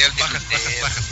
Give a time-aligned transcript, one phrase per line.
[0.00, 1.04] viejo Bajas, bajas, bajas.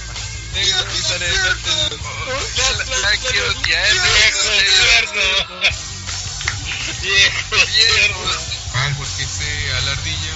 [7.02, 8.30] Viejo cerdo.
[8.74, 10.27] Ah, porque se a la ardilla.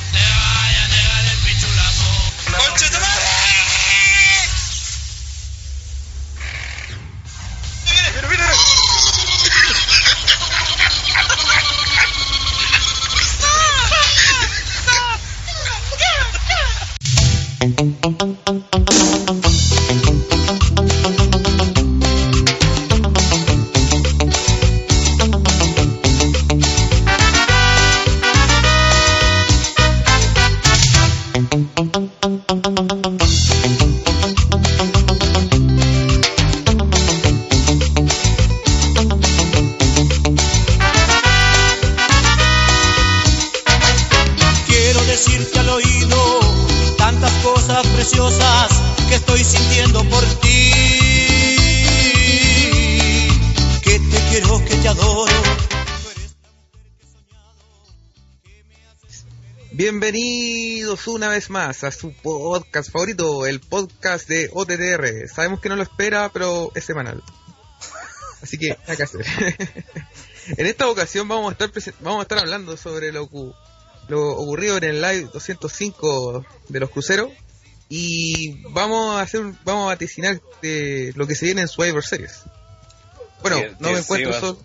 [61.22, 65.28] Una vez más a su podcast favorito, el podcast de OTTR.
[65.32, 67.22] Sabemos que no lo espera, pero es semanal.
[68.42, 69.24] Así que hay que hacer.
[70.56, 73.30] en esta ocasión vamos a estar vamos a estar hablando sobre lo,
[74.08, 77.30] lo ocurrido en el live 205 de los cruceros
[77.88, 82.40] y vamos a hacer vamos a vaticinar de lo que se viene en Survivor Series.
[83.42, 84.58] Bueno, no me encuentro solo.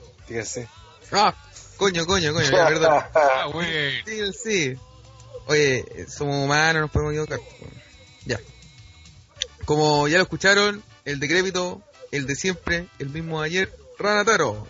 [1.11, 1.35] Ah,
[1.77, 3.11] coño, coño, coño, la verdad.
[3.13, 3.45] Ah.
[4.07, 4.77] Sí, sí.
[5.49, 7.39] Oye, somos humanos, nos podemos equivocar.
[8.25, 8.37] Ya.
[9.63, 11.81] Como ya lo escucharon, el decrépito,
[12.11, 14.67] el de siempre, el mismo de ayer, Ranataro.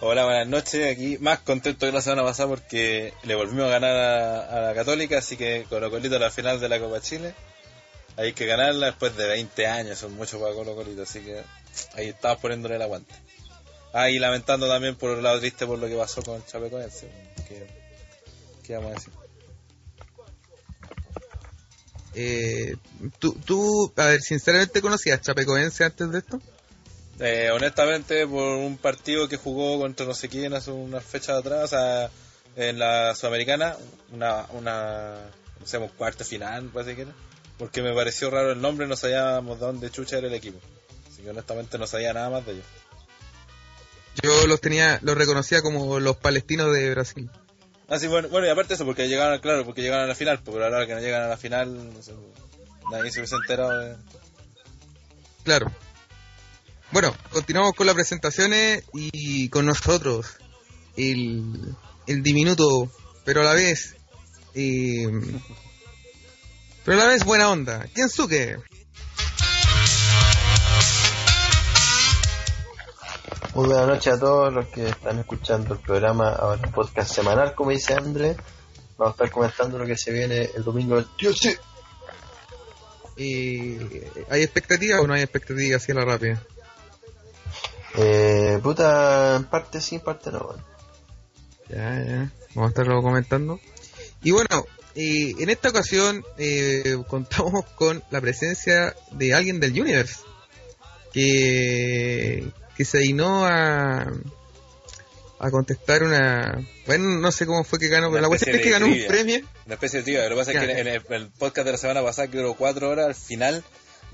[0.00, 0.90] Hola, buenas noches.
[0.90, 4.74] Aquí más contento que la semana pasada porque le volvimos a ganar a, a la
[4.74, 7.32] Católica, así que Colo Colito a la final de la Copa Chile.
[8.16, 11.42] Hay que ganarla después de 20 años, son muchos para Colo Colito, así que
[11.94, 13.14] ahí estamos poniéndole el aguante.
[13.92, 17.08] Ah, y lamentando también por el lado triste por lo que pasó con Chapecoense.
[17.48, 17.66] Que,
[18.62, 19.12] ¿Qué vamos a decir?
[22.14, 22.76] Eh,
[23.18, 26.40] ¿tú, tú, a ver, sinceramente conocías Chapecoense antes de esto?
[27.18, 31.64] Eh, honestamente, por un partido que jugó contra no sé quién hace unas fechas atrás,
[31.64, 32.10] o sea,
[32.56, 33.76] en la Sudamericana,
[34.12, 35.30] una, una
[35.60, 37.12] no sé, un cuarto final, parece que era,
[37.58, 40.58] porque me pareció raro el nombre, no sabíamos de dónde chucha era el equipo.
[41.10, 42.64] Así que honestamente no sabía nada más de ellos.
[44.22, 47.30] Yo los tenía, los reconocía como los palestinos de Brasil.
[47.88, 50.40] Ah, sí, bueno, bueno, y aparte eso, porque llegaron, claro, porque llegaron a la final,
[50.44, 52.12] pero ahora que no llegan a la final, no sé,
[52.90, 53.96] nadie se hubiese enterado de...
[55.42, 55.72] Claro.
[56.92, 60.36] Bueno, continuamos con las presentaciones y con nosotros
[60.96, 61.74] el,
[62.06, 62.90] el diminuto,
[63.24, 63.96] pero a la vez,
[64.54, 65.06] eh,
[66.84, 67.86] pero a la vez buena onda.
[67.94, 68.58] Kensuke.
[73.54, 77.70] Muy buenas noches a todos los que están escuchando el programa, ahora podcast semanal, como
[77.70, 78.36] dice André.
[78.96, 81.56] Vamos a estar comentando lo que se viene el domingo del tío sí.
[83.16, 86.42] Eh, ¿Hay expectativa o no hay expectativa así a la rápida?
[87.96, 90.40] Eh, puta, en parte sí, en parte no.
[90.40, 90.64] bueno.
[91.68, 92.32] Ya, ya.
[92.54, 93.60] Vamos a estarlo comentando.
[94.22, 94.64] Y bueno,
[94.94, 100.20] eh, en esta ocasión eh, contamos con la presencia de alguien del Universe
[101.12, 102.48] que,
[102.80, 104.10] que se dignó a,
[105.38, 106.66] a contestar una.
[106.86, 109.08] Bueno, no sé cómo fue que ganó, pero la cuestión es que ganó un trivia.
[109.08, 109.40] premio.
[109.66, 110.22] Una especie de tío.
[110.22, 112.54] Lo que pasa es que en el, el podcast de la semana pasada, que duró
[112.54, 113.62] cuatro horas, al final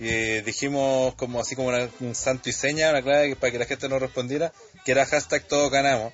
[0.00, 3.66] eh, dijimos como así como una- un santo y seña, una clave para que la
[3.66, 4.52] gente nos respondiera,
[4.84, 6.12] que era hashtag todos ganamos.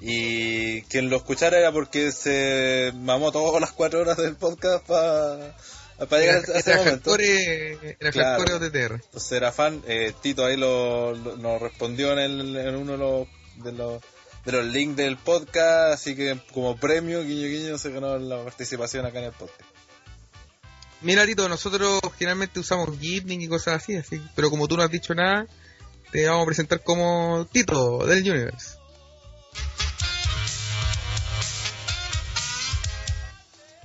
[0.00, 5.54] Y quien lo escuchara era porque se mamó todas las cuatro horas del podcast para
[6.10, 7.10] llegar a ese Era momento.
[7.10, 8.42] hardcore, era Claro.
[8.44, 8.94] hardcore OTTR.
[9.04, 9.82] Entonces era fan.
[9.86, 13.28] Eh, Tito ahí lo, lo- nos respondió en, el- en uno de los,
[13.64, 14.02] de los
[14.44, 19.06] de los links del podcast, así que como premio, guiño guiño, se ganó la participación
[19.06, 19.60] acá en el podcast.
[21.00, 24.90] Mira, Tito, nosotros generalmente usamos Gipning y cosas así, así, pero como tú no has
[24.90, 25.46] dicho nada,
[26.10, 28.78] te vamos a presentar como Tito del Universe.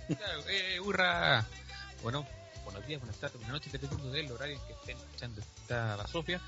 [0.07, 1.45] Claro, eh, hurra.
[2.03, 2.25] Bueno,
[2.63, 6.39] buenos días, buenas tardes, buenas noches, dependiendo del horario en que estén escuchando esta basofia.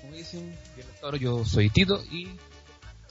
[0.00, 2.28] Como dicen, bien, cabros, yo soy Tito y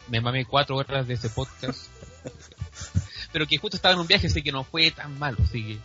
[0.10, 1.88] me mamé cuatro horas de este podcast.
[3.32, 5.80] Pero que justo estaba en un viaje, así que no fue tan malo, así que.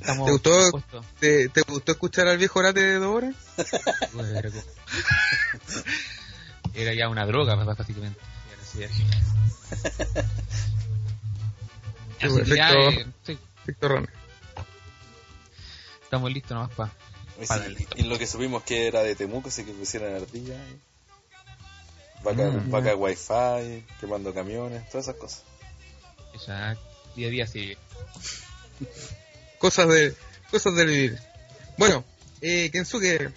[0.00, 0.84] Estamos ¿Te gustó?
[1.18, 3.34] ¿Te, te gustó escuchar al viejo Orate de dos horas?
[6.74, 8.18] Era, ya una droga, básicamente.
[8.50, 9.04] Era así,
[12.44, 13.38] que ya, eh, sí.
[16.10, 16.90] Estamos listos nomás para
[17.40, 20.56] Y, Para sí, y lo que supimos que era de Temuco, así que pusieron ardilla.
[22.24, 22.70] Vaca, Mm.
[22.70, 25.42] vaca wifi, quemando camiones, todas esas cosas.
[26.34, 26.76] esa
[27.14, 27.78] día a día sigue.
[29.58, 30.14] Cosas de,
[30.50, 31.18] cosas de vivir.
[31.78, 32.04] Bueno,
[32.42, 33.30] eh, Kensuke,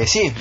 [0.00, 0.32] Eh, sí,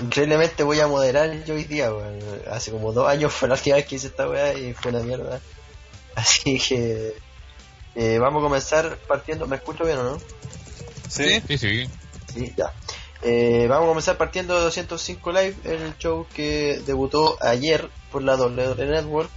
[0.00, 2.20] increíblemente voy a moderar yo hoy día, weón.
[2.48, 5.00] Hace como dos años fue la última vez que hice esta weá y fue una
[5.00, 5.40] mierda.
[6.14, 7.16] Así que
[7.96, 9.48] eh, vamos a comenzar partiendo.
[9.48, 10.20] ¿Me escucho bien o no?
[11.08, 11.90] Sí, Sí, sí.
[12.32, 12.72] Sí, ya.
[13.22, 18.36] Eh, vamos a comenzar partiendo de 205 Live, el show que debutó ayer por la
[18.36, 19.30] WWE Network.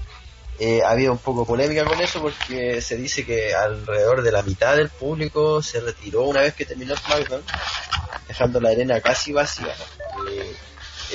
[0.59, 4.43] Eh, ha habido un poco polémica con eso porque se dice que alrededor de la
[4.43, 7.43] mitad del público se retiró una vez que terminó SmackDown,
[8.27, 9.75] dejando la arena casi vacía.
[10.29, 10.55] Eh,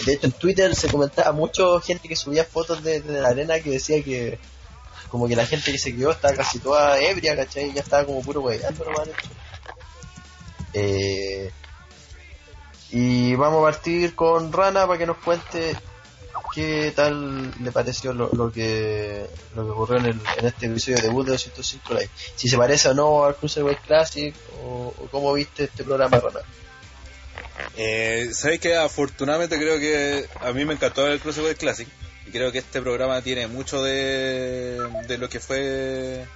[0.05, 3.61] de hecho, en Twitter se comentaba mucho gente que subía fotos de, de la arena
[3.61, 4.39] que decía que
[5.09, 7.73] como que la gente que se quedó estaba casi toda ebria, ¿cachai?
[7.73, 9.09] Ya estaba como puro weyando nomás.
[10.75, 11.51] Eh,
[12.91, 15.77] y vamos a partir con Rana para que nos cuente
[16.55, 20.97] qué tal le pareció lo, lo que lo que ocurrió en, el, en este episodio
[20.97, 22.11] de debut de 205 Live.
[22.37, 26.41] Si se parece o no al Cruiserweight Classic o, o cómo viste este programa, Rana.
[27.77, 31.89] Eh, Sabéis que afortunadamente creo que a mí me encantó el Cruiserweight Classic
[32.27, 36.27] y creo que este programa tiene mucho de, de lo que fue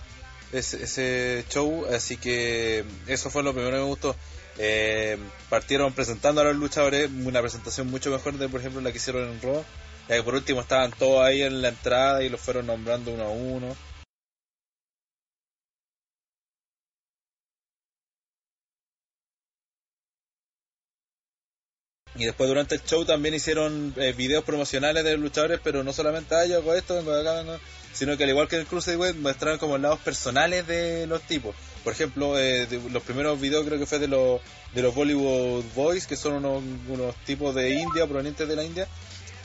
[0.52, 4.16] ese, ese show, así que eso fue lo primero que me gustó.
[4.58, 5.18] Eh,
[5.48, 9.28] partieron presentando a los luchadores, una presentación mucho mejor de por ejemplo la que hicieron
[9.28, 9.64] en Raw,
[10.16, 13.30] que por último estaban todos ahí en la entrada y los fueron nombrando uno a
[13.30, 13.76] uno.
[22.14, 26.34] Y después durante el show también hicieron eh, videos promocionales de luchadores, pero no solamente
[26.34, 27.58] ah, yo hago esto, vengo acá,
[27.92, 31.56] sino que al igual que en el Cruiserweight mostraron como lados personales de los tipos.
[31.82, 34.40] Por ejemplo, eh, los primeros videos creo que fue de los
[34.74, 38.86] de los Bollywood Boys, que son unos tipos de India, provenientes de la India.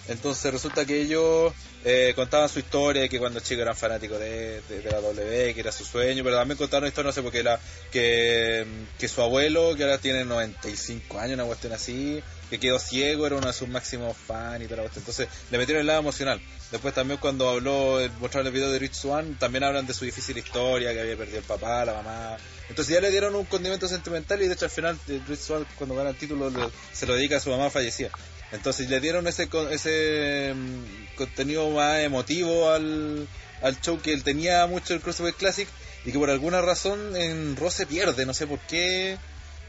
[0.07, 4.81] Entonces resulta que ellos eh, contaban su historia, que cuando chicos eran fanáticos de, de,
[4.81, 7.59] de la W, que era su sueño, pero también contaron historia, no sé, porque era
[7.91, 8.65] que,
[8.97, 13.35] que su abuelo, que ahora tiene 95 años, una cuestión así, que quedó ciego, era
[13.35, 15.01] uno de sus máximos fans y toda la cuestión.
[15.01, 16.41] Entonces le metieron el lado emocional.
[16.71, 20.05] Después también cuando habló, eh, mostraron el video de Rich Swan, también hablan de su
[20.05, 22.37] difícil historia, que había perdido el papá, la mamá.
[22.69, 25.65] Entonces ya le dieron un condimento sentimental y de hecho al final eh, Rich Swan
[25.77, 28.09] cuando gana el título le- se lo dedica a su mamá fallecida.
[28.51, 33.27] Entonces le dieron ese ese mm, contenido más emotivo al,
[33.61, 35.67] al show que él tenía mucho el Cruiserweight Classic
[36.05, 39.17] y que por alguna razón en Raw se pierde, no sé por qué.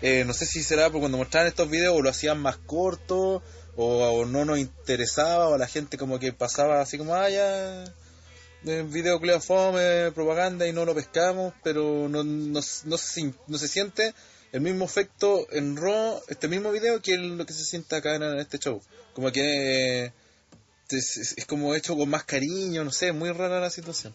[0.01, 3.43] Eh, no sé si será por cuando mostraban estos videos o lo hacían más corto
[3.75, 7.85] o, o no nos interesaba o la gente como que pasaba así como, ah, ya,
[8.65, 14.15] eh, video Cleo Fome, propaganda y no lo pescamos, pero no, no, no se siente
[14.53, 18.23] el mismo efecto en Raw, este mismo video, que lo que se siente acá en,
[18.23, 18.81] en este show.
[19.15, 20.13] Como que eh,
[20.91, 24.15] es, es- es como hecho con más cariño, no sé, muy rara la situación.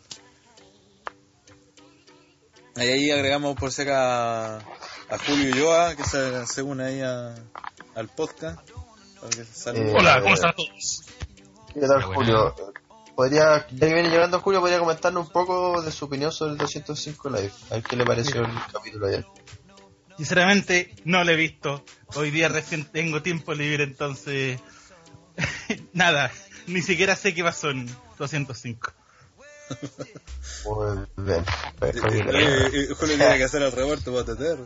[2.76, 7.36] Ahí, ahí agregamos por si acá a Julio Ulloa, que se, se une ahí a-
[7.96, 8.60] al podcast.
[8.70, 11.04] Eh, Hola, ¿cómo están todos?
[11.74, 12.56] ¿Qué tal, Hola, Julio?
[13.16, 16.58] Podría, ya que viene llegando Julio, podría comentarnos un poco de su opinión sobre el
[16.58, 17.52] 205 Live.
[17.70, 19.26] A ver qué le pareció el capítulo ayer.
[20.18, 21.84] Sinceramente, no lo he visto.
[22.16, 24.60] Hoy día recién tengo tiempo libre, entonces.
[25.94, 26.32] Nada,
[26.68, 27.88] ni siquiera sé qué pasó en
[28.20, 28.92] 205.
[30.66, 31.44] Muy bien.
[31.82, 34.60] Eh, eh, eh, Julio tiene que hacer el reporte para TTR.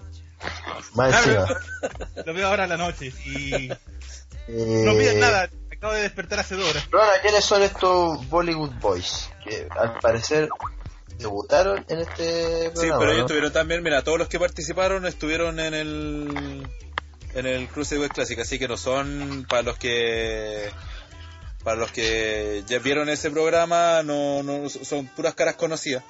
[0.95, 1.47] Más encima.
[2.25, 3.71] Lo veo ahora a la noche y.
[3.71, 6.87] Eh, No pides nada, acabo de despertar hace dos horas.
[6.91, 9.29] Rona, ¿quiénes son estos Bollywood Boys?
[9.43, 10.49] Que al parecer
[11.17, 12.99] debutaron en este Sí, programa.
[12.99, 13.25] pero ellos ¿no?
[13.25, 16.67] estuvieron también, mira, todos los que participaron estuvieron en el
[17.33, 20.69] en el Cruiserweight Classic, así que no son para los que
[21.63, 26.03] para los que ya vieron ese programa, no, no son puras caras conocidas.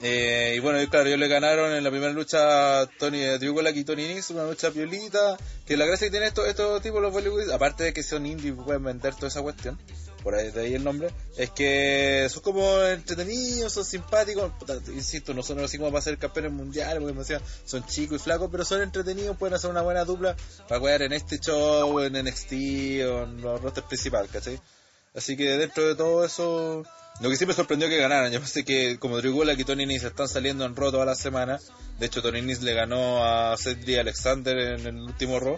[0.00, 3.54] Eh, y bueno, y claro, ellos le ganaron en la primera lucha a Tony Drew
[3.54, 7.00] Gulak y Tony Nix, una lucha piolita, que la gracia que tienen estos, estos tipos
[7.00, 9.78] los Bollywood, aparte de que son indie pueden vender toda esa cuestión,
[10.24, 14.50] por ahí de ahí el nombre, es que son como entretenidos, son simpáticos,
[14.88, 18.64] insisto, no son así para ser campeones mundiales, porque decían, son chicos y flacos, pero
[18.64, 20.34] son entretenidos, pueden hacer una buena dupla
[20.66, 24.58] para jugar en este show, en NXT o en los rosters principales, ¿cachai?
[25.14, 26.82] Así que dentro de todo eso,
[27.20, 28.32] lo que sí me sorprendió que ganaran.
[28.32, 31.14] Yo pensé que como Drew Gulak y Tony Nese están saliendo en Raw toda la
[31.14, 31.60] semana.
[32.00, 35.56] De hecho, Tony Nese le ganó a Cedric Alexander en el último Raw.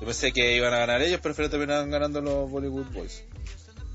[0.00, 3.24] Yo pensé que iban a ganar ellos, pero finalmente terminaron ganando los Bollywood Boys.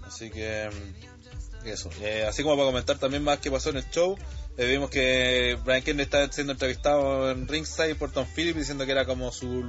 [0.07, 1.89] Así que mm, eso.
[2.01, 4.17] Eh, así como para comentar también más que pasó en el show,
[4.57, 8.91] eh, vimos que Brian Kennedy está siendo entrevistado en Ringside por Tom Phillips diciendo que
[8.91, 9.63] era como su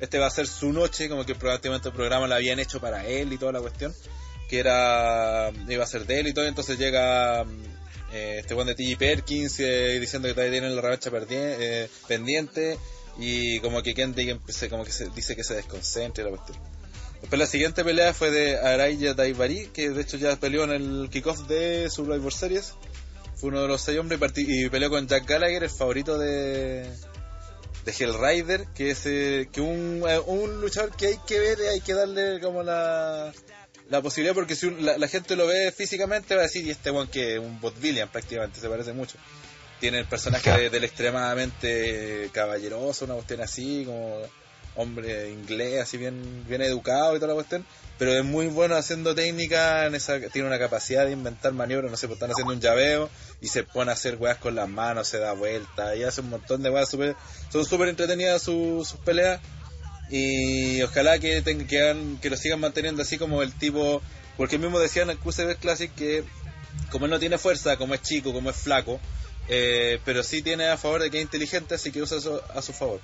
[0.00, 3.06] este va a ser su noche, como que prácticamente el programa lo habían hecho para
[3.06, 3.94] él y toda la cuestión,
[4.48, 7.62] que era iba a ser de él y todo, entonces llega mm,
[8.12, 8.96] eh, este buen de T.G.
[8.96, 11.10] Perkins eh, diciendo que todavía tienen la revancha
[12.08, 12.78] pendiente
[13.18, 14.38] y como que Kennedy
[14.70, 16.58] como que se dice que se desconcentre la cuestión.
[17.20, 21.08] Después la siguiente pelea fue de Araya Daivari, que de hecho ya peleó en el
[21.10, 22.74] kickoff de Survivor Series.
[23.36, 26.82] Fue uno de los seis hombres y, peleó con Jack Gallagher, el favorito de,
[27.84, 31.66] de Hellrider, que es eh, que un, eh, un luchador que hay que ver, y
[31.68, 33.32] hay que darle como la,
[33.88, 36.70] la posibilidad, porque si un- la, la gente lo ve físicamente va a decir, y
[36.70, 39.16] este one que es un Botvillian prácticamente, se parece mucho.
[39.78, 44.20] Tiene el personaje de- del extremadamente caballeroso, una cuestión así, como
[44.80, 47.64] hombre inglés, así bien, bien educado y toda la cuestión,
[47.98, 51.96] pero es muy bueno haciendo técnica, en esa, tiene una capacidad de inventar maniobras, no
[51.96, 53.10] sé, pues están haciendo un llaveo
[53.40, 56.30] y se pone a hacer weas con las manos, se da vuelta y hace un
[56.30, 57.16] montón de weas super,
[57.52, 59.40] son súper entretenidas su- sus peleas
[60.10, 61.42] y ojalá que,
[62.20, 64.02] que lo sigan manteniendo así como el tipo,
[64.36, 66.24] porque mismo decían en el QCB Classic que
[66.90, 68.98] como él no tiene fuerza, como es chico, como es flaco,
[69.48, 72.62] eh, pero sí tiene a favor de que es inteligente, así que usa eso a
[72.62, 73.00] su favor.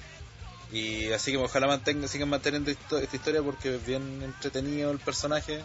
[0.73, 4.99] Y así que ojalá mantenga, sigan manteniendo esto- esta historia porque es bien entretenido el
[4.99, 5.65] personaje.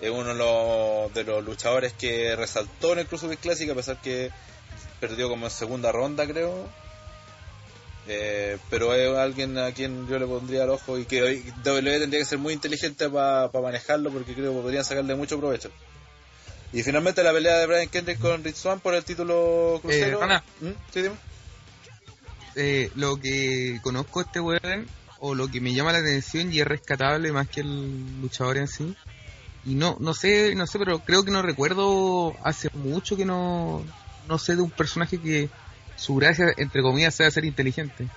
[0.00, 4.00] Es uno de los, de los luchadores que resaltó en el Cruiserweight Classic a pesar
[4.02, 4.30] que
[5.00, 6.68] perdió como en segunda ronda creo.
[8.06, 12.00] Eh, pero es alguien a quien yo le pondría el ojo y que hoy WWE
[12.00, 15.70] tendría que ser muy inteligente para manejarlo porque creo que podrían sacarle mucho provecho.
[16.72, 20.18] Y finalmente la pelea de Brian Kendrick con Rich Swann por el título crucero.
[20.60, 20.70] ¿Mm?
[20.92, 21.14] Sí, dime.
[22.56, 24.86] Eh, lo que conozco este weón,
[25.18, 28.68] o lo que me llama la atención y es rescatable más que el luchador en
[28.68, 28.94] sí.
[29.64, 33.82] Y no, no sé, no sé, pero creo que no recuerdo hace mucho que no,
[34.28, 35.48] no sé de un personaje que
[35.96, 38.08] su gracia, entre comillas, sea ser inteligente.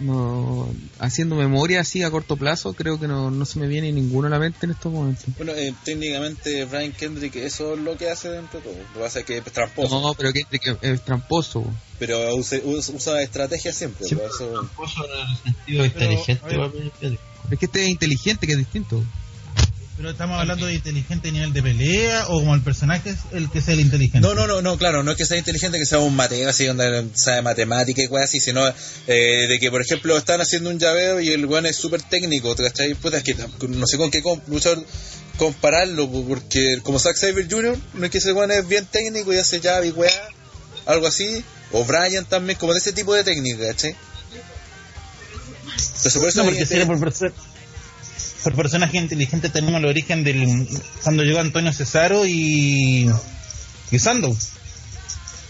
[0.00, 4.26] No, haciendo memoria así a corto plazo, creo que no, no se me viene ninguno
[4.28, 5.24] a la mente en estos momentos.
[5.36, 8.78] Bueno, eh, técnicamente Brian Kendrick eso es lo que hace dentro de todo.
[8.78, 10.42] Lo que pasa es que es tramposo, No, pero que
[10.80, 11.64] es tramposo.
[11.98, 14.06] pero usa, usa, usa estrategia siempre.
[14.08, 17.18] Pero eso- tramposo en el sentido Pero, inteligente.
[17.50, 19.02] Es que este es inteligente, que es distinto.
[20.00, 23.50] Pero estamos hablando de inteligente a nivel de pelea o como el personaje es el
[23.50, 24.26] que es el inteligente.
[24.26, 26.64] No, no, no, no, claro, no es que sea inteligente, que sea un mateo así,
[26.64, 28.66] donde sabe matemática y cosas así, sino
[29.06, 32.54] eh, de que, por ejemplo, están haciendo un llaveo y el weón es súper técnico,
[32.54, 32.94] ¿te cachai?
[32.94, 33.36] Puta, es que
[33.68, 34.82] no sé con qué luchador
[35.36, 39.34] compararlo, po, porque como Zack Saber Jr., no es que ese weón es bien técnico
[39.34, 40.10] y hace llave y weá,
[40.86, 43.94] algo así, o Brian también, como de ese tipo de técnica, ¿cachai?
[45.72, 47.12] Entonces, por eso No, porque sería por,
[48.42, 50.66] por personaje inteligente tenemos el origen del
[51.02, 53.10] cuando llegó Antonio Cesaro y
[53.90, 54.36] y Sandow.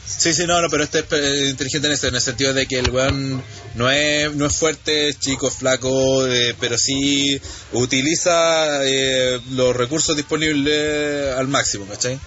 [0.07, 2.67] Sí, sí, no, no, pero este es eh, inteligente en, ese, en el sentido de
[2.67, 3.43] que el weón
[3.77, 7.41] no es, no es fuerte, chico, flaco, eh, pero sí
[7.73, 12.19] utiliza eh, los recursos disponibles al máximo, ¿cachai?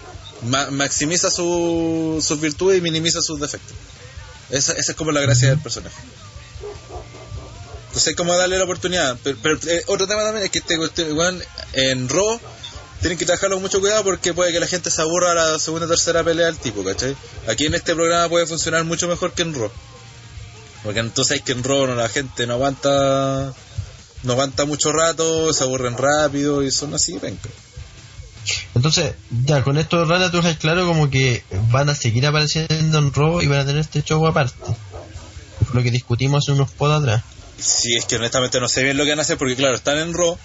[0.43, 3.75] Ma- maximiza su- sus virtudes y minimiza sus defectos.
[4.49, 5.95] Esa, esa es como la gracia del personaje.
[7.93, 9.19] Entonces hay como darle la oportunidad.
[9.21, 11.39] Pero, eh, otro tema también es que este, weón
[11.73, 12.39] en Raw
[13.01, 15.59] tienen que trabajarlo con mucho cuidado porque puede que la gente se aburra a la
[15.59, 17.15] segunda o tercera pelea del tipo, ¿cachai?
[17.47, 19.69] Aquí en este programa puede funcionar mucho mejor que en Raw.
[20.83, 23.53] Porque entonces es que en Raw no, la gente no aguanta
[24.23, 27.41] no aguanta mucho rato, se aburren rápido y son así, venga.
[28.73, 29.13] Entonces,
[29.45, 33.39] ya, con esto Rana tú dejas claro como que van a seguir apareciendo en Raw
[33.43, 34.55] y van a tener este show aparte.
[35.73, 37.23] Lo que discutimos hace unos pods atrás.
[37.59, 39.97] Si es que honestamente no sé bien lo que van a hacer porque claro, están
[39.97, 40.37] en Raw,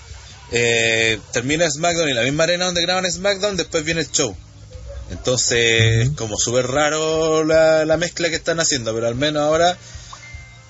[0.53, 4.37] eh, termina SmackDown y la misma arena donde graban SmackDown, después viene el show.
[5.11, 9.77] Entonces, como súper raro la, la mezcla que están haciendo, pero al menos ahora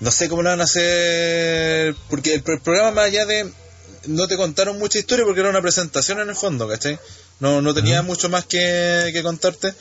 [0.00, 3.50] no sé cómo lo van a hacer, porque el, el programa más allá de
[4.06, 6.98] no te contaron mucha historia porque era una presentación en el fondo, ¿cachai?
[7.40, 9.74] No, no tenía mucho más que, que contarte,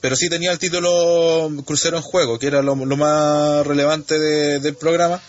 [0.00, 4.60] pero sí tenía el título Crucero en Juego, que era lo, lo más relevante de-
[4.60, 5.20] del programa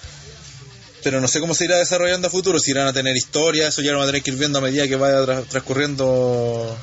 [1.07, 3.81] pero no sé cómo se irá desarrollando a futuro, si irán a tener historia, eso
[3.81, 6.77] ya lo van a tener que ir viendo a medida que vaya tra- transcurriendo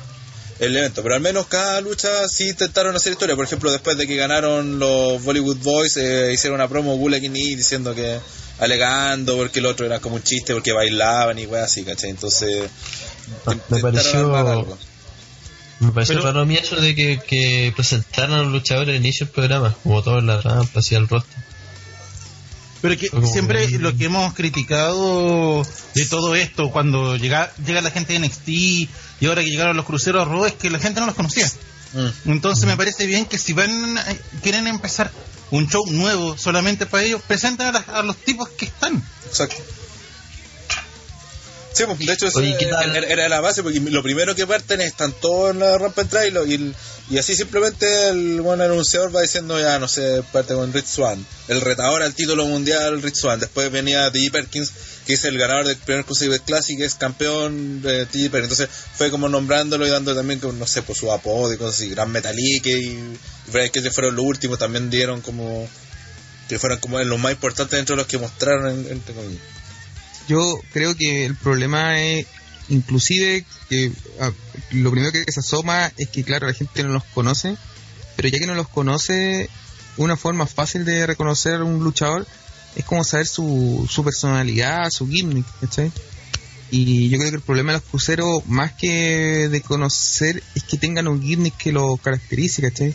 [0.59, 1.03] el evento.
[1.03, 3.35] Pero al menos cada lucha sí intentaron hacer historia.
[3.35, 7.55] Por ejemplo, después de que ganaron los Bollywood Boys, eh, hicieron una promo Gulag y
[7.55, 8.17] diciendo que
[8.59, 12.09] alegando porque el otro era como un chiste, porque bailaban y weas así, ¿cachai?
[12.11, 12.69] Entonces
[13.45, 13.81] Me Intentaron
[14.31, 14.77] pareció-.
[15.81, 18.95] Me pareció Pero- raro a mí eso de que, que presentaran a los luchadores al
[18.95, 21.33] inicio del programa, como todo en la rampa, así al rostro.
[22.87, 28.13] Pero que siempre lo que hemos criticado de todo esto, cuando llega, llega la gente
[28.13, 28.89] de NXT y
[29.27, 31.49] ahora que llegaron los cruceros Raw, es que la gente no los conocía.
[31.93, 32.31] Mm.
[32.31, 34.05] Entonces me parece bien que si van a-
[34.43, 35.11] quieren empezar
[35.51, 39.01] un show nuevo solamente para ellos, presenten a, las- a los tipos que están.
[39.27, 39.55] Exacto.
[41.75, 42.95] Sí, pues, de hecho, eso Oye, ¿qué tal?
[42.95, 46.25] era, era la base, porque lo primero que parten están todos en la rampa entrada
[46.25, 46.73] y, lo- y,
[47.19, 51.59] así simplemente el buen anunciador va diciendo, ya no sé, parte con Rich Swan, el
[51.59, 53.39] retador al título mundial Rich Swan.
[53.41, 54.31] Después venía T.J.
[54.31, 54.71] Perkins,
[55.05, 58.31] que es el ganador del primer Cruiserweight Classic, que es campeón de T.J.
[58.31, 58.57] Perkins.
[58.59, 61.89] Entonces fue como nombrándolo y dando también, no sé, por su apodo y cosas así.
[61.89, 62.97] Gran Metalique y,
[63.47, 65.67] y Cage fueron los últimos, también dieron como.
[66.47, 69.43] que fueron como los más importantes dentro de los que mostraron, en- entre comillas.
[70.27, 72.25] Yo creo que el problema es,
[72.69, 74.31] inclusive, que ah,
[74.71, 77.57] lo primero que se asoma es que, claro, la gente no los conoce,
[78.15, 79.49] pero ya que no los conoce,
[79.97, 82.27] una forma fácil de reconocer a un luchador
[82.75, 85.91] es como saber su, su personalidad, su gimmick, ¿cachai?
[86.71, 90.77] Y yo creo que el problema de los cruceros, más que de conocer, es que
[90.77, 92.93] tengan un gimmick que los caracterice, ¿cachai?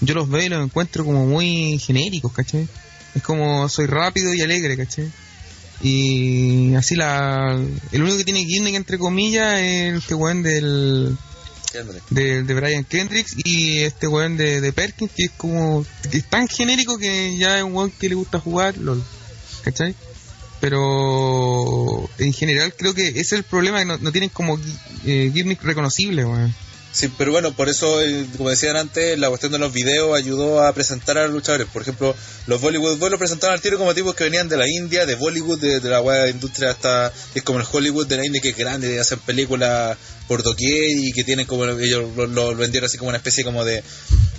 [0.00, 2.66] Yo los veo y los encuentro como muy genéricos, ¿cachai?
[3.14, 5.10] Es como soy rápido y alegre, ¿cachai?
[5.82, 7.58] Y así la...
[7.92, 11.16] El único que tiene gimmick, entre comillas, es que weón del...
[12.08, 16.24] De, de Brian Kendricks y este weón de, de Perkins que es como que es
[16.24, 19.04] tan genérico que ya es un weón que le gusta jugar LOL.
[19.62, 19.94] ¿cachai?
[20.60, 24.58] pero en general creo que ese es el problema que no, no tienen como
[25.04, 26.54] eh, gimmick reconocible weón
[26.90, 30.62] Sí, pero bueno, por eso, eh, como decían antes, la cuestión de los videos ayudó
[30.66, 31.66] a presentar a los luchadores.
[31.72, 32.14] Por ejemplo,
[32.46, 35.14] los Bollywood Boys los presentaron al tiro como tipos que venían de la India, de
[35.14, 37.12] Bollywood, de, de la de industria hasta.
[37.34, 41.12] Es como el Hollywood de la India que es grande, hacen películas por doquier y
[41.12, 41.66] que tienen como.
[41.66, 43.84] Ellos lo, lo- lo vendieron así como una especie como de,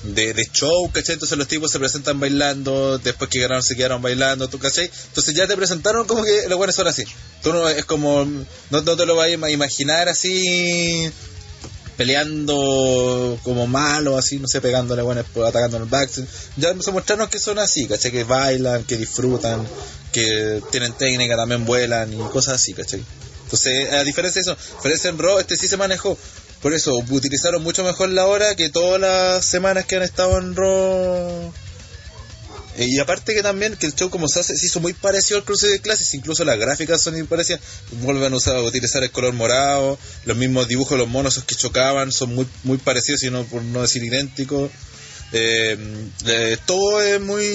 [0.03, 1.13] de, de show, ¿cachai?
[1.13, 4.89] Entonces los tipos se presentan bailando, después que ganaron se quedaron bailando, ¿tú cachai?
[5.09, 7.05] Entonces ya te presentaron como que los buenos son así.
[7.43, 8.25] Tú no, es como.
[8.25, 11.09] No, no te lo vas a imaginar así
[11.99, 16.09] peleando como malo, así, no sé, pegándole, bueno, atacando en el back.
[16.55, 18.09] Ya se mostraron que son así, ¿cachai?
[18.09, 19.67] Que bailan, que disfrutan,
[20.13, 23.03] que tienen técnica, también vuelan y cosas así, ¿cachai?
[23.43, 26.17] Entonces, a diferencia de eso, diferencia en Raw, este sí se manejó.
[26.61, 30.55] Por eso, utilizaron mucho mejor la hora que todas las semanas que han estado en
[30.55, 31.51] Raw.
[32.79, 35.37] Eh, Y aparte que también que el show como se hace, se hizo muy parecido
[35.37, 37.59] al cruce de clases, incluso las gráficas son muy parecidas,
[38.01, 41.43] vuelven a usar, a utilizar el color morado, los mismos dibujos de los monos esos
[41.43, 44.71] que chocaban son muy muy parecidos, sino por no decir idénticos.
[45.31, 45.77] Eh,
[46.25, 47.45] eh, todo es muy,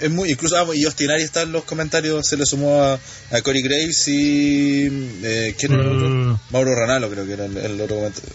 [0.00, 2.98] es muy incluso ah, y Ostinari está en los comentarios, se le sumó a,
[3.30, 4.88] a Cory Graves y
[5.22, 6.08] eh, ¿quién era el otro?
[6.08, 6.40] Mm.
[6.50, 8.30] Mauro Ranalo creo que era el, el otro comentario.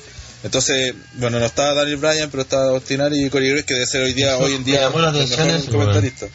[0.46, 4.04] Entonces, bueno, no estaba Daniel Bryan, pero estaba Ostinari y Cory Graves, que debe ser
[4.04, 6.26] hoy día, Eso hoy en día llamó la el atención mejor eso, comentarista.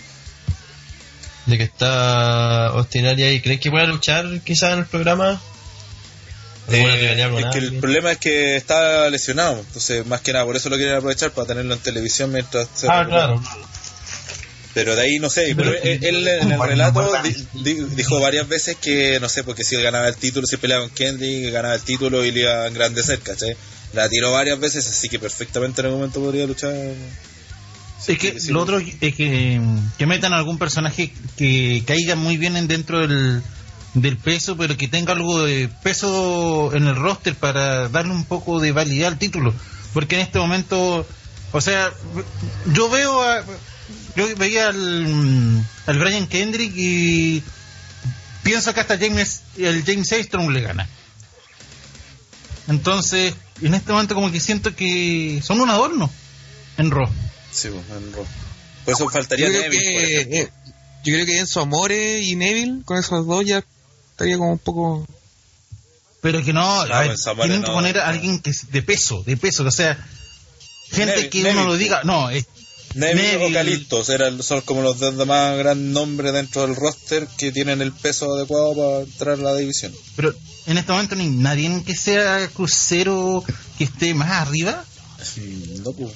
[1.47, 5.41] De que está Ostinaria y creen que pueda luchar quizás en el programa.
[6.69, 10.57] ¿O Eh, es que el problema es que está lesionado, entonces más que nada por
[10.57, 13.27] eso lo quieren aprovechar para tenerlo en televisión mientras se Ah, recupera.
[13.27, 13.43] claro.
[14.75, 18.21] Pero de ahí no sé, pero Pero- él, él en el relato di- di- dijo
[18.21, 21.53] varias veces que no sé, porque si él ganaba el título, si peleaba con Kendrick,
[21.53, 23.57] ganaba el título y le iba a engrandecer, ¿cachai?
[23.93, 26.73] La tiró varias veces, así que perfectamente en algún momento podría luchar.
[28.07, 29.61] Es que lo otro es que,
[29.99, 33.43] que metan algún personaje que caiga muy bien en dentro del,
[33.95, 38.61] del peso, pero que tenga algo de peso en el roster para darle un poco
[38.61, 39.53] de validad al título.
[39.93, 41.07] Porque en este momento,
[41.53, 41.93] o sea,
[42.73, 43.45] yo veo a,
[44.17, 47.43] yo veía al, al Brian Kendrick y
[48.43, 50.89] pienso que hasta James, el James Strong le gana.
[52.69, 56.11] Entonces, en este momento como que siento que son un adorno
[56.79, 57.09] en Raw.
[57.53, 58.27] Sí, pues, en Raw.
[58.85, 59.83] Por eso faltaría yo creo, Neville,
[60.29, 60.49] que, eh,
[61.05, 63.63] yo creo que Enzo Amore y Neville con esos dos ya
[64.13, 65.07] estaría como un poco
[66.23, 67.75] Pero que no, a ver, Samuel tienen que no.
[67.75, 69.97] poner a alguien que es de peso, de peso, o sea,
[70.91, 71.61] gente Neville, que Neville.
[71.61, 72.47] uno lo diga, no, es,
[72.95, 77.53] Neville, o Calistos eran, son como los dos más grandes nombres dentro del roster que
[77.53, 79.95] tienen el peso adecuado para entrar a la división.
[80.17, 80.35] pero
[80.67, 83.45] en este momento ni nadie que sea crucero
[83.79, 84.85] que esté más arriba,
[85.85, 86.11] No, pues.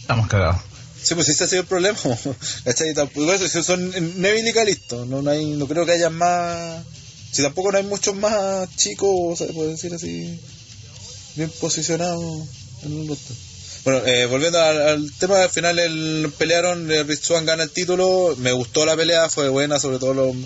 [0.00, 0.62] estamos cagados.
[1.00, 1.96] Sí, pues ese ha sido el problema.
[3.64, 5.06] Son Neville y Calisto.
[5.06, 6.82] No, no, hay, no creo que haya más.
[7.30, 10.40] Si tampoco no hay muchos más chicos, se puede decir así,
[11.36, 12.48] bien posicionados
[12.82, 13.36] en el roster.
[13.84, 18.34] Bueno, eh, volviendo al, tema, al final el, pelearon, eh, Rich Swann gana el título.
[18.38, 20.36] Me gustó la pelea, fue buena, sobre todo los,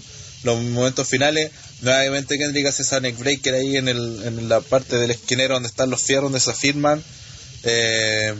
[0.44, 1.50] los momentos finales.
[1.80, 5.90] Nuevamente Kendrick hace esa neckbreaker ahí en, el, en la parte del esquinero donde están
[5.90, 7.02] los fierros, donde se afirman.
[7.64, 8.34] Eh,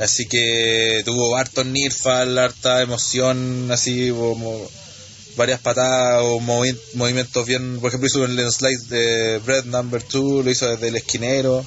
[0.00, 4.68] así que tuvo harto nirfal, harta emoción, así como
[5.36, 7.78] varias patadas o movi- movimientos bien.
[7.80, 11.64] Por ejemplo, hizo el slide de Bread Number 2, lo hizo desde el esquinero.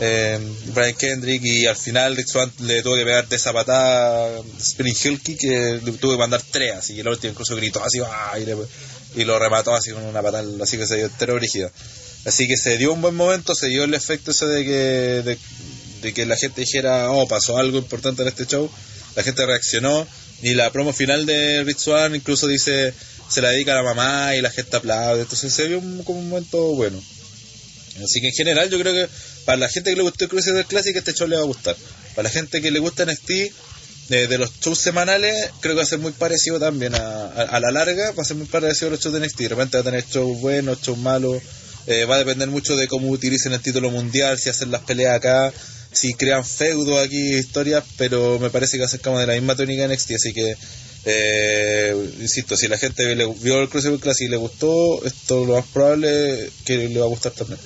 [0.00, 4.30] Eh, Brian Kendrick y al final Rick Swann le tuvo que pegar de esa patada
[4.60, 7.82] Spinning Hill Kick que le tuvo que mandar tres así y el último incluso gritó
[7.82, 7.98] así
[9.16, 11.72] y, lo remató así con una patada así que se dio entero brígido.
[12.24, 15.38] Así que se dio un buen momento se dio el efecto ese de que de,
[16.02, 18.70] de que la gente dijera oh pasó algo importante en este show
[19.16, 20.06] la gente reaccionó
[20.42, 22.94] y la promo final de Rich Swann incluso dice
[23.28, 26.20] se la dedica a la mamá y la gente aplaude entonces se vio un, como
[26.20, 27.02] un momento bueno.
[28.04, 29.08] Así que en general yo creo que
[29.48, 31.74] para la gente que le gustó el Crusader Classic este show le va a gustar.
[32.14, 33.30] Para la gente que le gusta NXT
[34.10, 37.58] de, de los shows semanales creo que va a ser muy parecido también a, a,
[37.58, 39.38] la larga va a ser muy parecido a los shows de NXT.
[39.38, 41.42] De repente va a tener shows buenos, shows malos.
[41.86, 45.16] Eh, va a depender mucho de cómo utilicen el título mundial, si hacen las peleas
[45.16, 45.50] acá,
[45.92, 49.32] si crean feudo aquí, historias, pero me parece que va a ser como de la
[49.32, 50.54] misma tónica de NXT, así que
[51.06, 55.64] eh, insisto, si la gente vio el Crusader Classic y le gustó, esto lo más
[55.68, 57.58] probable que le va a gustar también.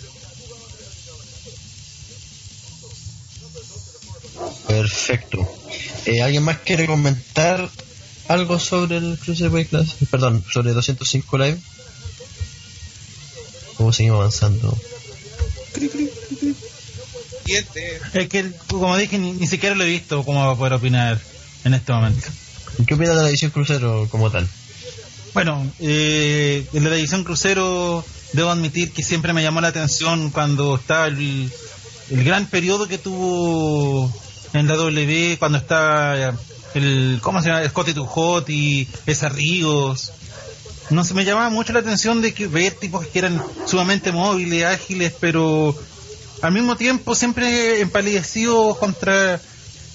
[4.73, 5.47] Perfecto.
[6.07, 7.69] Eh, ¿Alguien más quiere comentar
[8.29, 10.09] algo sobre el Cruiserweight Classic?
[10.09, 11.59] Perdón, sobre 205 Live.
[13.77, 14.79] ¿Cómo seguimos avanzando?
[17.45, 18.01] Siguiente.
[18.15, 21.21] Es que, como dije, ni, ni siquiera lo he visto como para poder opinar
[21.65, 22.29] en este momento.
[22.87, 24.49] ¿Qué opinas de la edición crucero como tal?
[25.35, 30.77] Bueno, eh, en la edición crucero debo admitir que siempre me llamó la atención cuando
[30.77, 31.53] estaba el,
[32.11, 34.11] el gran periodo que tuvo
[34.53, 36.35] en la W, cuando estaba
[36.75, 37.69] el, ¿cómo se llama?
[37.69, 40.13] Scotty to Hot y esa Ríos.
[40.91, 44.65] No se me llamaba mucho la atención de que ver tipos que eran sumamente móviles,
[44.65, 45.75] ágiles, pero
[46.43, 49.41] al mismo tiempo siempre empalidecidos contra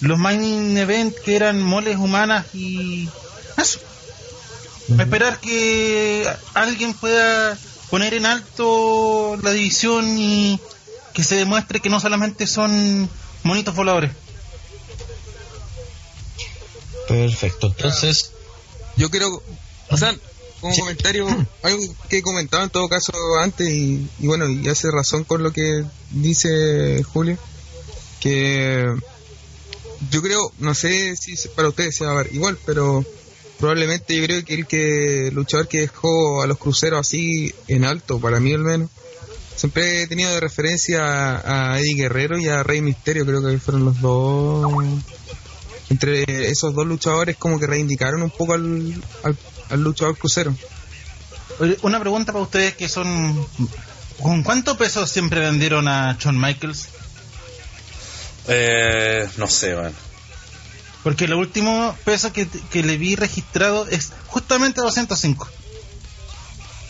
[0.02, 3.10] los main event que eran moles humanas y
[3.58, 3.80] eso.
[4.98, 7.58] Esperar que alguien pueda
[7.90, 10.60] poner en alto la división y
[11.14, 13.10] que se demuestre que no solamente son
[13.44, 14.12] monitos voladores.
[17.08, 18.32] Perfecto, entonces,
[18.98, 19.42] Yo quiero,
[19.90, 20.16] o sea,
[20.60, 21.28] como comentario,
[21.64, 25.44] algo que he comentado en todo caso antes y, y bueno, y hace razón con
[25.44, 27.38] lo que dice Julio,
[28.20, 28.86] que
[30.12, 33.04] yo creo, no sé si para ustedes se va a ver igual, pero
[33.60, 38.20] probablemente yo creo que el que luchador que dejó a los cruceros así en alto,
[38.20, 38.90] para mí al menos,
[39.56, 41.04] siempre he tenido de referencia
[41.40, 44.72] a, a Eddie Guerrero y a Rey Misterio, creo que fueron los dos
[45.90, 49.38] entre esos dos luchadores como que reivindicaron un poco al, al,
[49.70, 50.56] al luchador crucero.
[51.82, 53.48] Una pregunta para ustedes que son...
[54.22, 56.88] ¿Con cuánto peso siempre vendieron a Shawn Michaels?
[58.48, 59.94] Eh, no sé, man.
[61.04, 65.48] Porque el último peso que, que le vi registrado es justamente 205.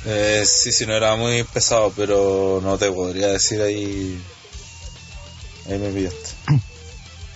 [0.06, 4.22] Eh, sí, sí, no era muy pesado, pero no te podría decir ahí.
[5.70, 6.30] Ahí me pillaste.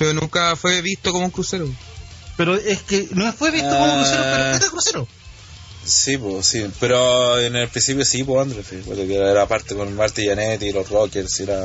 [0.01, 1.67] Pero nunca fue visto como un crucero.
[2.35, 3.95] Pero es que no fue visto como Ah.
[3.97, 5.07] crucero, pero era crucero.
[5.85, 10.25] Sí, pues sí, pero en el principio sí, pues Andrés, porque era parte con Marty
[10.27, 11.59] Janetti y los Rockers, y era...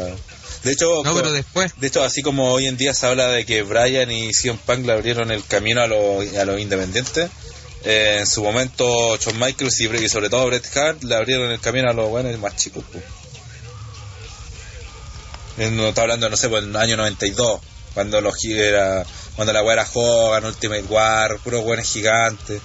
[0.65, 1.73] De hecho, No, pero después.
[1.79, 4.85] de hecho, así como hoy en día se habla de que Brian y CM Punk
[4.87, 7.31] le abrieron el camino a los a los independientes,
[7.85, 11.61] eh, en su momento Shawn Michaels y, y sobre todo Bret Hart le abrieron el
[11.61, 12.85] camino a los buenos más chicos.
[12.91, 13.05] Pues.
[15.73, 17.61] No está hablando, no sé, pues en el año 92,
[17.97, 19.05] cuando los era,
[19.37, 22.61] cuando la weá era Hogan, Ultimate War, puros buenos gigantes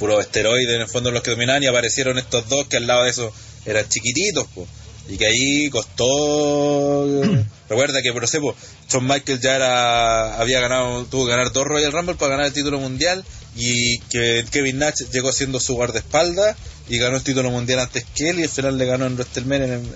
[0.00, 3.04] puros esteroides en el fondo los que dominaban y aparecieron estos dos que al lado
[3.04, 3.32] de eso
[3.66, 4.66] eran chiquititos po.
[5.08, 7.06] y que ahí costó
[7.68, 8.56] recuerda que por ejemplo
[8.88, 12.52] Shawn Michaels ya era había ganado tuvo que ganar dos Royal Rumble para ganar el
[12.52, 16.56] título mundial y que Kevin Nash llegó siendo su guardaespaldas
[16.88, 19.74] y ganó el título mundial antes que él y al final le ganó en WrestleMania
[19.74, 19.92] en-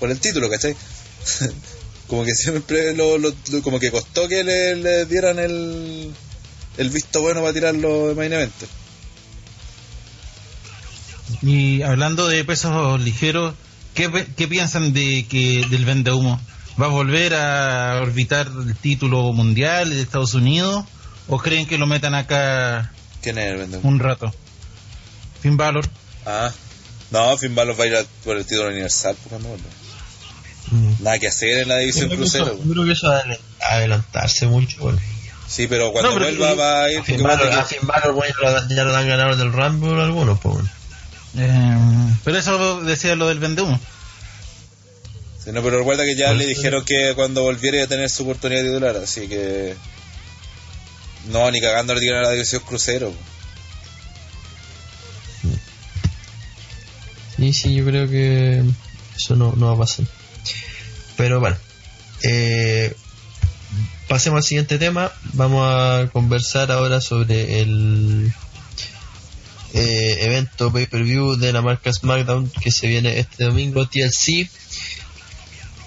[0.00, 0.74] por el título ¿cachai?
[2.08, 6.12] como que siempre lo, lo- lo- como que costó que le, le dieran el
[6.76, 8.52] el visto bueno para tirarlo de main event
[11.42, 13.54] Y hablando de pesos ligeros,
[13.94, 16.40] ¿qué, qué piensan de que del vende humo?
[16.80, 20.84] ¿Va a volver a orbitar el título mundial de Estados Unidos?
[21.26, 23.84] ¿O creen que lo metan acá ¿Quién es el vendedor?
[23.84, 24.32] un rato?
[25.42, 25.86] Finn Balor.
[26.24, 26.50] Ah,
[27.10, 29.66] no, Finn Balor va a ir a- por el título universal, pues, cuando vuelva.
[30.70, 32.46] Mm, Nada que hacer en la división crucero.
[32.46, 32.68] yo pues.
[32.70, 33.18] creo que eso va
[33.68, 34.78] a adelantarse mucho.
[34.80, 34.98] Bueno.
[35.46, 36.98] Sí, pero cuando No, pero vuelva que- va a ir.
[37.00, 38.34] A Finn Balor, acuérdate a Finn Balor, bueno,
[38.68, 40.58] ya, lo, han ganado del Rumble algunos, pues.
[41.36, 41.78] Eh,
[42.24, 43.78] pero eso decía lo del Vendehumo.
[45.42, 48.10] Sí, no, pero recuerda que ya Por le dijeron que cuando volviera iba a tener
[48.10, 49.74] su oportunidad titular, así que.
[51.30, 53.12] No, ni cagando le tiran a la división crucero.
[57.38, 58.62] Y sí, yo creo que
[59.16, 60.04] eso no, no va a pasar.
[61.18, 61.56] Pero bueno,
[62.22, 62.94] eh,
[64.08, 65.10] pasemos al siguiente tema.
[65.34, 68.32] Vamos a conversar ahora sobre el
[69.74, 74.48] eh, evento pay-per-view de la marca SmackDown que se viene este domingo, TLC,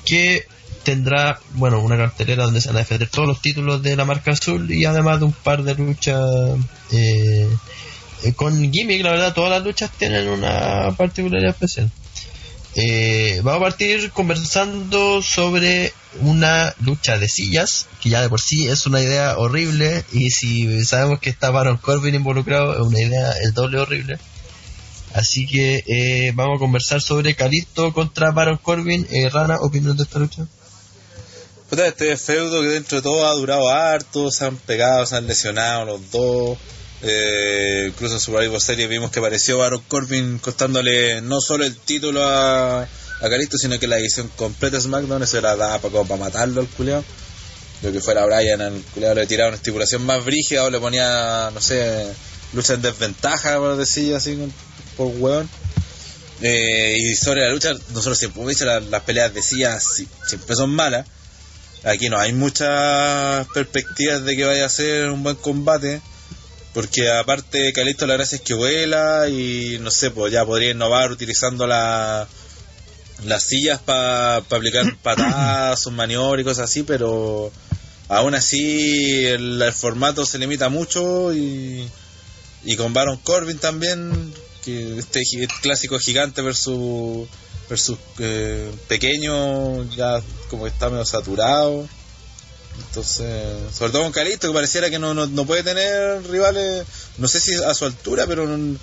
[0.03, 0.45] que
[0.83, 4.31] tendrá, bueno, una cartelera donde se van a defender todos los títulos de la marca
[4.31, 6.59] azul y además de un par de luchas
[6.91, 7.49] eh,
[8.23, 11.89] eh, con gimmick, la verdad, todas las luchas tienen una particularidad especial.
[12.75, 18.67] Eh, vamos a partir conversando sobre una lucha de sillas, que ya de por sí
[18.67, 23.31] es una idea horrible, y si sabemos que está Baron Corbin involucrado, es una idea
[23.43, 24.19] el doble horrible.
[25.13, 29.05] Así que eh, vamos a conversar sobre Calisto contra Baron Corbin.
[29.11, 30.45] Eh, Rana, opinión de esta lucha.
[31.69, 35.27] Puta, este feudo que dentro de todo ha durado harto, se han pegado, se han
[35.27, 36.57] lesionado los dos.
[37.03, 42.23] Eh, incluso en Survivor Series vimos que apareció Baron Corbin costándole no solo el título
[42.23, 42.87] a, a
[43.59, 47.03] sino que la edición completa de SmackDown, eso era daba para, para matarlo al culiao.
[47.81, 51.49] Lo que fuera Brian, al culiao le tiraba una estipulación más brígida o le ponía,
[51.51, 52.05] no sé,
[52.53, 54.37] lucha en desventaja, por decir así,
[54.95, 55.49] por hueón.
[56.43, 60.07] Eh, y sobre la lucha, nosotros siempre hemos dicho la- las peleas de sillas si-
[60.27, 61.05] siempre son malas.
[61.83, 66.01] Aquí no hay muchas perspectivas de que vaya a ser un buen combate.
[66.73, 71.11] Porque aparte Calisto la gracia es que vuela y no sé, pues ya podría innovar
[71.11, 72.27] utilizando la,
[73.25, 77.51] las sillas para aplicar patadas, sus maniobras y cosas así, pero
[78.07, 81.89] aún así el, el formato se limita mucho y,
[82.63, 87.27] y con Baron Corbin también, que este gi- clásico gigante versus
[87.69, 91.87] versus eh, pequeño, ya como que está medio saturado.
[92.79, 96.85] Entonces, sobre todo con Calisto, que pareciera que no, no, no puede tener rivales,
[97.17, 98.77] no sé si a su altura, pero no-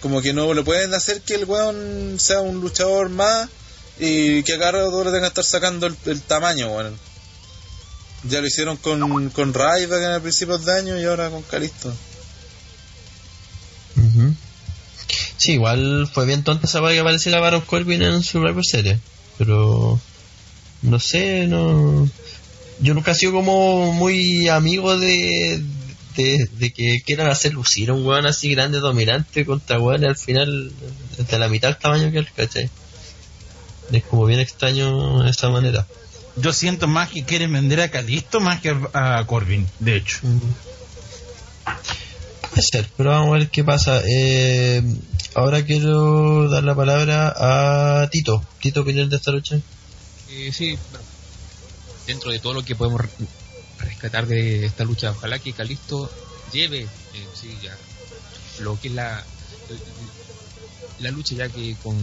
[0.00, 3.48] como que no le pueden hacer que el weón sea un luchador más
[3.98, 6.96] y que a cada rato le tenga que estar sacando el, tamaño, weón.
[8.24, 11.92] Ya lo hicieron con, con Ryback en el principio de año y ahora con Calisto.
[13.96, 14.34] Ujú.
[15.36, 18.98] Sí, igual fue bien tonta esa que apareciera Baron Corbin en Survivor Series.
[19.36, 20.00] Pero
[20.82, 22.08] no sé, no.
[22.80, 25.62] Yo nunca he sido como muy amigo de,
[26.16, 30.16] de, de que quieran hacer lucir a un weón así grande, dominante contra weón al
[30.16, 30.72] final
[31.16, 32.70] de la mitad del tamaño que él, ¿cachai?
[33.92, 35.86] Es como bien extraño de esa manera.
[36.36, 40.18] Yo siento más que quieren vender a Calisto más que a, Corbin, de hecho.
[42.50, 44.02] Puede ser, pero vamos a ver qué pasa.
[44.06, 44.82] Eh,
[45.34, 48.44] ahora quiero dar la palabra a Tito.
[48.60, 49.60] Tito, opinión de esta lucha.
[50.30, 50.76] Eh, sí,
[52.06, 53.08] dentro de todo lo que podemos re-
[53.78, 56.10] rescatar de esta lucha, ojalá que Calisto
[56.52, 57.56] lleve eh, sí,
[58.60, 59.24] lo que es la,
[61.00, 61.96] la lucha, ya que con,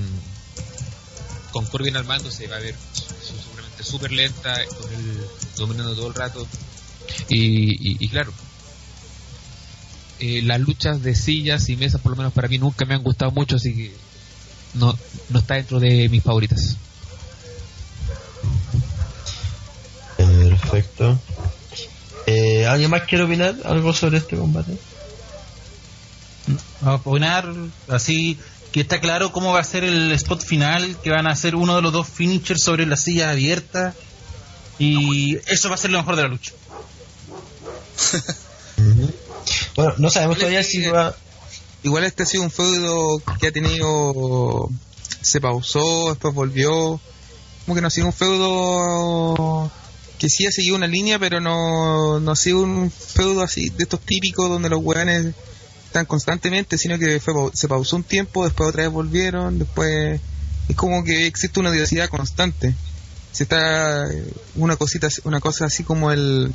[1.51, 2.75] con Corbin al mando se va a ver
[3.21, 5.17] seguramente súper lenta, con él
[5.57, 6.47] dominando todo el rato.
[7.29, 8.33] Y, y, y claro,
[10.19, 13.03] eh, las luchas de sillas y mesas, por lo menos para mí, nunca me han
[13.03, 13.93] gustado mucho, así que
[14.75, 14.97] no,
[15.29, 16.70] no está dentro de mis favoritas.
[20.81, 21.19] Perfecto.
[22.27, 24.77] Eh, ¿Alguien más quiere opinar algo sobre este combate?
[26.83, 27.53] a opinar
[27.87, 28.39] así
[28.71, 31.75] que está claro cómo va a ser el spot final, que van a ser uno
[31.75, 33.93] de los dos finishers sobre la silla abierta
[34.79, 36.51] y eso va a ser lo mejor de la lucha.
[39.75, 41.15] Bueno, no sabemos Igual todavía si que- va...
[41.83, 44.69] Igual este ha sido un feudo que ha tenido.
[45.21, 46.99] Se pausó, después volvió.
[47.65, 49.71] Como que no ha sido un feudo
[50.21, 53.85] que sí ha seguido una línea, pero no, no ha sido un feudo así de
[53.85, 55.33] estos típicos donde los weones
[55.87, 60.21] están constantemente, sino que fue, se pausó un tiempo, después otra vez volvieron, después.
[60.69, 62.75] Es como que existe una diversidad constante.
[63.31, 64.07] Se está
[64.53, 66.53] una cosita, una cosa así como el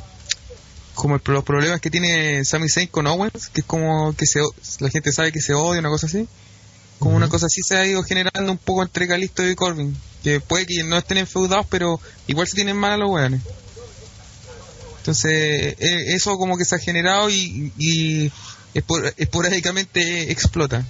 [0.93, 4.39] como el- los problemas que tiene Sami Zayn con Owens, que es como que se,
[4.79, 6.25] la gente sabe que se odia, una cosa así.
[6.99, 9.93] Como una cosa así se ha ido generando un poco entre Calisto y Corbin.
[10.23, 13.41] Que puede que no estén enfeudados, pero igual se tienen mal a los weones.
[14.99, 18.31] Entonces, eh, eso como que se ha generado y, y
[18.73, 20.85] espor- esporádicamente explota.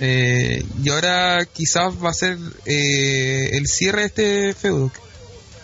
[0.00, 4.90] Eh, y ahora quizás va a ser eh, el cierre de este feudo.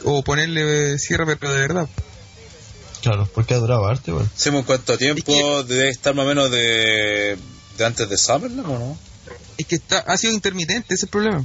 [0.05, 1.89] O ponerle cierre, pero de verdad.
[3.03, 4.29] Claro, porque ha durado arte, bueno.
[4.33, 5.65] ¿Hacemos cuánto tiempo?
[5.65, 7.37] Debe estar más o menos de,
[7.77, 8.99] de antes de Summerland, ¿o no?
[9.57, 11.45] Es que está, ha sido intermitente, ese es el problema.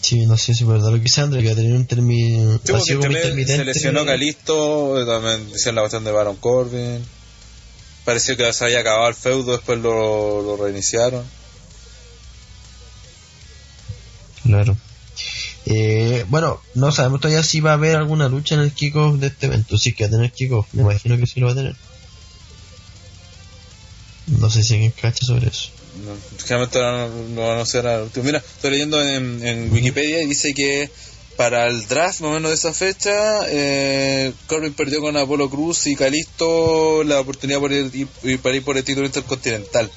[0.00, 2.60] Sí, no sé si es verdad lo que dice André, que ha tenido un término.
[2.62, 3.56] Sí, intermitente.
[3.56, 7.02] se lesionó Calisto, eh, también decían la cuestión de Baron Corbin.
[8.04, 11.24] Pareció que se había acabado el feudo, después lo, lo reiniciaron.
[14.42, 14.76] Claro.
[15.66, 19.28] Eh, bueno, no sabemos todavía si va a haber alguna lucha en el kickoff de
[19.28, 19.78] este evento.
[19.78, 21.76] Sí que va a tener kickoff, me imagino que sí lo va a tener.
[24.26, 25.70] No sé si alguien cacha sobre eso.
[26.44, 28.24] Generalmente no, no van a ser al último.
[28.24, 30.90] Mira, estoy leyendo en, Wikipedia y dice que
[31.36, 35.86] para el draft más o menos de esa fecha, eh, Corbin perdió con Apolo Cruz
[35.86, 39.90] y Calisto la oportunidad por ir, ir- para ir por el título intercontinental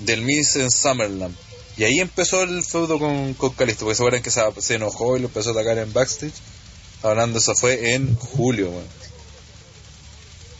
[0.00, 1.34] del Miss en Summerland.
[1.76, 5.20] Y ahí empezó el feudo con, con Calisto, porque se acuerdan que se, enojó y
[5.20, 6.32] lo empezó a atacar en backstage.
[7.02, 8.84] Hablando, eso fue en julio, weón.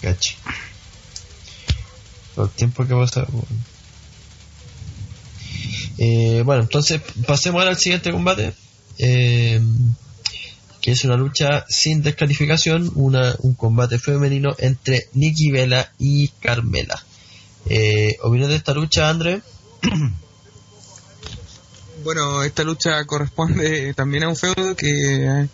[0.02, 0.34] Cacho.
[2.34, 3.24] Todo el tiempo que pasa.
[3.30, 3.46] Bueno.
[5.98, 8.52] Eh, bueno, entonces pasemos ahora al siguiente combate.
[8.98, 9.60] eh,
[10.86, 17.02] que es una lucha sin descalificación, una, un combate femenino entre Nikki Vela y Carmela.
[17.68, 19.42] Eh, ¿Opinión de esta lucha, André?
[22.04, 25.48] Bueno, esta lucha corresponde también a un feudo que,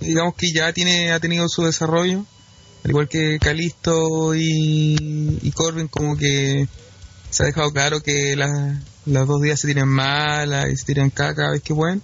[0.00, 2.24] digamos que ya tiene ha tenido su desarrollo,
[2.84, 4.96] al igual que Calisto y,
[5.42, 6.68] y Corbin, como que
[7.34, 11.10] se ha dejado claro que la- las dos días se tiran malas y se tiran
[11.10, 12.00] caca cada vez que pueden.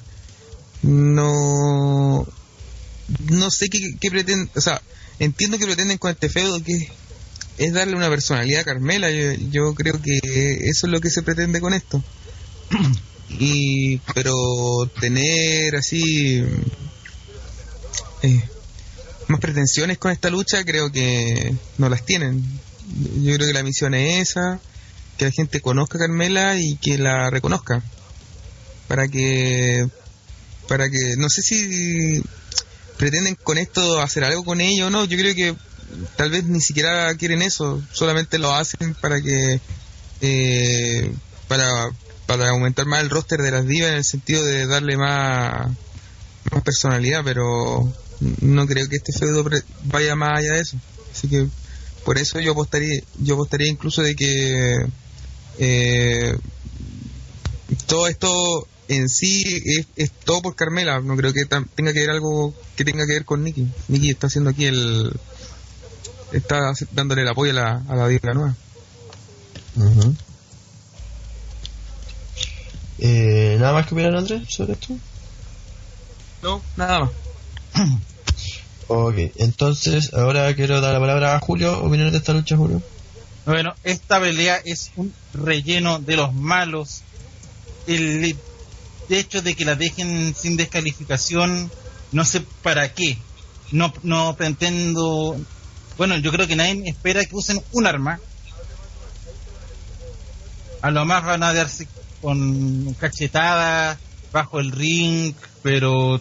[0.83, 2.27] No,
[3.29, 4.81] no sé qué, pretenden, o sea,
[5.19, 6.91] entiendo que pretenden con este feudo que
[7.59, 9.11] es darle una personalidad a Carmela.
[9.11, 10.19] Yo, yo creo que
[10.65, 12.03] eso es lo que se pretende con esto.
[13.39, 14.35] Y, pero
[15.01, 16.43] tener así
[18.23, 18.43] eh,
[19.29, 22.43] más pretensiones con esta lucha, creo que no las tienen.
[23.23, 24.61] Yo creo que la misión es esa,
[25.21, 27.83] que la gente conozca a Carmela y que la reconozca.
[28.89, 29.87] Para que,
[30.67, 32.23] para que, no sé si
[32.97, 35.05] pretenden con esto hacer algo con ella o no.
[35.05, 35.55] Yo creo que
[36.17, 39.61] tal vez ni siquiera quieren eso, solamente lo hacen para que
[40.23, 41.13] eh,
[41.49, 41.91] para,
[42.25, 45.69] para aumentar más el roster de las divas en el sentido de darle más,
[46.51, 47.93] más personalidad, pero
[48.41, 49.45] no creo que este feudo
[49.85, 50.79] vaya más allá de eso.
[51.13, 51.47] Así que
[52.07, 54.77] por eso yo apostaría, yo apostaría incluso de que
[55.61, 56.37] eh,
[57.87, 62.11] todo esto en sí es, es todo por Carmela, no creo que tenga que ver
[62.11, 63.69] algo que tenga que ver con Nicky.
[63.89, 65.13] Nicky está haciendo aquí el
[66.33, 68.55] está dándole el apoyo a la, a la diva nueva.
[72.99, 74.97] Eh, ¿Nada más que opinar, Andrés, sobre esto?
[76.43, 77.11] No, nada más.
[78.89, 81.79] Ok, entonces ahora quiero dar la palabra a Julio.
[81.81, 82.83] ¿Opiniones de esta lucha, Julio?
[83.51, 87.03] Bueno, esta pelea es un relleno de los malos.
[87.89, 88.37] El
[89.09, 91.69] hecho de que la dejen sin descalificación,
[92.13, 93.19] no sé para qué.
[93.73, 95.37] No, no pretendo.
[95.99, 98.21] Bueno, yo creo que nadie espera que usen un arma.
[100.81, 101.89] A lo más van a darse
[102.23, 103.99] con cachetadas
[104.31, 105.35] bajo el ring,
[105.65, 106.21] pero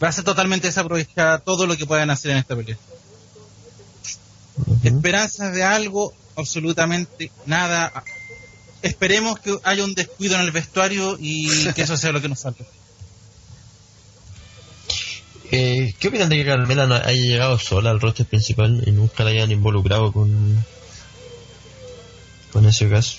[0.00, 2.78] va a ser totalmente desaprovechada todo lo que puedan hacer en esta pelea
[4.82, 8.04] Esperanzas de algo, absolutamente nada.
[8.82, 12.40] Esperemos que haya un descuido en el vestuario y que eso sea lo que nos
[12.40, 12.64] falta.
[15.54, 19.22] Eh, ¿Qué opinan de que Carmela no haya llegado sola al roster principal y nunca
[19.22, 20.64] la hayan involucrado con,
[22.50, 23.18] con ese caso?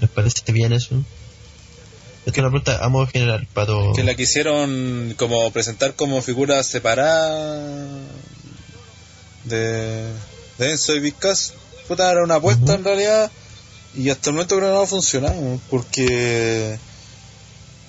[0.00, 1.02] ¿Les parece bien eso?
[2.24, 3.92] Es que una pregunta a modo general, Pato.
[3.96, 7.88] Que la quisieron como presentar como figura separada
[9.44, 10.06] de,
[10.58, 11.54] de Enzo y Vizcas.
[11.88, 13.30] Puta, era una apuesta en realidad.
[13.96, 15.60] Y hasta el momento creo que no ha funcionado.
[15.70, 16.78] Porque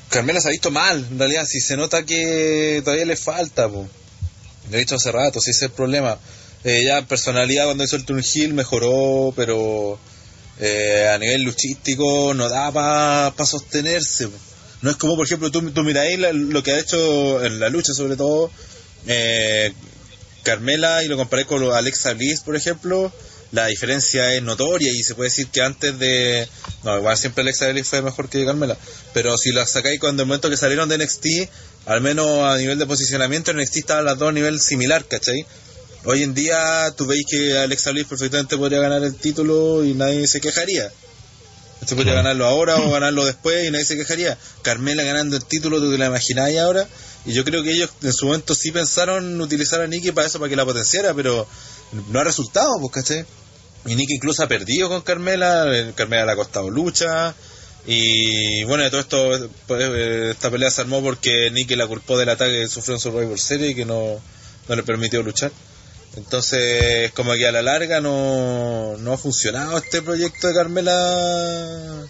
[0.10, 1.06] Carmela se ha visto mal.
[1.12, 3.68] En realidad, si se nota que todavía le falta.
[3.70, 3.88] Po.
[4.70, 6.18] Lo he dicho hace rato, si ese es el problema.
[6.64, 9.98] Eh, ya en personalidad cuando hizo el Turn Hill mejoró, pero
[10.60, 14.28] eh, a nivel luchístico no da para sostenerse.
[14.28, 14.38] po.
[14.82, 17.70] No es como, por ejemplo, tú, tú miráis la- lo que ha hecho en la
[17.70, 18.52] lucha, sobre todo
[19.08, 19.72] eh,
[20.44, 23.12] Carmela, y lo comparáis con Alexa Bliss, por ejemplo.
[23.52, 26.48] La diferencia es notoria y se puede decir que antes de.
[26.84, 28.78] No, igual siempre Alexa Bliss fue mejor que Carmela.
[29.14, 31.50] Pero si la sacáis cuando el momento que salieron de NXT,
[31.86, 35.46] al menos a nivel de posicionamiento, en NXT estaban las dos a nivel similar, ¿cachai?
[36.04, 40.28] Hoy en día tú veis que Alexa Bliss perfectamente podría ganar el título y nadie
[40.28, 40.92] se quejaría.
[41.86, 44.38] Se podría ganarlo ahora o ganarlo después y nadie se quejaría.
[44.62, 46.88] Carmela ganando el título, tú te la imagináis ahora.
[47.28, 50.40] Y yo creo que ellos en su momento sí pensaron utilizar a Nikki para eso,
[50.40, 51.46] para que la potenciara, pero
[52.10, 53.26] no ha resultado, pues, ¿cachai?
[53.86, 57.36] Y Nikki incluso ha perdido con Carmela, eh, Carmela le ha costado lucha.
[57.86, 62.18] Y bueno, de todo esto, pues, eh, esta pelea se armó porque Nikki la culpó
[62.18, 64.22] del ataque que sufrió en Survivor Series y que no,
[64.70, 65.52] no le permitió luchar.
[66.16, 72.08] Entonces, como que a la larga no, no ha funcionado este proyecto de Carmela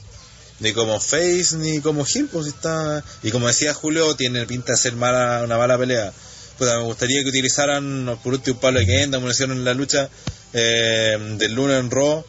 [0.60, 4.78] ni como face ni como heel, pues está y como decía Julio tiene pinta de
[4.78, 6.12] ser mala, una mala pelea.
[6.58, 10.10] Pues me gustaría que utilizaran por último de Kenda, como hicieron en la lucha
[10.54, 12.26] eh, del lunes en Raw,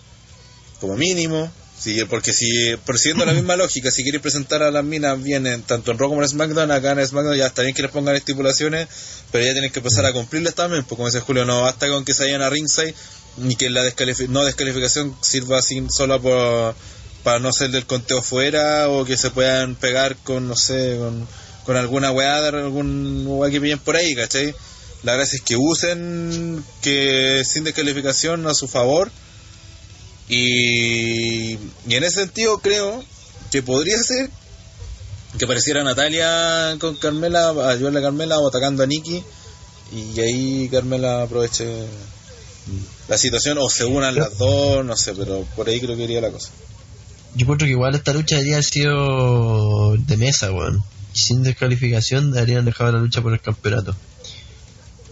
[0.81, 1.51] como mínimo.
[1.79, 5.63] Sí, porque si, persiguiendo la misma lógica, si quieres presentar a las minas bien en,
[5.63, 8.17] tanto en Raw como en SmackDown, acá en SmackDown ya está bien que les pongan
[8.17, 8.89] estipulaciones,
[9.31, 12.05] pero ya tienen que empezar a cumplirlas también, pues como dice Julio, no basta con
[12.05, 12.95] que se vayan a ringside
[13.37, 13.85] ni que la
[14.29, 16.75] no descalificación sirva así solo por,
[17.29, 20.99] para no ser del conteo fuera o que se puedan pegar con, no sé,
[21.67, 24.55] con, alguna weá algún weá que pillen por ahí, ¿cachai?
[25.03, 29.11] La gracia es que usen que sin descalificación a su favor
[30.27, 33.05] y, y en ese sentido creo
[33.51, 34.31] que podría ser
[35.37, 39.23] que apareciera Natalia con Carmela, ayudarle a Carmela o atacando a Nikki
[39.93, 41.67] y ahí Carmela aproveche
[43.07, 46.23] la situación o se unan las dos, no sé, pero por ahí creo que iría
[46.23, 46.49] la cosa.
[47.35, 50.83] Yo encuentro que igual esta lucha debería haber sido de mesa, weón.
[51.13, 53.95] Sin descalificación deberían dejar la lucha por el campeonato.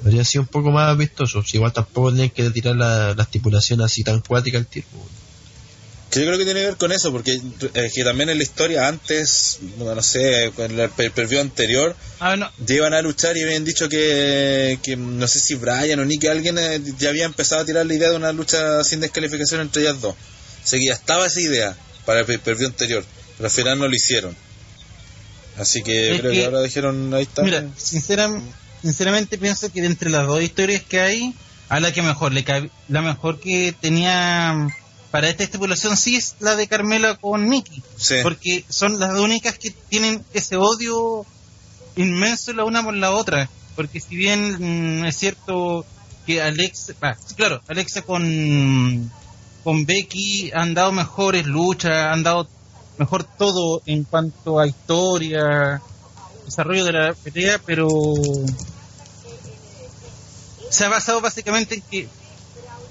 [0.04, 1.42] Habría sido un poco más vistoso.
[1.42, 5.16] Si igual tampoco tienen que tirar la, la estipulación así tan cuática al weón.
[6.10, 7.40] Que yo creo que tiene que ver con eso, porque
[7.74, 11.40] eh, que también en la historia antes, bueno, no sé, con el per per view
[11.40, 12.48] anterior, Ah, no.
[12.64, 16.24] ya iban a luchar y habían dicho que, que no sé si Brian o Nick,
[16.26, 19.82] alguien eh, ya había empezado a tirar la idea de una lucha sin descalificación entre
[19.82, 20.14] ellas dos.
[20.14, 21.76] O sea que ya estaba esa idea
[22.06, 23.04] para el per view anterior,
[23.36, 24.34] pero al final no lo hicieron.
[25.58, 27.42] Así que Es creo que, que- ahora dijeron, ahí está.
[27.42, 28.42] Mira, sinceram-
[28.82, 31.34] sinceramente pienso que de entre las dos historias que hay,
[31.68, 34.70] a la que mejor le cabe, la mejor que tenía mm,
[35.10, 38.16] para esta estipulación sí es la de Carmela con Nicky, Sí.
[38.22, 41.24] porque son las únicas que tienen ese odio
[41.96, 45.86] inmenso la una por la otra, porque si bien mm, es cierto
[46.26, 49.10] que Alex, ah, claro, Alexa con
[49.66, 52.46] con Becky han dado mejores luchas, han dado
[52.98, 55.82] mejor todo en cuanto a historia,
[56.44, 57.88] desarrollo de la pelea, pero
[60.70, 62.08] se ha basado básicamente en que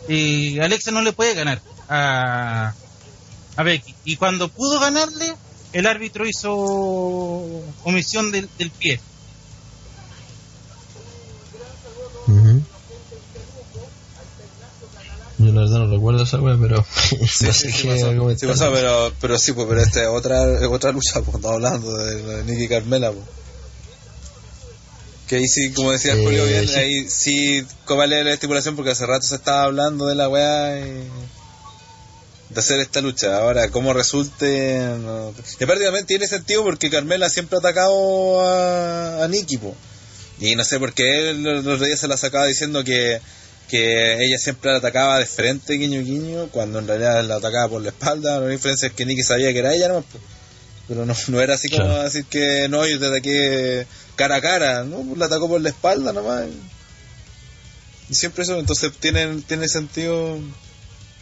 [0.10, 2.74] eh, Alexa no le puede ganar a,
[3.56, 3.96] a Becky.
[4.04, 5.34] Y cuando pudo ganarle,
[5.72, 6.54] el árbitro hizo
[7.86, 9.00] omisión del, del pie.
[15.46, 18.12] Yo la verdad no recuerdo esa wea, pero Sí, no sí, sé sí qué pasó,
[18.12, 18.50] sí comentar.
[18.50, 22.24] pasó, pero, pero sí, pues, pero esta es otra, otra lucha, pues, estamos hablando de,
[22.24, 23.26] de Nicky Carmela, pues.
[25.28, 26.76] Que ahí sí, como decía Eh, Julio bien, sí.
[26.76, 28.76] ahí sí, ¿cuál es la estipulación?
[28.76, 31.08] Porque hace rato se estaba hablando de la weá y
[32.50, 33.38] de hacer esta lucha.
[33.40, 34.78] Ahora, ¿cómo resulte?
[35.02, 35.34] No.
[35.60, 39.76] Y prácticamente tiene sentido porque Carmela siempre ha atacado a, a Nicky, po.
[40.40, 43.20] Y no sé por qué los días se la sacaba diciendo que,
[43.68, 47.82] que ella siempre la atacaba de frente, guiño guiño, cuando en realidad la atacaba por
[47.82, 48.40] la espalda.
[48.40, 50.04] La diferencia es que Nicky sabía que era ella, ¿no?
[50.88, 52.04] Pero no, no era así como Claro.
[52.04, 54.98] decir que no, yo te ataqué cara a cara, ¿no?
[55.02, 56.46] Pues la atacó por la espalda nomás.
[58.10, 60.38] Y siempre eso, entonces tiene, tiene sentido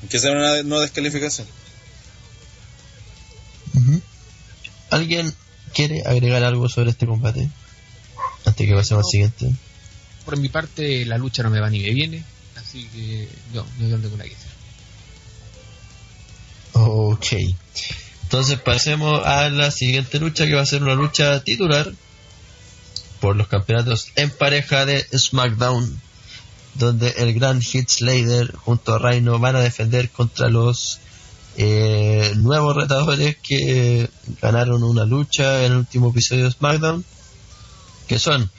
[0.10, 1.48] que sea una no descalificación.
[4.90, 5.34] ¿Alguien
[5.74, 7.50] quiere agregar algo sobre este combate?
[8.46, 9.52] Antes que pasemos al siguiente.
[10.26, 12.24] Por mi parte, la lucha no me va ni me viene,
[12.74, 14.52] así que no, no tengo ninguna que decir.
[16.74, 17.28] Ok.
[18.24, 21.94] Entonces pasemos a la siguiente lucha que va a ser una lucha titular
[23.20, 26.02] por los campeonatos en pareja de SmackDown,
[26.74, 31.00] donde el gran Heath Slater junto a Rhino van a defender contra los
[31.58, 34.10] eh, nuevos retadores que
[34.42, 37.06] ganaron una lucha en el último episodio de SmackDown,
[38.08, 38.50] que son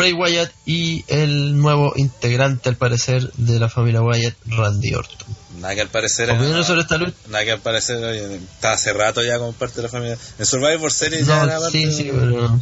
[0.00, 5.28] Bray Wyatt y el nuevo integrante al parecer de la familia Wyatt, Randy Orton.
[5.60, 6.30] Nada que al parecer.
[6.30, 7.12] ¿Opiniones sobre esta lucha?
[7.28, 10.16] Nada que al parecer oye, está hace rato ya como parte de la familia.
[10.38, 12.60] En Survivor Series No, ya era parte sí, de- sí, pero...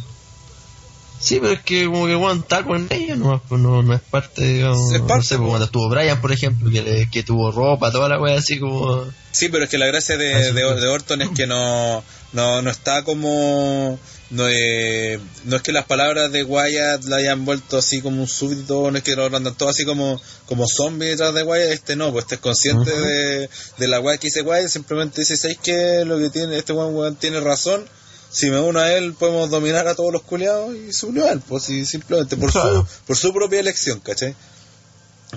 [1.21, 3.99] Sí, pero es que como que Juan está con ella, no, pues no, no es
[4.01, 4.93] parte, digamos...
[4.93, 5.47] Es parte, no sé, pues po.
[5.47, 9.03] cuando estuvo Brian, por ejemplo, que, le- que tuvo ropa, toda la wea así como...
[9.31, 12.69] Sí, pero es que la gracia de, de, de Orton es que no, no, no
[12.69, 13.99] está como.
[14.31, 18.27] No, eh, no es que las palabras de Wyatt la hayan vuelto así como un
[18.27, 21.95] súbdito, no es que lo andan todo así como, como zombie detrás de Wyatt, este
[21.95, 25.57] no, pues este es consciente de, de la weá que dice Wyatt, simplemente dice, ¿sabéis
[25.59, 27.83] que lo que tiene, este weón weón tiene razón?
[28.31, 31.31] Si me uno a él podemos dominar a todos los culiados y se unió a
[31.31, 32.85] él, pues sí, simplemente por Claro.
[32.87, 34.35] su, por su propia elección, ¿cachai?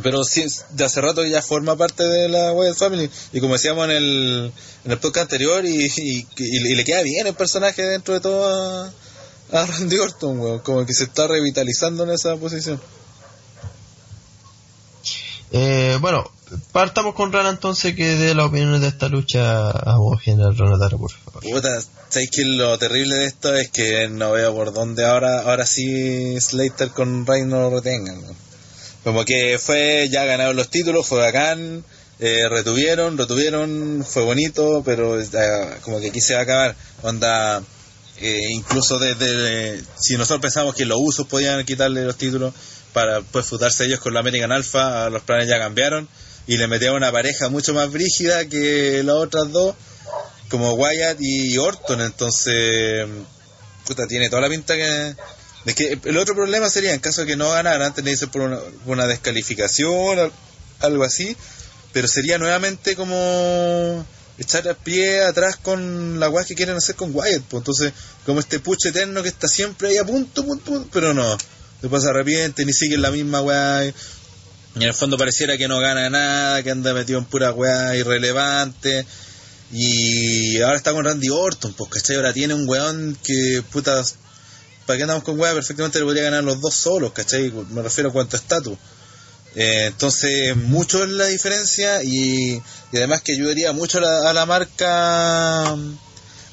[0.03, 3.11] Pero sí, de hace rato ya forma parte de la Wyatt Family.
[3.33, 4.53] Y como decíamos en el,
[4.85, 8.21] en el podcast anterior, y, y, y- y le queda bien el personaje dentro de
[8.21, 8.93] todo a,
[9.53, 10.59] a Randy Orton, weón.
[10.61, 12.81] Como que se está revitalizando en esa posición.
[15.55, 16.25] Eh, bueno,
[16.73, 21.11] partamos con Rana entonces que dé las opiniones de esta lucha a general Ronataro, por
[21.13, 21.43] favor.
[21.43, 21.69] Puta,
[22.09, 26.41] ¿sabéis que lo terrible de esto es que no veo por dónde ahora, ahora sí
[26.41, 28.19] Slater con Reigns no lo retengan?
[28.23, 28.52] weón.
[29.05, 31.85] Como que fue, ya ganaron los títulos, fue bacán,
[32.21, 35.27] eh, retuvieron, retuvieron, fue bonito, pero eh,
[35.83, 36.77] como que aquí se va a acabar.
[37.03, 37.63] Onda,
[38.21, 42.55] eh, incluso desde, si nosotros pensamos que los usos podían quitarle los títulos
[42.93, 46.09] para pues futarse ellos con la American Alpha, los planes ya cambiaron
[46.47, 49.75] y le metieron una pareja mucho más brígida que las otras dos
[50.49, 53.07] como Wyatt y Orton, entonces
[53.87, 55.15] puta, tiene toda la pinta que
[55.75, 58.95] que el otro problema sería en caso de que no ganaran, tenéis por una, por
[58.97, 60.33] una descalificación al-
[60.81, 61.37] algo así,
[61.93, 64.05] pero sería nuevamente como
[64.39, 67.93] echar a pie atrás con la weá que quieren hacer con Wyatt, pues entonces
[68.27, 71.37] como este puche eterno que está siempre ahí a punto, punto, punto, pero no,
[71.81, 73.95] después se ni sigue la misma weá y
[74.77, 79.05] en el fondo pareciera que no gana nada, que anda metido en pura weá irrelevante.
[79.71, 82.17] Y ahora está con Randy Orton, pues, ¿cachai?
[82.17, 84.03] Ahora tiene un weón que, puta,
[84.93, 85.53] ¿para andamos con weá?
[85.55, 87.51] Perfectamente le podría ganar los dos solos, ¿cachai?
[87.71, 88.77] Me refiero a cuánto estatus.
[89.55, 92.63] Eh, entonces, mucho es la diferencia y,
[92.93, 95.77] además que ayudaría mucho a la, a la marca, a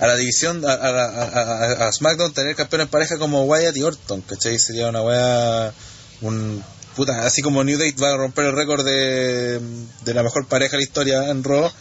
[0.07, 4.59] la división, a, a, a- SmackDown tener campeón en pareja como Wyatt y Orton, ¿cachai?
[4.59, 5.73] Sería una weá,
[6.21, 6.61] un,
[6.95, 9.61] puta, así como New Day va a romper el récord de,
[10.03, 11.71] de la mejor pareja de la historia en Raw,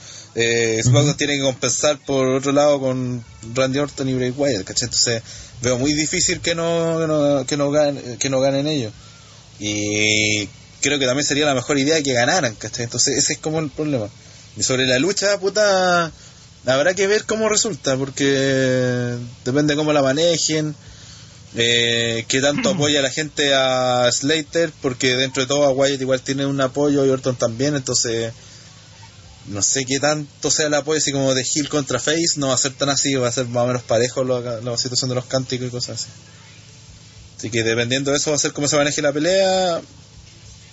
[0.40, 3.24] eh, SmackDown tiene que compensar por otro lado con
[3.54, 4.86] Randy Orton y Bray Wyatt, ¿cachai?
[4.86, 5.20] Entonces
[5.62, 8.92] veo muy difícil que no, que no, que no, ganen, que no ganen ellos.
[9.58, 10.46] Y
[10.80, 12.84] creo que también sería la mejor idea que ganaran, ¿cachai?
[12.84, 14.08] Entonces ese es como el problema.
[14.56, 16.12] Y sobre la lucha, puta,
[16.66, 20.76] habrá que ver cómo resulta, porque depende cómo la manejen,
[21.56, 26.20] eh, qué tanto apoya la gente a Slater, porque dentro de todo a Wyatt igual
[26.20, 28.32] tiene un apoyo y Orton también, entonces
[29.50, 32.54] no sé qué tanto sea el apoyo, así como de Hill contra Face, no va
[32.54, 35.24] a ser tan así, va a ser más o menos parejo la situación de los
[35.26, 36.10] cánticos y cosas así.
[37.38, 39.80] Así que dependiendo de eso va a ser cómo se maneje la pelea.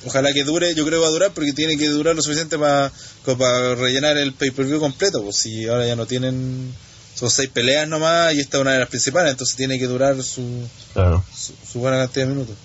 [0.06, 2.58] Ojalá que dure, yo creo que va a durar porque tiene que durar lo suficiente
[2.58, 2.92] para
[3.38, 5.24] para rellenar el pay-per-view completo.
[5.24, 6.74] Pues si ahora ya no tienen,
[7.16, 10.22] son seis peleas nomás y esta es una de las principales, entonces tiene que durar
[10.24, 11.24] su, Claro.
[11.36, 12.56] su, su buena cantidad de minutos.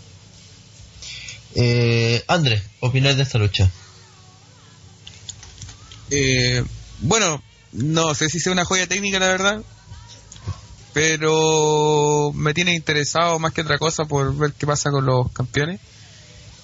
[1.55, 3.71] Eh, Andrés, opinar de esta lucha.
[6.11, 6.65] Eh,
[7.01, 7.43] bueno,
[7.73, 9.63] no sé si sea una joya técnica, la verdad.
[10.93, 15.81] Pero me tiene interesado más que otra cosa por ver qué pasa con los campeones.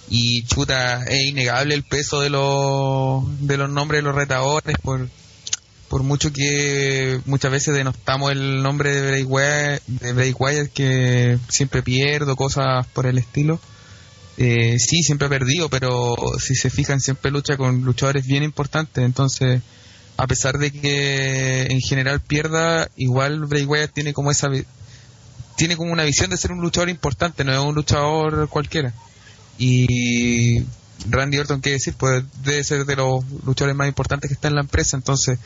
[0.08, 4.76] Y chuta, es innegable el peso de los, de los nombres de los retadores.
[4.82, 5.08] Por,
[5.88, 11.82] por mucho que muchas veces denostamos el nombre de Bray de Bray Wyatt que siempre
[11.82, 13.60] pierdo, cosas por el estilo.
[14.38, 19.04] Eh, sí, siempre ha perdido, pero si se fijan, siempre lucha con luchadores bien importantes.
[19.04, 19.62] Entonces,
[20.16, 24.48] a pesar de que en general pierda, igual Bray Wyatt tiene como esa
[25.56, 28.92] tiene como una visión de ser un luchador importante, no es un luchador cualquiera.
[29.58, 30.60] Y
[31.08, 31.94] Randy Orton, ¿qué decir?
[31.96, 34.98] Pues debe ser de los luchadores más importantes que está en la empresa.
[34.98, 35.38] Entonces,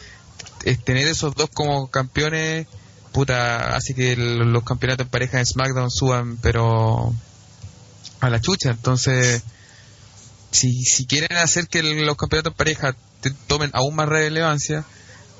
[0.64, 2.66] es tener esos dos como campeones,
[3.12, 7.14] puta, hace que los campeonatos en pareja en SmackDown suban, pero
[8.20, 8.70] a la chucha.
[8.70, 9.42] Entonces,
[10.50, 14.84] si, si quieren hacer que los campeonatos pareja te- tomen aún más relevancia,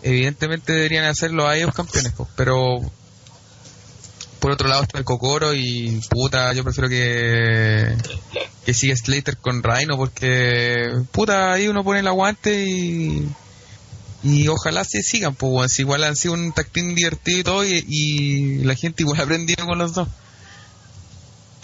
[0.02, 2.78] evidentemente deberían hacerlo a ellos campeones, pero
[4.38, 7.94] por otro lado está el Cocoro y puta, yo prefiero que
[8.64, 10.76] que siga Slater con Rhino porque
[11.12, 13.28] puta, ahí uno pone el aguante y
[14.22, 19.02] y ojalá se sigan, pues igual han sido un team divertido y, y la gente
[19.02, 20.08] igual ha aprendido con los dos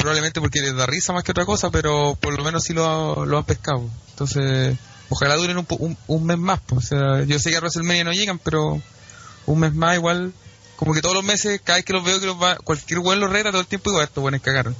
[0.06, 3.26] probablemente porque les da risa más que otra cosa, pero por lo menos sí lo,
[3.26, 3.90] lo han pescado.
[4.10, 4.78] Entonces,
[5.08, 6.60] ojalá duren un, un, un mes más.
[6.64, 6.84] pues.
[6.84, 8.80] O sea, yo sé que a WrestleMania no llegan, pero
[9.46, 10.32] un mes más igual,
[10.76, 13.18] como que todos los meses, cada vez que los veo que los va, cualquier weón
[13.18, 14.76] los reta todo el tiempo, igual estos buenos cagaron.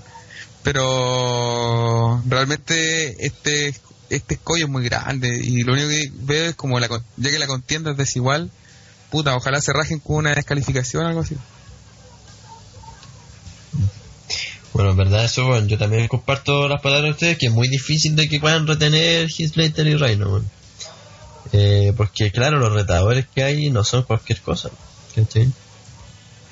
[0.62, 3.74] Pero realmente este
[4.10, 7.38] este escollo es muy grande y lo único que veo es como la, ya que
[7.40, 8.52] la contienda es desigual,
[9.10, 11.36] puta, ojalá se rajen con una descalificación o algo así.
[14.76, 17.66] Bueno, en verdad eso, bueno, yo también comparto las palabras de ustedes, que es muy
[17.66, 20.44] difícil de que puedan retener Slater y Reino, bueno.
[21.52, 24.68] Eh, porque claro, los retadores que hay no son cualquier cosa,
[25.14, 25.48] ¿cachai?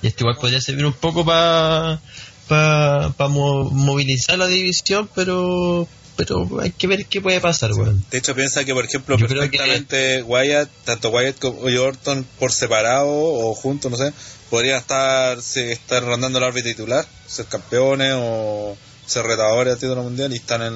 [0.00, 2.00] Y esto igual podría servir un poco para
[2.48, 5.86] pa, pa mo- movilizar la división, pero
[6.16, 8.04] pero hay que ver qué puede pasar, weón.
[8.10, 12.52] De hecho, piensa que, por ejemplo, Yo perfectamente Wyatt, tanto Wyatt como y Orton por
[12.52, 14.12] separado o juntos, no sé,
[14.50, 20.02] podrían estar, se- estar rondando el árbitro titular, ser campeones o ser retadores al título
[20.04, 20.74] mundial y están en,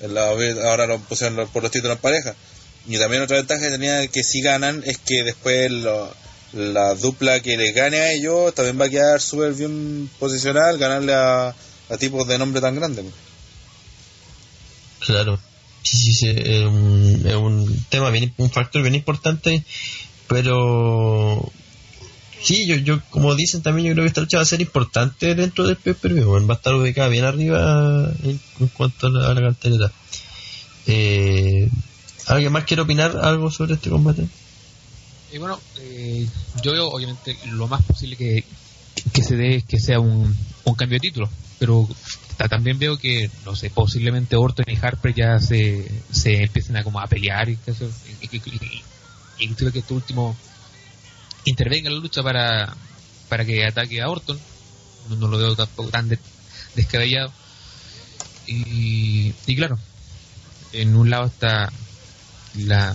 [0.00, 2.34] en la, ahora lo pusieron por los títulos en pareja.
[2.86, 6.12] Y también otra ventaja que tenía que si ganan es que después lo-
[6.52, 11.12] la dupla que les gane a ellos también va a quedar súper bien posicional, ganarle
[11.14, 13.04] a, a tipos de nombre tan grande.
[15.04, 15.38] Claro.
[15.82, 19.62] Sí, sí, es un, tema bien, un factor bien importante,
[20.28, 21.52] pero
[22.40, 25.34] sí, yo, yo, como dicen también, yo creo que esta lucha va a ser importante
[25.34, 25.76] dentro del
[26.26, 26.48] weón.
[26.48, 29.92] va a estar ubicada bien arriba en, cuanto a la, a.
[30.86, 31.68] Eh,
[32.28, 34.26] ¿Alguien más quiere opinar algo sobre este combate?
[35.32, 36.26] Y bueno, eh,
[36.62, 38.44] yo veo obviamente lo más posible que,
[39.12, 40.34] que se dé es que sea un,
[40.64, 41.28] un cambio de título,
[41.58, 41.86] pero
[42.36, 47.00] también veo que, no sé, posiblemente Orton y Harper ya se, se empiecen a como
[47.00, 47.58] a pelear y
[49.38, 50.36] y, que este último
[51.44, 52.74] intervenga en la lucha para,
[53.28, 54.38] para que ataque a Orton,
[55.08, 56.18] no, lo veo tampoco tan de-
[56.74, 57.32] descabellado.
[58.46, 59.76] Y, y claro,
[60.72, 61.72] en un lado está
[62.54, 62.94] la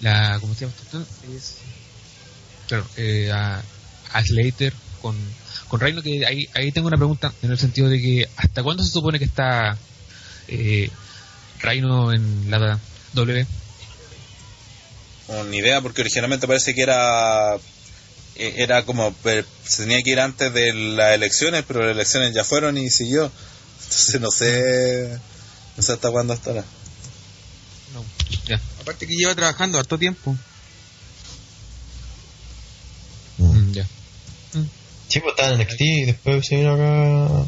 [0.00, 1.06] la ¿cómo se llama esto?
[1.32, 1.56] Es,
[2.68, 5.16] claro, eh, a Slater con,
[5.68, 8.82] con Reino, que ahí, ahí tengo una pregunta en el sentido de que ¿hasta cuándo
[8.84, 9.76] se supone que está
[10.48, 10.90] eh,
[11.60, 12.78] Reino en la
[13.14, 13.46] W?
[15.28, 17.54] No, ni idea, porque originalmente parece que era
[18.36, 22.34] eh, era como per- se tenía que ir antes de las elecciones, pero las elecciones
[22.34, 23.30] ya fueron y siguió.
[23.84, 25.18] Entonces no sé
[25.76, 26.64] no sé hasta cuándo estará.
[27.94, 28.04] No,
[28.46, 28.60] ya.
[28.80, 30.36] Aparte que lleva trabajando harto tiempo.
[33.38, 33.86] Mm, ya.
[35.08, 37.44] Sí, pues estaba en NXT y después se vino acá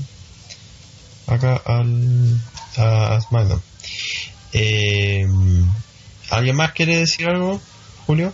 [1.27, 2.41] acá al
[2.77, 3.63] a, a SmackDown.
[4.53, 5.27] Eh,
[6.31, 7.61] ¿Alguien más quiere decir algo,
[8.07, 8.33] Julio?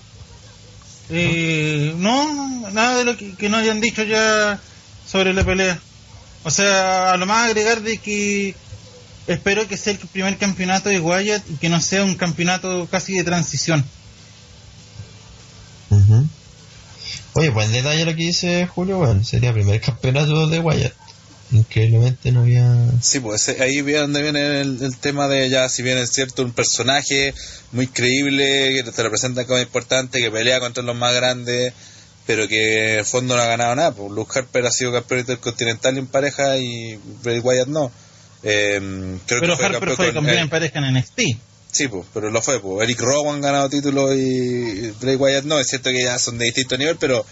[1.11, 4.61] Eh, no, nada de lo que, que no hayan dicho ya
[5.07, 5.79] sobre la pelea.
[6.45, 8.55] O sea, a lo más agregar de que
[9.27, 13.15] espero que sea el primer campeonato de Wyatt y que no sea un campeonato casi
[13.15, 13.85] de transición.
[15.91, 16.27] Ujú.
[17.35, 20.93] Oye, buen detalle lo que dice Julio, bueno, sería el primer campeonato de Wyatt.
[21.51, 22.75] Increíblemente no había...
[23.03, 26.43] Sí, pues ahí viene donde viene el, el tema de ya, si bien es cierto,
[26.43, 27.35] un personaje
[27.73, 31.75] muy creíble, que te representa como importante, que pelea contra los más grandes,
[32.27, 33.93] pero que en el fondo no ha ganado nada.
[33.93, 37.93] Pues Luke Harper ha sido campeón intercontinental en pareja y Bray Wyatt no.
[38.43, 41.21] Eh, creo Pero que fue Harper campeón fue con- campeón eh, en pareja en NXT.
[41.73, 42.85] Sí, pues, pero lo fue, pues.
[42.85, 45.59] Eric Rowan ha ganado títulos y Bray Wyatt no.
[45.59, 47.25] Es cierto que ya son de distinto nivel, pero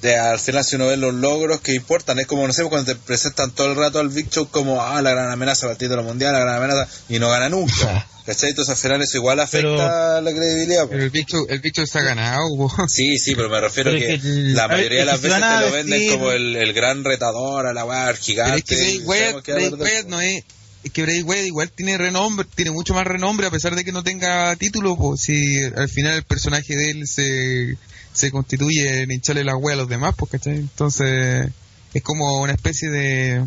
[0.00, 2.92] de- al final si uno ve los logros que importan, es como, no sé, cuando
[2.94, 5.78] te presentan todo el rato al Big Show como, ah, la gran amenaza para el
[5.78, 8.06] título mundial, la gran amenaza, y no gana nunca.
[8.24, 8.50] ¿Cachai?
[8.50, 10.86] Entonces al final eso igual afecta Pero- la credibilidad.
[10.86, 11.02] Pero pues.
[11.02, 12.48] el bicho, el bicho se ha ganado.
[12.88, 15.38] Sí, sí, pero me refiero Pero que, es que el- la mayoría de las veces
[15.38, 18.56] te lo venden como el, el gran retador, a la Pero gigante.
[18.58, 20.44] es que Bray Wyatt, no es...
[20.84, 23.92] Es que Bray Wyatt igual tiene renombre, tiene mucho más renombre a pesar de que
[23.92, 27.76] no tenga título, pues si al final el personaje de él se,
[28.12, 30.56] se constituye en hincharle la wea a los demás, pues ¿cachai?
[30.58, 31.48] Entonces
[31.94, 33.44] es como una especie de...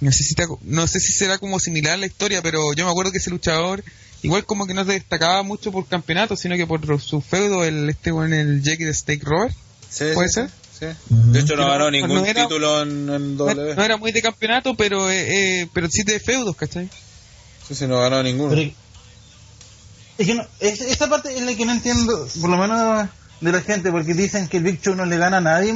[0.00, 2.90] No sé, si está- no sé si será como similar la historia, pero yo me
[2.90, 3.84] acuerdo que ese luchador
[4.22, 7.88] igual como que no se destacaba mucho por campeonato, sino que por su feudo, el
[7.90, 9.54] este en el Jackie de Steak Robert.
[9.90, 10.48] Sí, ¿Puede sí, ser?
[10.48, 10.54] sí.
[11.08, 13.74] De hecho no ganó no ningún era- título en, en No, W.
[13.74, 16.88] no era muy de campeonato, pero eh, eh, pero sí de feudos, ¿cachai?
[17.66, 18.50] Sí, sí, no ganó ninguno.
[18.50, 18.70] Pero-
[20.18, 23.08] es que no, es- esa parte es la que no entiendo, por lo menos
[23.40, 25.74] de la gente, porque dicen que el Big Show no le gana a nadie,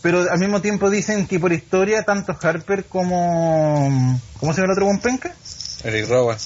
[0.00, 4.20] pero al mismo tiempo dicen que por historia, tanto Harper como.
[4.40, 5.34] ¿Cómo se llama el otro buen penca?
[5.84, 6.38] Eric Rowan.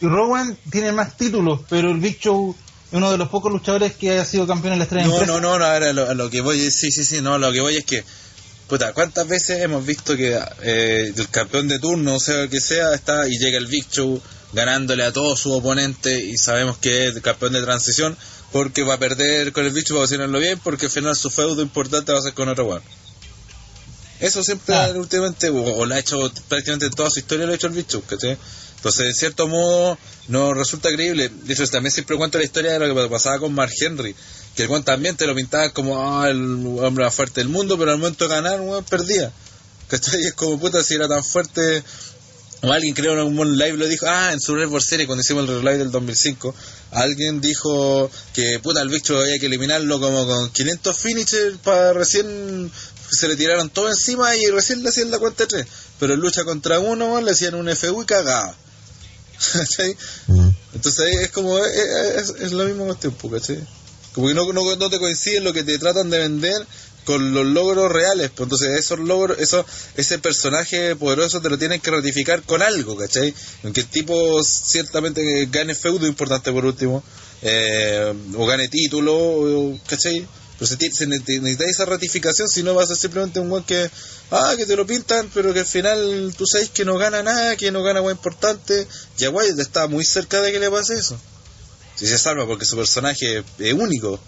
[0.00, 2.54] Y Rowan tiene más títulos, pero el Big Show
[2.92, 5.32] uno de los pocos luchadores que ha sido campeón en la estrella No, empresa.
[5.32, 7.50] no, no, no, ahora lo, a lo que voy es, sí, sí, sí, no, lo
[7.52, 8.04] que voy es que,
[8.68, 12.60] puta, ¿cuántas veces hemos visto que eh, el campeón de turno, o sea, el que
[12.60, 14.20] sea, está y llega el Big Show
[14.52, 18.16] ganándole a todos sus oponentes y sabemos que es el campeón de transición
[18.52, 21.28] porque va a perder con el Big Show para hacerlo bien porque al final su
[21.30, 22.82] feudo importante va a ser con otro weón.
[24.20, 24.92] Eso siempre Ah.
[24.94, 27.72] últimamente, o, o lo ha hecho prácticamente en toda su historia, lo ha hecho el
[27.72, 28.38] Big Show, ¿cachai?
[28.84, 29.96] Entonces, en cierto modo,
[30.28, 31.30] no resulta creíble.
[31.30, 34.14] De hecho, también siempre cuento la historia de lo que pasaba con Mark Henry.
[34.54, 36.38] Que el weón también te lo pintaba como ah, el
[36.82, 39.32] hombre más fuerte del mundo, pero al momento de ganar, weón, perdía.
[39.88, 40.26] ¿Cachai?
[40.26, 41.82] Es como puta, si era tan fuerte.
[42.60, 45.48] O alguien creo en un live lo dijo, ah, en su Red Series cuando hicimos
[45.48, 46.54] el live del 2005,
[46.90, 52.70] alguien dijo que puta el bicho había que eliminarlo como con 500 finishers para recién
[53.10, 55.66] se le tiraron todo encima y recién le hacían la cuenta de tres.
[55.98, 58.54] Pero en lucha contra uno, le hacían un FU y cagaba.
[59.52, 59.96] ¿Cachai?
[60.28, 60.48] Mm.
[60.74, 61.76] Entonces es como, es,
[62.16, 63.58] es, es la misma cuestión, po, ¿cachai?
[64.12, 66.66] Como que no, no, no te coincide lo que te tratan de vender
[67.04, 69.64] con los logros reales, pues entonces esos logros, eso,
[69.96, 73.34] ese personaje poderoso te lo tienen que ratificar con algo, ¿cachai?
[73.62, 77.02] Aunque el tipo ciertamente gane feudo importante por último,
[77.42, 80.26] eh, o gane título, ¿cachai?
[80.58, 83.50] Pero se, ti- se ne- necesita esa ratificación, si no vas a ser simplemente un
[83.50, 83.90] weón que,
[84.30, 87.56] ah, que te lo pintan, pero que al final tú sabes que no gana nada,
[87.56, 88.86] que no gana weón importante,
[89.18, 91.18] y a Wyatt está muy cerca de que le pase eso.
[91.96, 94.20] Si se salva porque su personaje es único.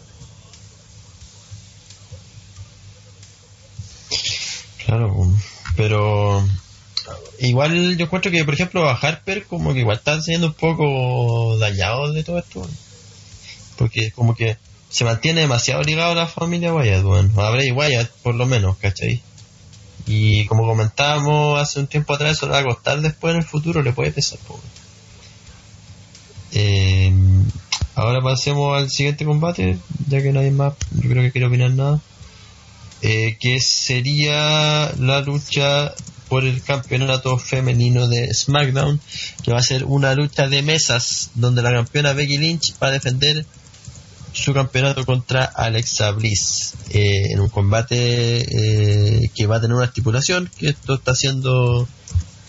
[4.85, 5.13] Claro,
[5.77, 6.47] pero
[7.41, 11.59] igual yo encuentro que, por ejemplo, a Harper como que igual está siendo un poco
[11.59, 12.69] dañado de todo esto.
[13.77, 14.57] Porque como que
[14.97, 18.79] se mantiene demasiado ligado a la familia Wyatt, bueno, a Bray Wyatt por lo menos,
[18.79, 19.21] ¿cachai?
[20.07, 23.47] Y como comentábamos hace un tiempo atrás, eso le va a costar después en el
[23.47, 24.39] futuro, le puede pesar.
[24.49, 24.59] po.
[26.53, 27.13] Eh,
[27.95, 29.77] ahora pasemos al siguiente combate,
[30.09, 32.01] ya que nadie más, yo creo que quiere opinar nada
[33.03, 35.93] eh, que sería la lucha
[36.29, 38.99] por el campeonato femenino de SmackDown,
[39.43, 42.93] que va a ser una lucha de mesas donde la campeona Becky Lynch va a
[42.93, 43.45] defender
[44.37, 49.87] su campeonato contra Alexa Bliss eh, en un combate eh, que va a tener una
[49.87, 51.89] estipulación, que esto está siendo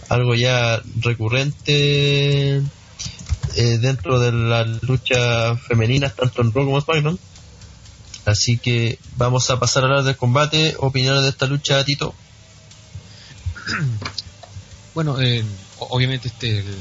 [0.09, 7.19] algo ya recurrente eh, dentro de las luchas femeninas, tanto en Raw como en SmackDown.
[8.25, 10.75] Así que vamos a pasar a hablar del combate.
[10.79, 12.13] Opiniones de esta lucha, Tito.
[14.93, 15.43] Bueno, eh,
[15.77, 16.75] obviamente este el,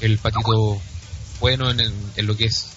[0.00, 0.80] el patito
[1.38, 2.71] bueno en, en- en lo que es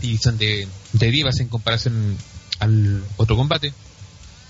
[0.00, 2.16] división de, de divas en comparación
[2.60, 3.72] al otro combate.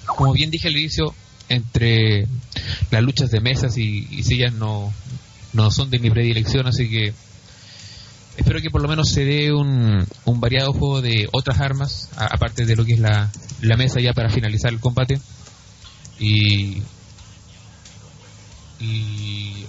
[0.07, 1.15] Como bien dije al inicio,
[1.49, 2.27] entre
[2.91, 4.93] las luchas de mesas y, sillas no,
[5.53, 7.13] no son de mi predilección, así que
[8.37, 12.65] espero que por lo menos se dé un, un variado juego de otras armas, aparte
[12.65, 13.31] de lo que es la,
[13.61, 15.21] la mesa ya para finalizar el combate.
[16.21, 16.83] Y
[18.81, 19.65] y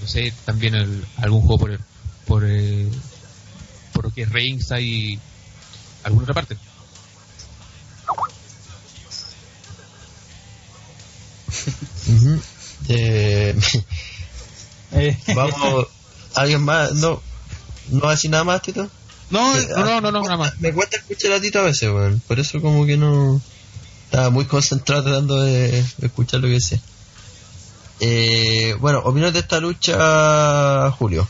[0.00, 1.80] no sé también el- algún juego por
[2.26, 2.44] por
[4.00, 5.20] por lo que es ringside y
[6.04, 6.56] alguna otra parte
[12.08, 12.40] Ujú.
[12.88, 13.54] Eh,
[14.92, 15.86] Eh, vamos.
[16.34, 16.94] ¿Alguien más?
[16.94, 17.20] No.
[17.90, 18.88] ¿No va a decir nada más, Tito?
[19.28, 21.88] no, Eh, no no no no nada más Me cuesta escuchar a Tito a veces,
[21.90, 22.20] weón.
[22.26, 23.40] Por eso como que no...
[24.06, 26.80] Estaba muy concentrado tratando de, de escuchar lo que decía.
[28.00, 31.28] Eh, bueno, opinión de esta lucha, Julio.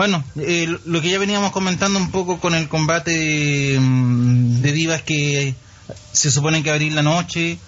[0.00, 5.02] Bueno, eh, lo que ya veníamos comentando un poco con el combate mm, de divas
[5.02, 5.54] que
[6.12, 7.58] se supone que abrir la noche,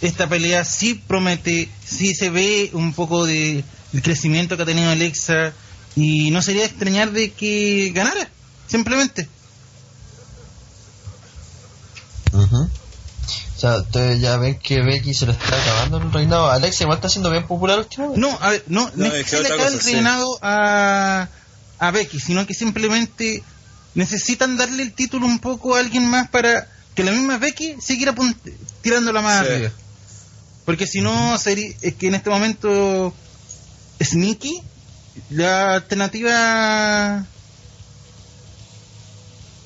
[0.00, 3.62] esta pelea sí promete, sí se ve un poco de
[3.92, 5.52] el crecimiento que ha tenido Alexa
[5.94, 8.26] y no sería de extrañar de que ganara,
[8.66, 9.28] simplemente.
[12.32, 12.56] Ujú.
[12.62, 16.50] O sea, ustedes ya ven que Becky se le está acabando el reinado.
[16.50, 18.18] Alexa igual está siendo bien popular últimamente.
[18.18, 19.92] No, a ver, no, No, le acabe el sí.
[19.92, 21.28] reinado a,
[21.78, 23.42] a Becky, sino que simplemente
[23.94, 28.36] necesitan darle el título un poco a alguien más para que la misma Becky apun-
[28.82, 29.52] tirándola más Sí.
[29.52, 29.70] arriba.
[30.64, 33.14] Porque si no, sería, es que en este momento
[34.02, 34.60] Sneaky,
[35.30, 37.24] la alternativa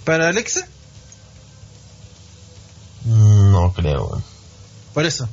[0.05, 0.67] para Alexa,
[3.05, 4.23] No creo,
[4.95, 5.29] por eso.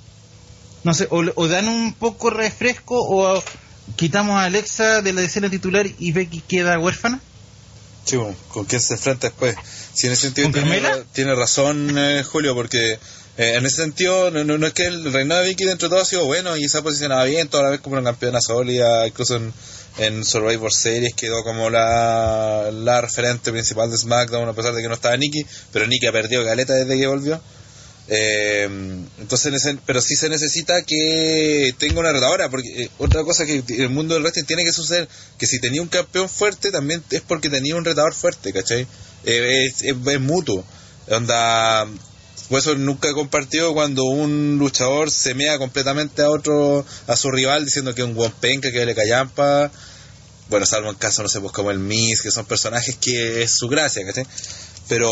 [0.83, 3.43] No sé, o, o dan un poco refresco o
[3.95, 7.21] quitamos a Alexa de la escena titular y Becky queda huérfana.
[8.05, 8.17] Sí,
[8.49, 9.55] ¿con quién se enfrenta después?
[9.93, 10.81] Si en ese sentido ¿Con tiene,
[11.11, 12.93] tiene razón eh, Julio, porque
[13.37, 15.93] eh, en ese sentido no, no, no es que el reinado de Vicky dentro de
[15.93, 18.39] todo ha sido bueno y se ha posicionado bien, toda la vez como una campeona
[18.39, 19.53] sólida, incluso en,
[19.97, 24.87] en Survivor Series quedó como la, la referente principal de SmackDown, a pesar de que
[24.87, 27.41] no estaba Nikki, pero Nikki ha perdido caleta desde que volvió.
[28.09, 28.69] Eh,
[29.19, 33.89] entonces, pero sí se necesita que tenga una retadora, porque eh, otra cosa que el
[33.89, 37.49] mundo del wrestling tiene que suceder, que si tenía un campeón fuerte, también es porque
[37.49, 38.87] tenía un retador fuerte, ¿cachai?
[39.25, 40.63] Eh, es, mutuo.
[41.09, 41.85] Onda,
[42.49, 47.29] por eso nunca he compartido cuando un luchador se mea completamente a otro, a su
[47.31, 49.71] rival, diciendo que es un buen penca, que le callampa.
[50.49, 53.51] Bueno, salvo en casos, no sé, pues como el Miz, que son personajes que es
[53.51, 54.25] su gracia, ¿cachai?
[54.87, 55.11] Pero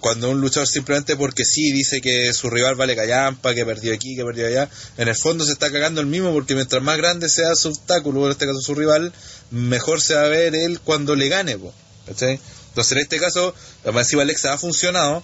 [0.00, 4.16] cuando un luchador simplemente porque sí dice que su rival vale callampa, que perdió aquí,
[4.16, 7.28] que perdió allá, en el fondo se está cagando el mismo porque mientras más grande
[7.28, 9.12] sea su obstáculo, en este caso su rival,
[9.50, 11.72] mejor se va a ver él cuando le gane, po.
[12.06, 13.54] Entonces en este caso,
[13.84, 15.22] la masiva Alexa ha funcionado,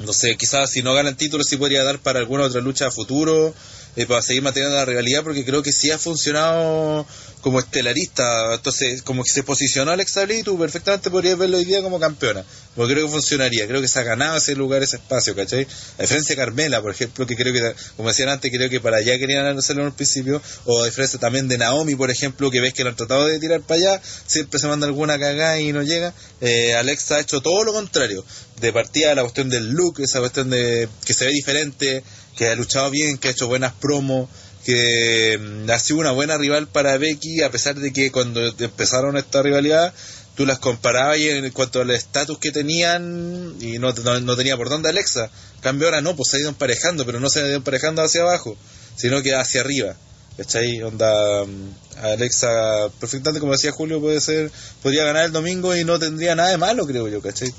[0.00, 2.88] no sé, quizás si no gana el título sí podría dar para alguna otra lucha
[2.88, 3.54] a futuro,
[3.96, 7.06] eh, para seguir manteniendo la rivalidad, porque creo que sí ha funcionado
[7.40, 11.82] como estelarista, entonces como que se posicionó Alexa Bliss tú perfectamente podrías verlo hoy día
[11.82, 12.44] como campeona,
[12.76, 15.66] porque creo que funcionaría, creo que se ha ganado ese lugar, ese espacio, ¿cachai?
[15.98, 18.98] A diferencia de Carmela, por ejemplo, que creo que, como decían antes, creo que para
[18.98, 22.60] allá querían hacerlo en el principio, o a diferencia también de Naomi, por ejemplo, que
[22.60, 25.72] ves que lo han tratado de tirar para allá, siempre se manda alguna cagada y
[25.72, 28.24] no llega, eh, Alexa ha hecho todo lo contrario,
[28.60, 32.04] de partida la cuestión del look, esa cuestión de que se ve diferente,
[32.36, 34.28] que ha luchado bien, que ha hecho buenas promos,
[34.64, 39.16] que mm, ha sido una buena rival para Becky, a pesar de que cuando empezaron
[39.16, 39.92] esta rivalidad,
[40.34, 44.56] tú las comparabas y en cuanto al estatus que tenían y no, no, no tenía
[44.56, 45.30] por dónde Alexa.
[45.60, 48.22] Cambio ahora no, pues se ha ido emparejando, pero no se ha ido emparejando hacia
[48.22, 48.56] abajo,
[48.96, 49.96] sino que hacia arriba.
[50.36, 50.82] ¿Cachai?
[50.82, 54.50] Onda, mm, Alexa, perfectamente como decía Julio, puede ser,
[54.82, 57.52] podría ganar el domingo y no tendría nada de malo, creo yo, ¿cachai?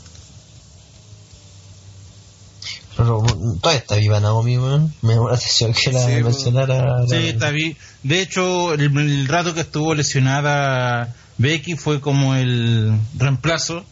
[2.98, 3.24] Pero
[3.62, 4.94] todavía está viva Naomi, weón.
[5.02, 7.00] Me llamó la atención que la Sí, mencionara.
[7.02, 7.78] la- Sí, está bien.
[8.04, 13.84] De hecho, el, el rato que estuvo lesionada Becky fue como el reemplazo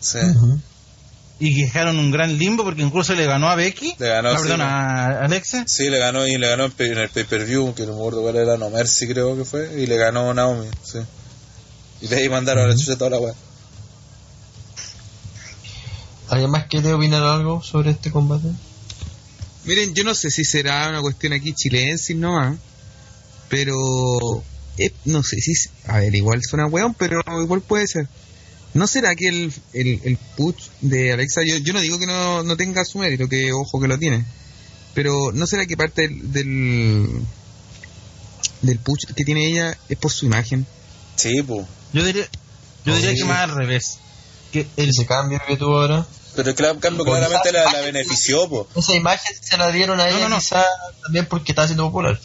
[0.00, 0.18] Sí.
[1.38, 3.94] Y dejaron un gran limbo porque incluso le ganó a Becky.
[3.98, 4.64] Le ganó, Ah, sí, perdón, ¿no?
[4.64, 5.64] a Alexa.
[5.66, 8.56] Sí, le ganó y le ganó en, el pay-per-view, que no me acuerdo cuál era,
[8.56, 10.98] No Mercy creo que fue, y le ganó Naomi, sí.
[12.00, 13.34] Y de ahí mandaron a la chucha toda la weá.
[16.30, 18.48] ¿Alguien más quiere opinar algo sobre este combate?
[19.64, 22.58] Miren, yo no sé si será una cuestión aquí chilensis nomás,
[23.48, 23.74] pero
[24.78, 25.52] eh, no sé si,
[25.86, 28.08] a ver, igual suena weón, pero igual puede ser.
[28.74, 32.42] ¿No será que el, el, el push de Alexa, yo, yo no digo que no,
[32.42, 34.24] no tenga su mérito, que ojo que lo tiene,
[34.94, 37.20] pero ¿no será que parte del, del,
[38.62, 40.66] del push que tiene ella es por su imagen?
[41.16, 41.66] Sí, pues.
[41.92, 42.26] Yo diría,
[42.86, 43.98] yo diría que más al revés.
[44.52, 46.06] Que el, Ese cambio que tuvo ahora.
[46.34, 48.66] Pero el cambio claramente la, la benefició, pues.
[48.76, 50.38] Esa imagen se la dieron a ella no, no.
[50.38, 50.64] quizá
[51.02, 52.18] también porque estaba siendo popular.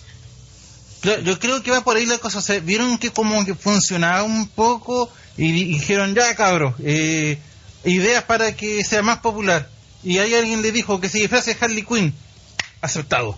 [1.02, 2.40] Claro, yo creo que va por ahí la cosa.
[2.40, 7.38] o sea, vieron que como que funcionaba un poco y di- dijeron, ya cabros, eh,
[7.84, 9.70] ideas para que sea más popular.
[10.04, 12.14] Y ahí alguien le dijo que se disfrace de Harley Quinn.
[12.82, 13.38] Aceptado.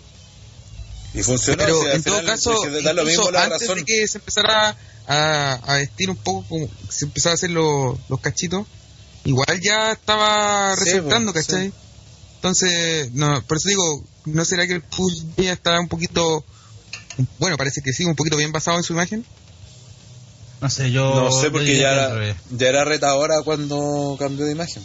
[1.13, 1.63] Y funcionó.
[1.63, 3.61] Pero o sea, al en todo caso, si te da lo incluso mismo la antes
[3.61, 3.77] razón.
[3.79, 4.77] de que se empezara
[5.07, 8.67] a, a vestir un poco, como se empezara a hacer los cachitos,
[9.25, 11.67] igual ya estaba Sí, pues, ¿cachai?
[11.67, 11.73] sí.
[12.35, 16.43] Entonces, no, por eso digo, ¿no será que el push ya está un poquito,
[17.37, 19.25] bueno, parece que sí, un poquito bien basado en su imagen?
[20.61, 21.13] No sé, yo.
[21.15, 24.83] No sé, porque ya era, ya era retadora cuando cambió de imagen.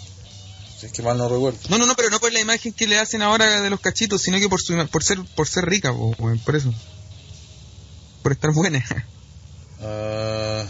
[0.78, 1.58] Si es que mal no recuerdo.
[1.68, 4.22] No, no, no, pero no por la imagen que le hacen ahora de los cachitos,
[4.22, 5.92] sino que por su ima- por ser por ser rica,
[6.44, 6.72] por eso.
[8.22, 8.84] Por estar buena.
[9.80, 10.64] Ah,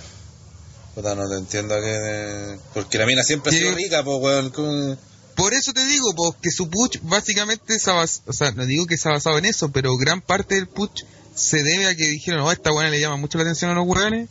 [0.95, 2.59] puta, no te entiendo a qué.
[2.75, 4.51] Porque la mina siempre ha sido rica, pues, weón.
[4.51, 4.97] ¿cómo?
[5.37, 8.65] Por eso te digo, po, que su push básicamente se ha bas- o sea, no
[8.67, 11.03] digo que se ha basado en eso, pero gran parte del push
[11.35, 13.85] se debe a que dijeron, oh, esta buena le llama mucho la atención a los
[13.87, 14.29] hueones,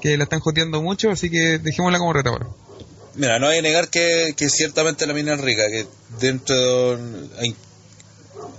[0.00, 2.46] que la están joteando mucho, así que dejémosla como retadora.
[3.14, 5.86] Mira, no hay que negar que, que ciertamente la mina es rica, que
[6.18, 6.98] dentro
[7.38, 7.54] hay-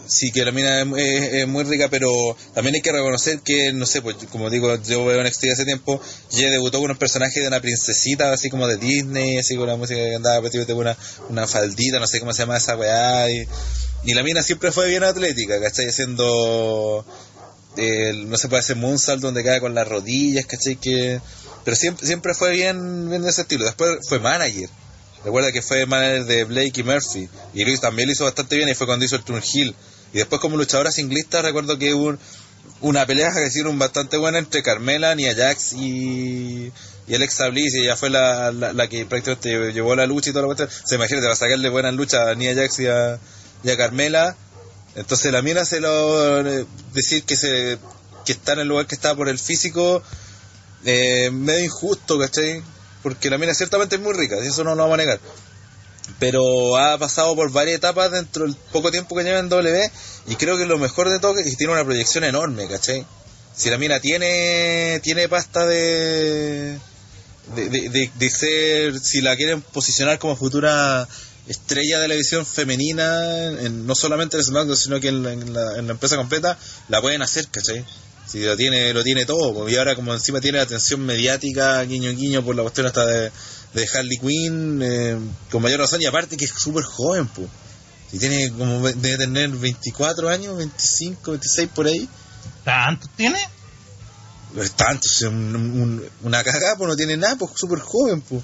[0.07, 3.71] sí que la mina es, es- es muy rica, pero también hay que reconocer que,
[3.73, 5.99] no sé, pues como digo, yo veo en NXT hace tiempo,
[6.31, 9.67] y ella debutó con un personaje de una princesita, así como de Disney, así con
[9.67, 10.97] la música que andaba vestida de una,
[11.29, 13.47] una faldita, no sé cómo se llama esa weá, y,
[14.05, 15.87] y la mina siempre fue bien atlética, ¿cachai?
[15.87, 17.05] Haciendo,
[17.77, 20.75] eh, no se puede hacer moonsault donde cae con las rodillas, ¿cachai?
[20.75, 21.19] Que,
[21.63, 23.63] pero siempre, siempre fue bien, bien de ese estilo.
[23.63, 24.69] Después fue manager.
[25.23, 27.29] Recuerda que fue manager de Blake y Murphy.
[27.53, 29.75] Y Luis también lo hizo bastante bien y fue cuando hizo el Turn Hill.
[30.13, 32.19] Y después como luchadora singlista recuerdo que hubo un-
[32.81, 36.71] una pelea que hicieron bastante buena entre Carmela, Nia Jax y,
[37.07, 37.73] y Alexa Bliss.
[37.75, 40.69] Y ella fue la, la, que prácticamente llevó la lucha y toda la cuestión.
[40.85, 43.17] Se imagínate, va a sacarle buenas luchas a Nia Jax y a,
[43.63, 44.35] y a Carmela.
[44.95, 46.41] Entonces la mina se lo...
[46.47, 47.77] eh, decir que se
[48.25, 50.01] que está en el lugar que está por el físico
[50.85, 52.61] eh, medio injusto, ¿cachai?
[53.03, 55.19] Porque la mina ciertamente es muy rica, eso no lo vamos a negar.
[56.19, 59.91] Pero ha pasado por varias etapas dentro del poco tiempo que lleva en W
[60.27, 63.05] y creo que lo mejor de todo es que tiene una proyección enorme, ¿cachai?
[63.55, 66.77] Si la mina tiene tiene pasta de
[67.55, 71.07] de, de, de- de ser, si la quieren posicionar como futura
[71.47, 75.33] estrella de la femenina, en- no solamente en SmackDown, sino que en la-
[75.77, 77.83] en la empresa completa, la pueden hacer, ¿cachai?
[78.27, 82.43] Si lo tiene, lo tiene todo, y ahora como encima tiene atención mediática, guiño guiño,
[82.43, 83.31] por la cuestión hasta de,
[83.73, 85.17] de Harley Quinn, eh,
[85.51, 87.47] con mayor razón, y aparte que es súper joven, pues.
[88.09, 92.07] Si tiene como, debe tener 24 años, 25, 26 por ahí.
[92.63, 93.39] ¿Tanto tiene?
[94.53, 98.21] No es tanto, es un- un- una cagada, pues no tiene nada, pues súper joven,
[98.21, 98.41] pues.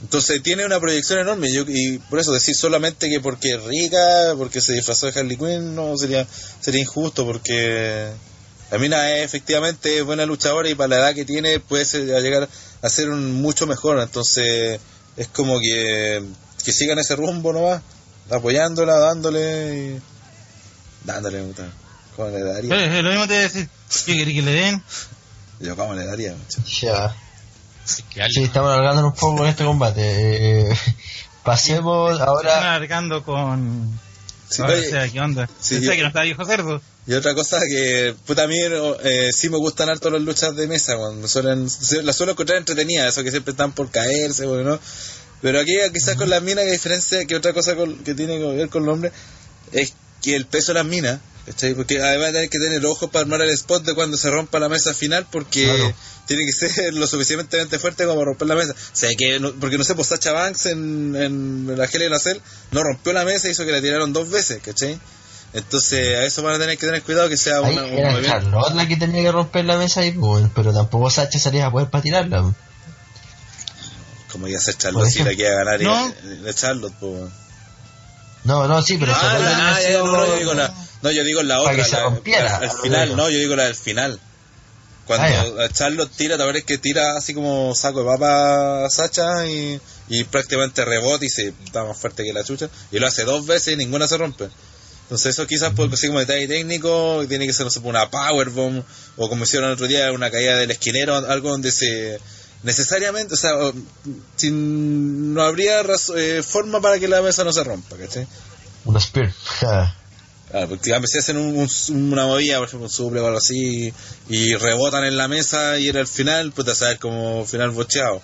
[0.00, 4.34] Entonces tiene una proyección enorme yo, y por eso decir solamente que porque es rica,
[4.36, 6.26] porque se disfrazó de Harley Quinn, no sería
[6.60, 8.08] sería injusto porque
[8.70, 12.20] la mina es efectivamente buena luchadora y para la edad que tiene puede ser, a
[12.20, 12.48] llegar
[12.82, 13.98] a ser un mucho mejor.
[13.98, 14.78] Entonces
[15.16, 16.22] es como que,
[16.64, 17.82] que sigan ese rumbo nomás,
[18.30, 20.02] apoyándola, dándole y
[21.04, 21.42] dándole.
[21.42, 21.66] puta.
[22.14, 22.70] ¿Cómo le daría?
[22.70, 23.68] Pero es lo mismo te voy a decir.
[24.04, 24.82] ¿Qué querés que le den?
[25.60, 26.34] Yo, ¿cómo le daría?
[26.34, 26.62] muchacho?
[26.82, 27.16] Ya.
[27.88, 30.02] Sí, estamos alargándonos un poco con este combate.
[30.70, 30.76] Eh,
[31.44, 32.58] pasemos Están ahora.
[32.74, 33.98] alargando con.
[34.50, 35.46] Sí, Ahora, oye, o sea, ¿qué onda?
[35.60, 36.80] sí, Pensé yo- que no estaba viejo cerdo.
[37.06, 40.66] Y otra cosa que, puta, a mí eh, sí me gustan harto las luchas de
[40.66, 41.66] mesa, cuando suelen,
[42.02, 44.80] las suelo encontrar entretenidas, eso que siempre están por caerse, bueno, ¿no?
[45.40, 48.44] Pero aquí quizás con las minas, que diferencia, que otra cosa con- que tiene que
[48.44, 49.12] ver con el hombre,
[49.72, 51.74] es que el peso de las minas, ¿cachai?
[51.74, 54.68] Porque además hay que tener ojos para armar el spot de cuando se rompa la
[54.68, 55.94] mesa final, porque Claro.
[56.26, 58.72] tiene que ser lo suficientemente fuerte como romper la mesa.
[58.72, 62.12] O sea, que no- porque no sé, pues Sacha Banks en, en la Hell in
[62.12, 62.38] a Cell
[62.70, 64.98] no rompió la mesa, hizo que la tiraron dos veces, ¿cachai?
[65.54, 68.22] Entonces, a eso van a tener que tener cuidado que sea Ahí una, un era.
[68.22, 71.72] Charlotte la que tenía que romper la mesa ahí, pues, pero tampoco Sacha salía a
[71.72, 72.52] poder para tirarla.
[74.30, 76.12] Como iba a ser Charlotte si la quiere ganar No.
[76.44, 77.30] y, y- Charlotte, pues.
[78.44, 79.80] No, no, sí, pero Ah, Charlotte la- ah,
[80.68, 81.84] no, no, yo digo la, Para otra.
[81.84, 81.96] que se
[82.42, 82.56] la-.
[82.56, 84.20] Al final, no, yo digo la del final.
[85.06, 85.26] Cuando
[85.62, 89.80] Ah, Charlotte tira, te parece que tira así como saco de papa a Sacha y,
[90.08, 92.68] y prácticamente rebota y se está más fuerte que la chucha.
[92.92, 94.48] Y lo hace dos veces y ninguna se rompe.
[95.04, 98.84] Entonces eso quizás por así como detalle técnico, tiene que ser no sé, una powerbomb
[99.16, 102.20] o como hicieron el otro día una caída del esquinero, algo donde se
[102.62, 103.52] necesariamente, o sea,
[104.36, 105.80] sin, no habría
[106.16, 108.26] eh, forma para que la mesa no se rompa, ¿cachai?
[108.84, 109.32] Un spear.
[110.50, 113.38] Claro, porque a veces hacen un- un- una movida, por ejemplo, un suple o algo
[113.38, 113.92] así,
[114.28, 118.22] y rebotan en la mesa y era el final, pues te sabes como final bocheado.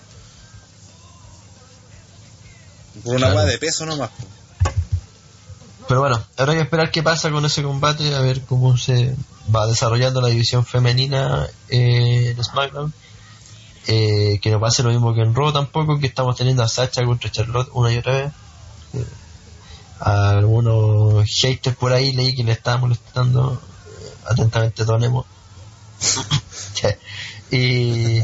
[3.05, 3.37] Por una Claro.
[3.37, 4.11] hueá de peso nomás.
[5.87, 9.15] Pero bueno, ahora hay que esperar qué pasa con ese combate, a ver cómo se
[9.55, 12.93] va desarrollando la división femenina eh, en SmackDown.
[13.87, 17.05] Eh, que no pase lo mismo que en Raw tampoco, que estamos teniendo a Sacha
[17.05, 18.33] contra Charlotte una y otra vez.
[18.95, 19.05] Eh,
[20.05, 23.55] a algunos haters por ahí leí que le estaban molestando.
[23.55, 25.25] eh, atentamente donemos.
[27.51, 28.23] y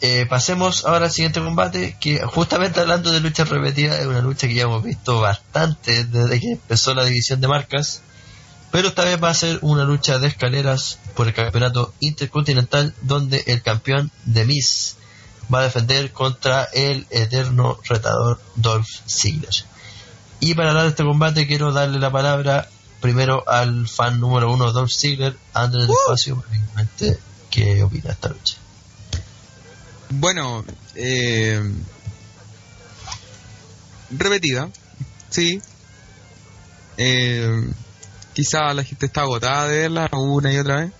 [0.00, 4.48] eh, pasemos ahora al siguiente combate, que justamente hablando de luchas repetidas, es una lucha
[4.48, 8.02] que ya hemos visto bastante desde que empezó la división de marcas,
[8.72, 13.44] pero esta vez va a ser una lucha de escaleras por el campeonato intercontinental, donde
[13.46, 14.96] el campeón de Miss
[15.52, 19.75] va a defender contra el eterno retador Dolph Ziggler.
[20.46, 22.68] Y para hablar de este combate quiero darle la palabra
[23.00, 27.18] primero al fan número uno Dolph Ziggler, Andrés para que comente
[27.50, 28.56] qué opina esta lucha.
[30.08, 31.60] Bueno, eh,
[34.10, 34.68] repetida,
[35.30, 35.60] sí.
[36.96, 37.72] Eh,
[38.32, 40.92] quizá la gente está agotada de verla una y otra vez.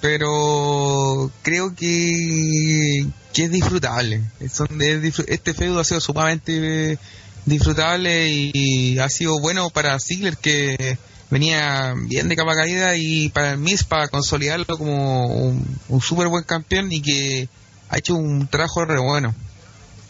[0.00, 4.22] Pero creo que, que es disfrutable.
[4.52, 6.98] Son de- disfr- este feudo ha sido sumamente
[7.46, 10.98] disfrutable y, ha sido bueno para Ziggler que
[11.30, 16.28] venía bien de capa caída y para el Miz para consolidarlo como un, un súper
[16.28, 17.48] buen campeón y que
[17.88, 19.34] ha hecho un trabajo re bueno.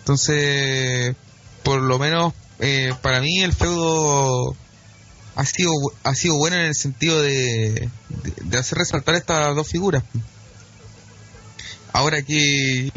[0.01, 1.16] Entonces,
[1.62, 4.55] por lo menos eh, para mí el feudo
[5.35, 5.72] ha sido
[6.05, 7.89] ha sido bueno en el sentido de,
[8.43, 10.05] de hacer resaltar estas dos figuras.
[11.97, 12.91] Ahora que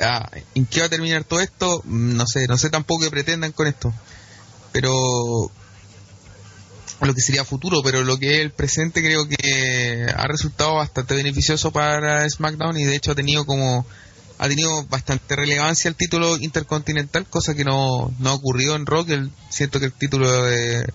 [0.00, 3.10] ah, en qué va a terminar todo esto, Mm, no sé, no sé tampoco qué
[3.10, 3.92] pretendan con esto.
[4.72, 5.50] Pero
[7.00, 11.14] lo que sería futuro, pero lo que es el presente creo que ha resultado bastante
[11.14, 13.86] beneficioso para SmackDown y de hecho ha tenido como
[14.38, 19.10] ha tenido bastante relevancia el título intercontinental, cosa que no, no ocurrió en Rock.
[19.10, 20.86] El, siento que el título de,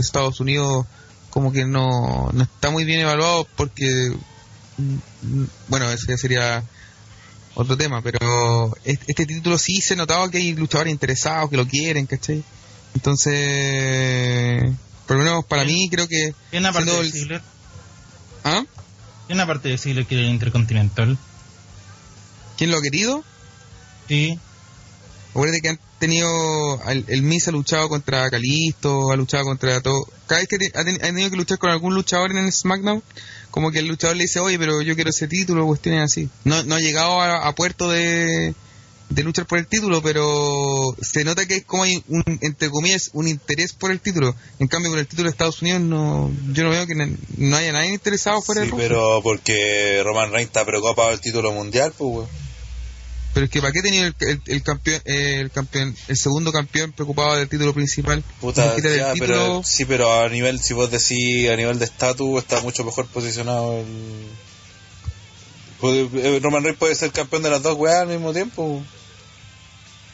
[0.00, 0.86] Estados Unidos
[1.30, 4.12] como que no, no está muy bien evaluado porque,
[4.78, 6.64] mm, bueno, ese ya sería
[7.56, 11.66] otro tema, pero este, este título sí se notaba que hay luchadores interesados que lo
[11.66, 12.42] quieren, ¿cachai?
[12.94, 14.62] Entonces,
[15.06, 16.34] por lo menos para mí creo que...
[16.50, 17.42] ¿Quién aparte siendo de el- Ziggler?
[18.44, 18.64] ¿Ah?
[19.26, 21.18] ¿Quién aparte de Ziggler quiere el Intercontinental?
[22.56, 23.24] ¿Quién lo ha querido?
[24.08, 24.38] Sí.
[25.30, 26.80] Acuérdate que han tenido.
[26.88, 30.06] El, el Miz ha luchado contra Calisto, ha luchado contra todo.
[30.26, 33.02] Cada vez que te- ha tenido que luchar con algún luchador en el SmackDown,
[33.56, 36.28] como que el luchador le dice, oye, pero yo quiero ese título, cuestiones así.
[36.44, 38.54] No, no ha llegado a, a puerto de,
[39.08, 43.08] de luchar por el título, pero se nota que es como hay un, entre comillas,
[43.14, 44.34] un interés por el título.
[44.58, 46.96] En cambio, con el título de Estados Unidos, no yo no veo que
[47.38, 51.20] no haya nadie interesado fuera Sí, del pero porque Roman Reigns está preocupado por el
[51.22, 52.45] título mundial, pues, weón.
[53.36, 56.92] Pero es que ¿para qué tenía el, el, el campeón, el campeón, el segundo campeón
[56.92, 58.24] preocupado del título principal?
[58.40, 61.84] Puta, el ya, título, pero, sí, pero a nivel, si vos decís, a nivel de
[61.84, 63.86] estatus, está mucho mejor posicionado el...
[65.82, 68.82] Eh, Roman Reigns puede ser campeón de las dos weas al mismo tiempo.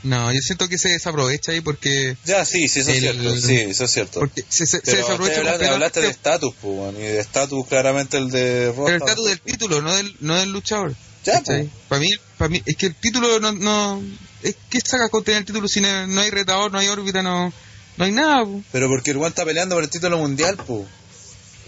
[0.03, 3.37] No, yo siento que se desaprovecha ahí porque, Ya, sí, sí, eso es El- cierto.
[3.41, 4.19] Sí, eso es cierto.
[4.19, 7.69] porque se, se, se Pero desaprovecha te hablaste, hablaste de estatus, pues, y de estatus
[7.69, 10.93] claramente el de Raw el está- estatus del título, no del, no del luchador.
[11.25, 11.67] Ya, pues.
[11.89, 12.09] Para mí,
[12.39, 14.03] para mí, es que el título no, no,
[14.43, 17.23] es que sacas con tener el título si no, no hay retador, no hay órbita,
[17.23, 17.53] no,
[17.97, 18.63] no hay nada, po.
[18.73, 20.87] Pero porque el weón está peleando por el título mundial, pues.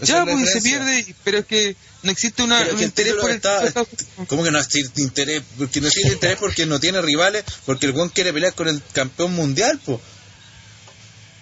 [0.01, 3.29] Ya, pues, y se pierde, pero es que no existe una, un el interés por
[3.29, 3.87] el está- título.
[4.27, 5.41] ¿Cómo que no existe interés?
[5.57, 8.83] Porque no existe interés porque no tiene rivales, porque el weón quiere pelear con el
[8.91, 9.99] campeón mundial, pues.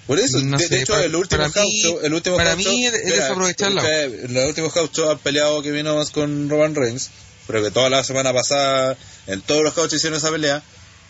[0.06, 2.58] Por eso, No de, hecho, para- el último para house mí- el último para house
[2.66, 3.82] mí es- desaprovecharla.
[3.82, 7.10] espera, Los últimos house show han peleado que vino más con Roman Reigns,
[7.48, 10.62] pero que toda la semana pasada, en todos los shows hicieron esa pelea,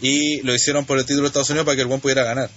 [0.02, 2.50] y lo hicieron por el título de Estados Unidos para que el weón pudiera ganar.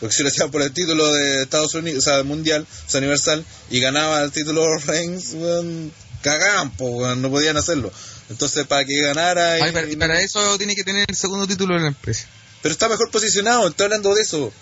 [0.00, 2.98] Porque si lo hacían por el título de Estados Unidos, o sea, mundial, o sea,
[2.98, 5.92] universal, y ganaba el título Reigns, weón,
[6.22, 7.92] cagaban, weón, no podían hacerlo.
[8.30, 9.58] Entonces, para que ganara...
[9.58, 12.26] y- Ay, para, y para eso tiene que tener el segundo título en la empresa.
[12.62, 14.52] Pero está mejor posicionado, estoy hablando de eso.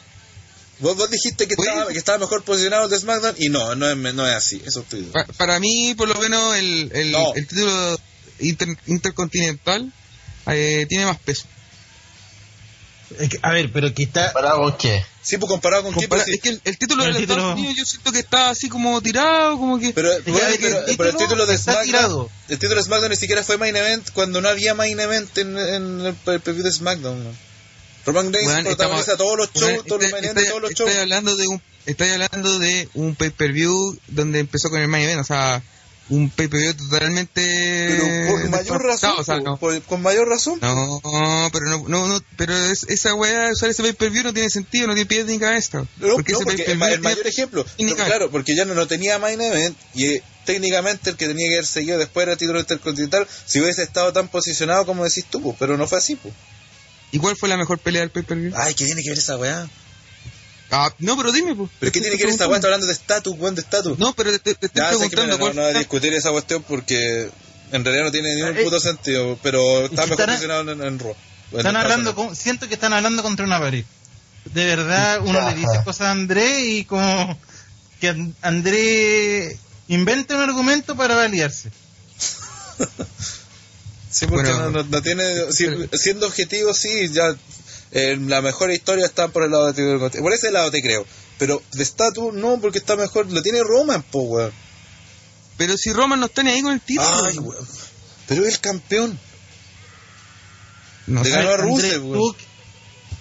[0.80, 3.88] Vos, vos dijiste que estaba, que estaba mejor posicionado el de SmackDown, y no, no
[3.90, 7.34] es, no es así, eso estoy Pa- para mí, por lo menos, el, el, No.
[7.34, 7.98] el título
[8.38, 9.92] inter- intercontinental
[10.46, 11.44] eh, tiene más peso.
[13.42, 14.32] A ver, pero que está.
[14.32, 15.04] ¿Para con qué?
[15.20, 16.32] Sí, pues comparado con Compara- pues, sí.
[16.34, 18.68] Es que el, el título de los título- Estados Unidos yo siento que está así
[18.68, 19.92] como tirado, como que...
[19.92, 22.30] Pero, que bueno, el pero- título pero el título de está SmackDown, tirado.
[22.48, 25.58] el título de SmackDown ni siquiera fue main event cuando no había main event en,
[25.58, 27.24] en el preview de SmackDown.
[27.24, 27.30] ¿no?
[28.12, 30.48] Roman Reigns Weón, protagoniza estamos- todos los shows, Bueno, todos los estoy- event de estoy-
[30.48, 30.98] todos los estoy shows.
[31.00, 35.24] hablando de un estoy hablando de un pay-per-view donde empezó con el main event, o
[35.24, 35.62] sea,
[36.10, 37.40] un pay-per-view totalmente
[37.88, 40.58] Pero por mayor razón, o sea, no, por- con mayor razón.
[40.60, 41.00] no,
[41.52, 44.94] pero no, no, no, pero es- esa weá, usar ese pay-per-view no tiene sentido, no
[44.94, 45.84] tiene pies ni cabeza.
[45.98, 46.40] No, porque, ese
[46.72, 49.76] el, ma- el tiene- mayor ejemplo, pero claro, porque ya no, no tenía main event
[49.94, 53.60] y eh, técnicamente el que tenía que haber seguido después era el título intercontinental si
[53.60, 56.16] hubiese estado tan posicionado como decís tú, po, pero no fue así.
[56.16, 56.30] Po.
[57.12, 58.52] ¿Y cuál fue la mejor pelea del pay-per-view?
[58.56, 59.68] Ay, ¿qué tiene que ver esa weá?
[60.70, 61.68] Ah, no, pero dime, pues.
[61.80, 62.56] ¿Pero qué tiene que ver esa weá?
[62.56, 63.98] Está hablando de estatus, weón, de estatus.
[63.98, 66.30] No, pero te, te- te estoy Ya sé que preguntando mira, no, no discutir esa
[66.30, 67.28] cuestión porque
[67.72, 70.82] en realidad no tiene ningún Eh, puto sentido, pero está que mejor están- posicionado en,
[70.82, 71.16] en Raw.
[71.52, 73.84] En Están hablando, con- siento que están hablando contra una pared.
[74.44, 77.36] De verdad, uno le dice cosas a André y como
[78.00, 79.58] que An- André
[79.88, 81.70] inventa un argumento para validarse.
[84.10, 85.24] Sí, porque Bueno, no, no- tiene.
[85.92, 87.34] siendo objetivo, sí, ya.
[87.92, 90.10] eh, la mejor historia está por el lado de.
[90.20, 91.06] Por ese lado te creo.
[91.38, 93.30] Pero de estatus, no, porque está mejor.
[93.32, 94.52] Lo tiene Roman, po, weón.
[95.56, 97.08] Pero si Roman no está ni ahí con el título.
[97.24, 97.66] Ay, weón.
[98.26, 99.18] Pero es el campeón.
[101.06, 102.34] no Le ganó a Rusev, weón.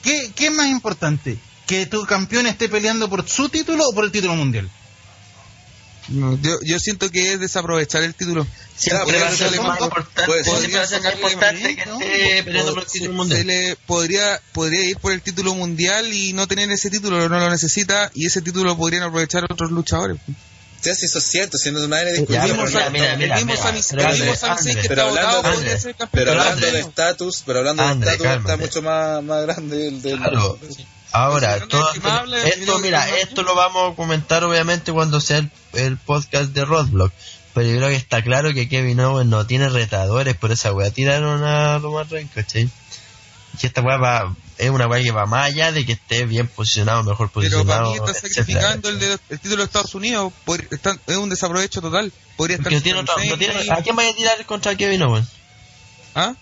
[0.03, 1.37] ¿qué, ¿Qué es más importante?
[1.67, 4.69] ¿Que tu campeón esté peleando por su título o por el título mundial?
[6.11, 8.45] No, yo, yo siento que es desaprovechar el título.
[8.75, 9.25] Siempre Ya,
[13.85, 18.09] podría podría ir por el título mundial y no tener ese título, no lo necesita
[18.13, 20.17] y ese título podrían aprovechar otros luchadores.
[20.81, 21.57] Sí, sí, eso es cierto.
[21.57, 21.79] Si no,
[22.29, 25.41] Ya, mira, mira, mira, el mismo Sami- André, mismo Zayn que está hablando-
[26.11, 30.19] Pero hablando de estatus, pero hablando de estatus, está mucho más, más grande el del.
[31.11, 35.49] Ahora, Pero todo- que esto, mira, esto lo vamos a comentar obviamente cuando sea el,
[35.73, 37.11] el podcast de Roadblock.
[37.53, 40.91] Pero yo creo que está claro que Kevin Owens no tiene retadores, por esa weá
[40.91, 42.69] tiraron a Roman Reigns, ¿cachai?
[43.61, 46.47] Y esta weá va, es una weá que va más allá de que esté bien
[46.47, 47.91] posicionado, mejor Pero para posicionado.
[47.91, 50.31] mí está sacrificando el, de- el título de Estados Unidos.
[50.69, 52.13] Está- es un desaprovecho total.
[52.37, 53.71] Podría estar no tiene no tiene-.
[53.71, 55.27] ¿A quién vaya a tirar contra Kevin Owens?
[56.13, 56.35] ¿Ah?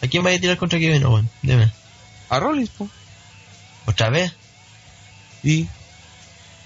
[0.00, 1.28] ¿A quién vaya a tirar contra Kevin Owens?
[1.42, 1.72] Dime.
[2.30, 2.88] A Rollins, po.
[3.86, 4.32] ¿Otra vez?
[5.42, 5.66] Y,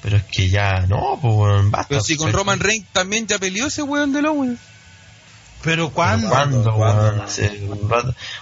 [0.02, 1.88] Pero es que ya, no, pues weón, basta.
[1.90, 2.38] pero si con ¿cachai?
[2.38, 4.58] Roman Reigns también ya peleó ese weón de Owens.
[5.62, 6.30] ¿Pero cuándo?
[6.30, 7.22] ¿Cuándo, ¿Cuándo?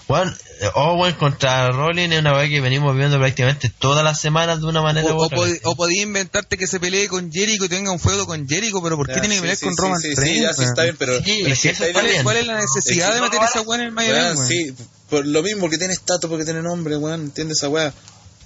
[0.08, 0.36] weón?
[0.74, 4.82] Owen contra Rollins es una weá que venimos viendo prácticamente todas las semanas de una
[4.82, 5.38] manera O, u o, otra.
[5.38, 8.80] pod- o podía inventarte que se pelee con Jericho y tenga un feudo con Jericho,
[8.82, 10.36] pero ¿por qué Ya, tiene que sí, pelear sí, con sí, Roman sí, Reigns?
[10.36, 11.18] Sí, ya sí está bien, pero.
[11.18, 12.22] Sí, pero es que está está bien.
[12.22, 14.46] ¿Cuál es la necesidad Es que de no meter lo esa weón en el weón?
[14.48, 14.74] sí,
[15.10, 17.92] por lo mismo que tiene estatus, porque tiene nombre, weón, ¿entiendes esa weá?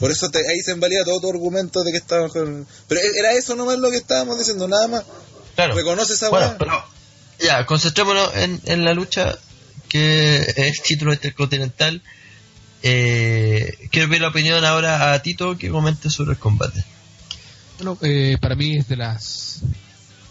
[0.02, 2.66] Por eso te- ahí se invalida todo tu argumento de que estaba mejor.
[2.88, 5.04] Pero e- era eso nomás lo que estábamos diciendo, nada más.
[5.54, 5.74] Claro.
[5.74, 6.84] Reconoce esa Bueno, pero
[7.40, 9.38] ya, concentrémonos en, en la lucha
[9.88, 12.02] que es título intercontinental.
[12.82, 16.84] Eh, quiero ver la opinión ahora a Tito que comente sobre el combate.
[17.78, 19.60] Bueno, eh, para mí es de las.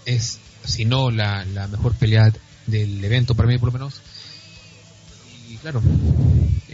[0.05, 2.31] Es, si no, la, la mejor pelea
[2.67, 4.01] del evento, para mí por lo menos.
[5.49, 5.81] Y claro,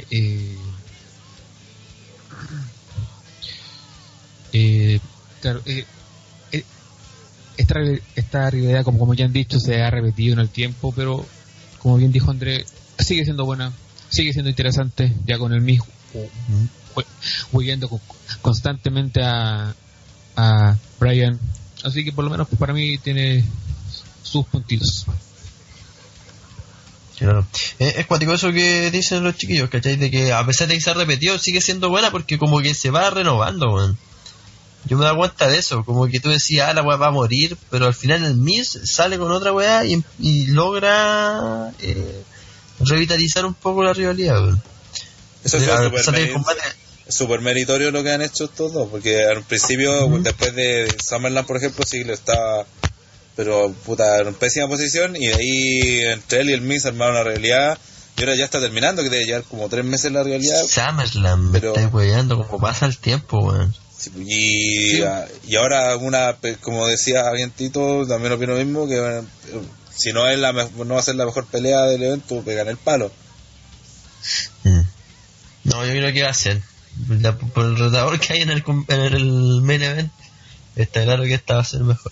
[0.09, 0.55] eh,
[4.53, 4.99] eh,
[5.41, 5.85] claro, eh,
[6.51, 6.63] eh,
[7.57, 7.79] esta,
[8.15, 11.25] esta rivalidad, como, como ya han dicho, se ha repetido en el tiempo, pero
[11.79, 12.65] como bien dijo André,
[12.99, 13.71] sigue siendo buena,
[14.09, 15.85] sigue siendo interesante, ya con el mismo,
[17.51, 17.89] huyendo
[18.41, 19.75] constantemente a,
[20.35, 21.39] a Brian.
[21.83, 23.43] Así que por lo menos para mí tiene
[24.23, 25.05] sus puntitos.
[27.17, 27.47] Claro.
[27.79, 29.95] Es, es cuático eso que dicen los chiquillos, ¿cachai?
[29.95, 32.73] De que a pesar de que se ha repetido, sigue siendo buena porque como que
[32.73, 33.95] se va renovando.
[34.85, 37.11] Yo me da cuenta de eso, como que tú decías, ah, la weá va a
[37.11, 42.23] morir, pero al final el Miss sale con otra weá y, y logra eh,
[42.79, 44.61] revitalizar un poco la rivalidad, weón.
[45.43, 45.63] Eso es
[46.13, 46.61] meri- combate-
[47.09, 51.57] súper meritorio lo que han hecho estos dos, porque al principio, después de Summerland, por
[51.57, 52.65] ejemplo, sí lo estaba,
[53.35, 57.23] pero puta, en pésima posición, y de ahí entre él y el Miz armaron una
[57.23, 57.77] realidad,
[58.17, 61.59] y ahora ya está terminando, que debe llevar como tres meses la realidad, SummerSlam, me
[61.59, 63.75] Pero- estáis weyando como pasa el tiempo, weón.
[64.15, 65.01] Y,
[65.47, 69.21] y ahora una, como decía alguien Tito, también opino lo mismo, que
[69.95, 72.77] si no es la no va a ser la mejor pelea del evento, pegan el
[72.77, 73.11] palo.
[74.63, 74.81] Mm.
[75.65, 76.61] No, yo creo que va a ser.
[77.09, 80.11] La- por el retador que hay en el, com- en el main event,
[80.75, 82.11] está claro que esta va a ser mejor.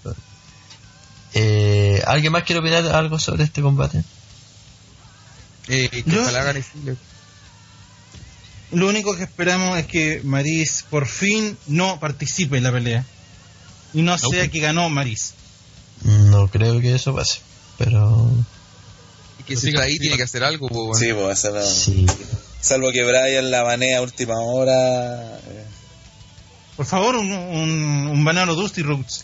[1.34, 4.04] Eh, ¿Alguien más quiere opinar algo sobre este combate?
[5.68, 6.64] Eh, que Yo- ojalá gane.
[8.72, 13.06] Lo único que esperamos es que Maris por fin no participe en la pelea.
[13.94, 15.34] Y no sea que ganó Maris.
[16.04, 17.40] No creo que eso pase,
[17.78, 18.30] pero
[19.40, 21.00] Y que si está ahí tiene que hacer algo, po, weón.
[21.00, 22.06] Sí, pues es la- sí.
[22.60, 25.38] salvo que Brian la banea a última hora.
[25.38, 25.66] eh.
[26.76, 29.24] Por favor, un, un, un banano Dusty Roots.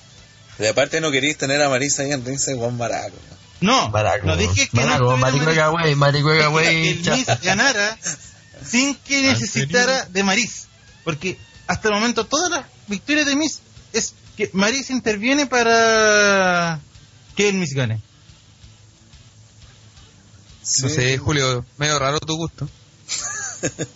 [0.59, 3.17] Y aparte no queréis tener a Marisa ahí en Rinse Juan Maraco.
[3.59, 3.73] ¿no?
[3.83, 7.97] No, Maraco, no dije que Maraco, no Maricuega, güey, Maricuega, Miz ganara
[8.65, 10.67] sin que necesitara de Maris.
[11.03, 13.59] Porque hasta el momento todas las victorias de Miz
[13.93, 16.79] es que Maris interviene para
[17.35, 18.01] que el Miz gane.
[20.81, 22.69] No sé, Julio, medio raro tu gusto.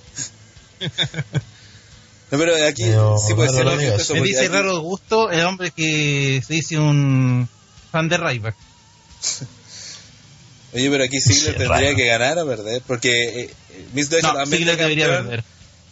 [2.32, 3.76] No, pero aquí Pero, sí puede no, ser no
[4.22, 7.48] Me dice aquí- raro gusto el hombre que se dice un
[7.92, 8.56] fan de Ryback.
[10.74, 11.96] Oye, pero aquí Ziggler Sí, tendría raro.
[11.96, 13.54] que ganar o perder, porque
[13.96, 15.28] hecho No, también de debería campeón.
[15.28, 15.44] perder.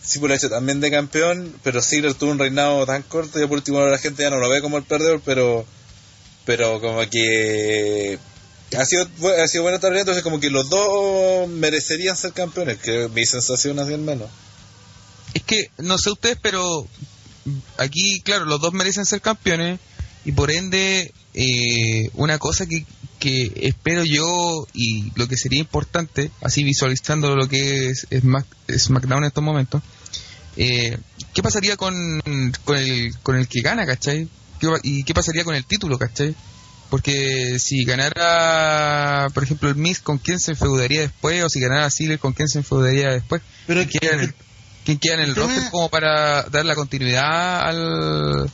[0.01, 3.41] Sí, pues lo ha hecho también de campeón, pero Ziggler tuvo un reinado tan corto
[3.41, 5.65] y por último la gente ya no lo ve como el perdedor, pero
[6.45, 8.19] pero como que
[8.77, 9.07] ha sido
[9.41, 13.79] ha sido buena tarea, entonces como que los dos merecerían ser campeones, que mi sensación
[13.79, 14.29] así al menos.
[15.33, 16.85] Es que, no sé ustedes, pero
[17.77, 19.79] aquí, claro, los dos merecen ser campeones
[20.25, 22.85] y por ende, eh, una cosa que,
[23.23, 28.45] que espero yo y lo que sería importante, así visualizando lo que es, Smack-
[28.77, 29.81] SmackDown en estos momentos,
[30.57, 30.97] eh,
[31.33, 31.93] ¿qué pasaría con,
[32.65, 34.27] con, el, con el que gana, cachai?
[34.59, 36.35] ¿Qué va- ¿Y qué pasaría con el título, cachai?
[36.89, 41.43] Porque si ganara, por ejemplo, el Miz, ¿con quién se enfeudaría después?
[41.43, 43.41] O si ganara Ziggler, ¿con quién se enfeudaría después?
[43.65, 44.33] Pero ¿Quién queda en el,
[44.85, 48.51] quién queda en el el tema- roster como para dar la continuidad al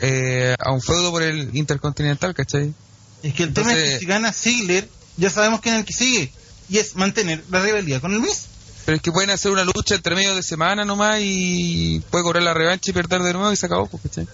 [0.00, 2.74] eh, a un feudo por el Intercontinental, ¿cachai?
[3.22, 5.92] Es que el tema es que si gana Ziggler, ya sabemos quién es el que
[5.92, 6.32] sigue.
[6.68, 8.44] Y es mantener la rivalidad con el Miz.
[8.84, 12.42] Pero es que pueden hacer una lucha entre medio de semana nomás y puede cobrar
[12.42, 14.26] la revancha y perder de nuevo y se acabó, pues, ¿cachai?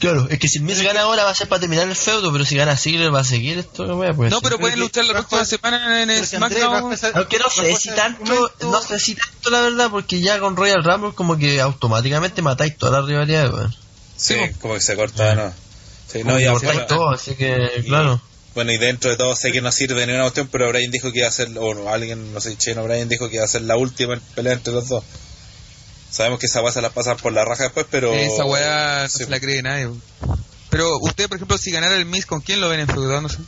[0.00, 2.32] Claro, es que si el Miz gana ahora va a ser para terminar el feudo,
[2.32, 4.30] pero si gana Ziggler va a seguir esto, no pues.
[4.30, 6.96] No, pero pueden luchar la próxima semana en Andrés SmackDown.
[7.14, 10.82] Aunque no sé si tanto, no sé si tanto la verdad, porque ya con Royal
[10.82, 13.76] Rumble como que automáticamente matáis toda la rivalidad, weón.
[14.16, 15.52] Sí, Sí, como que se corta, ¿no?
[16.12, 18.20] Sí, no, ya, bueno, todo, así que, y- claro.
[18.54, 21.12] Bueno, y dentro de todo sé que no sirve ni una cuestión, pero Brian dijo
[21.12, 23.48] que iba a ser, o no, alguien, no sé, Cheno Brian dijo que iba a
[23.48, 25.04] ser la última pelea entre los dos.
[26.10, 28.12] Sabemos que esa weá se la pasan por la raja después, pero...
[28.12, 29.88] Esa weá no Sí, se la cree nadie.
[30.68, 33.38] Pero usted, por ejemplo, si ganara el Miz, ¿con quién lo ven enfeudándose?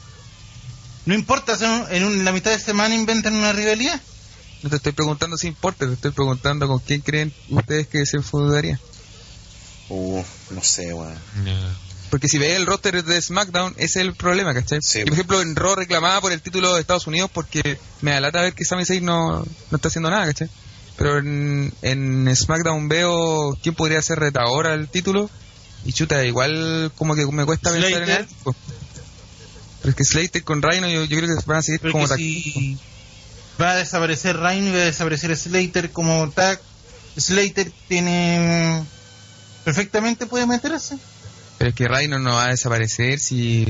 [1.06, 4.00] No importa, son- en un- la mitad de semana inventan una rivalidad.
[4.62, 8.18] No te estoy preguntando si importa, te estoy preguntando con quién creen ustedes que se
[8.18, 8.78] enfeudaría.
[9.88, 11.18] Uh, no sé, weón.
[12.12, 14.80] Porque si veis el roster de SmackDown, ese es el problema, ¿cachai?
[14.82, 14.98] Sí.
[14.98, 18.20] Yo, por ejemplo, en Raw reclamaba por el título de Estados Unidos porque me da
[18.20, 20.50] lata ver que Sami Zayn no, no está haciendo nada, ¿cachai?
[20.98, 25.30] Pero en, en SmackDown veo quién podría ser retador al título
[25.86, 28.20] y chuta, igual como que me cuesta pensar en Slater.
[28.20, 28.36] él.
[28.44, 28.54] po.
[29.80, 32.06] Pero es que Slater con Rhino yo, yo creo que van a seguir Pero como
[32.08, 32.76] tag- si
[33.58, 36.60] va a desaparecer Rhino y va a desaparecer Slater como tag,
[37.16, 38.84] Slater tiene
[39.64, 40.98] perfectamente puede meterse.
[41.62, 43.64] Pero es que Rhino no va a desaparecer si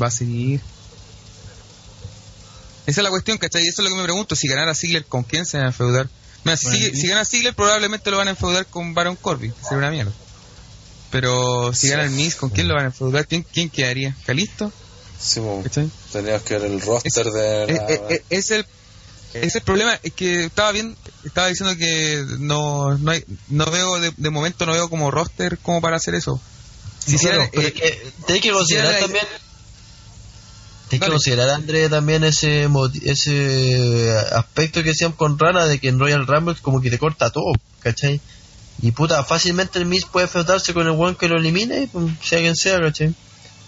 [0.00, 0.62] va a seguir.
[2.86, 3.64] Esa es la cuestión, ¿cachai?
[3.64, 4.34] Y eso es lo que me pregunto.
[4.34, 6.08] Si ganara Ziggler, ¿con quién se va a feudar?
[6.44, 9.52] Mira, si, Bueno, sigue- si gana Ziggler, probablemente lo van a enfeudar con Baron Corbin,
[9.52, 10.12] que sería una mierda.
[11.10, 13.26] Pero si gana el Miz, ¿con quién lo van a enfeudar?
[13.26, 14.16] ¿Quién, quién quedaría?
[14.24, 14.72] ¿Calisto?
[15.70, 17.74] Sí, teníamos que ver el roster Es- de
[18.08, 18.64] la- es el
[19.34, 24.00] es el problema es que estaba bien estaba diciendo que no no, hay, no veo
[24.00, 26.40] de, de momento no veo como roster como para hacer eso
[27.06, 29.24] si Claro, eh, es que tenés que si considerar también
[30.88, 32.66] Tienes que considerar, André, también ese
[33.04, 37.28] ese aspecto que decían con Rana de que en Royal Rumble como que te corta
[37.30, 38.20] todo, ¿cachai?
[38.80, 42.38] Y puta, fácilmente el Miz puede enfrentarse con el one que lo elimine, pues, sea
[42.38, 43.14] quien sea, ¿cachai?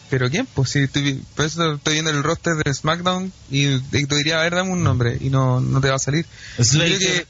[0.09, 4.07] pero quién pues si estoy, por eso estoy viendo el roster de SmackDown y, y
[4.07, 6.27] te diría a ver dame un nombre y no, no te va a salir
[6.57, 7.27] que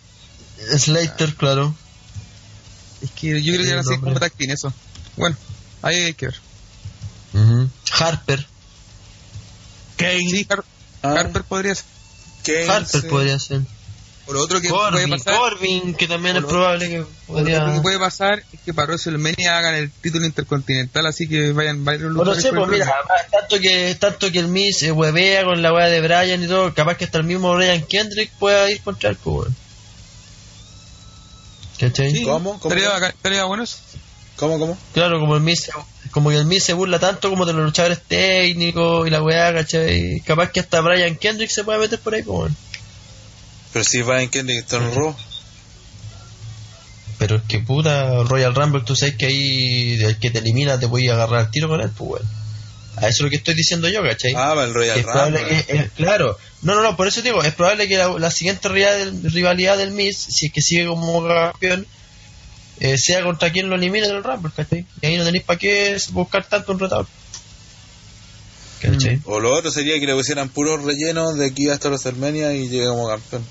[0.78, 1.74] Slater, claro.
[3.02, 4.08] es que yo creo que Sí, van a ser nombre.
[4.12, 4.72] como tag team eso
[5.16, 5.36] bueno
[5.82, 6.36] ahí hay que ver.
[7.98, 8.46] Harper.
[9.98, 10.64] sí Har-
[11.02, 11.84] Ah, Harper podría ser
[12.44, 13.06] Kane, Harper sí.
[13.08, 13.62] podría ser.
[14.26, 17.72] por otro que puede Corbin, pasar Corbin, que también es probable que Lo podría...
[17.74, 22.14] que puede pasar es que para WrestleMania hagan el título intercontinental, así que vayan varios
[22.14, 22.94] Bueno, luchadores sé, pues mira,
[23.30, 26.72] tanto que, tanto que el Miz eh, huevea con la weá de Brian y todo,
[26.74, 29.56] capaz que hasta el mismo Brian Kendrick pueda ir contra el weón.
[31.78, 32.12] ¿Cachai?
[32.12, 32.58] Sí, ¿Cómo?
[32.60, 32.74] ¿Cómo?
[32.74, 33.78] Estaría, bacán- estaría bueno eso.
[34.40, 34.76] ¿Cómo, cómo?
[34.94, 35.70] Claro, como el Miz,
[36.10, 39.52] como que el Miz se burla tanto como de los luchadores técnicos y la weá,
[39.52, 40.20] ¿cachai?
[40.26, 42.56] Capaz que hasta Brian Kendrick se puede meter por ahí, pues, weón.
[43.72, 45.14] Pero si Brian Kendrick está en Raw.
[47.18, 50.88] Pero es que puta, Royal Rumble, tú sabes que ahí el que te elimina te
[50.88, 52.40] puede agarrar al tiro con él, pues, weón.
[52.96, 54.32] A eso es lo que estoy diciendo yo, ¿cachai?
[54.36, 55.64] Ah, va el Royal es probable Rumble.
[55.64, 58.68] que, es- claro, no, no, no, por eso digo, es probable que la, la siguiente
[58.68, 61.86] rivalidad del, rivalidad del Miz, si es que sigue como campeón,
[62.80, 64.86] eh, sea contra quien lo elimine del Rumble, ¿cachai?
[65.00, 67.06] Y ahí no tenéis para qué buscar tanto un retador.
[68.80, 69.20] ¿Cachai?
[69.26, 72.68] O lo otro sería que le pusieran puros rellenos de aquí hasta los Armenia y
[72.68, 73.44] llegue como campeón.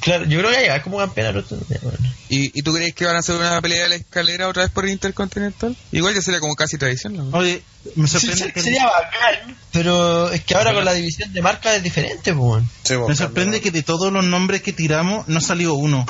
[0.00, 1.44] Claro, yo creo que ya es como campeón.
[1.48, 1.98] bueno.
[2.28, 4.72] ¿Y, ¿Y tú crees que van a hacer una pelea de la escalera otra vez
[4.72, 5.76] por el Intercontinental?
[5.92, 7.28] Igual ya sería como casi tradición, ¿no?
[7.36, 7.62] Oye,
[7.94, 11.76] me sorprende, sí, que, sería bacán, pero es que ahora con la división de marca
[11.76, 12.64] es diferente, pues.
[12.82, 16.06] Sí, me pues, sorprende que de todos los nombres que tiramos no salió uno.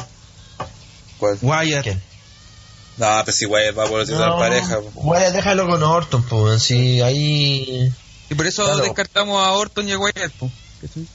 [1.22, 1.38] ¿Cuál?
[1.40, 1.82] Wyatt.
[1.84, 2.02] ¿Quién?
[2.98, 4.80] No, pues igual va por titular No, pareja.
[4.80, 4.94] pues.
[4.94, 6.62] Bueno, déjalo con Orton, pues.
[6.62, 7.92] Sí, ahí.
[8.28, 8.82] Y por eso Claro.
[8.82, 10.50] descartamos a Orton y a Wyatt, po.
[10.80, 11.06] ¿Cachai?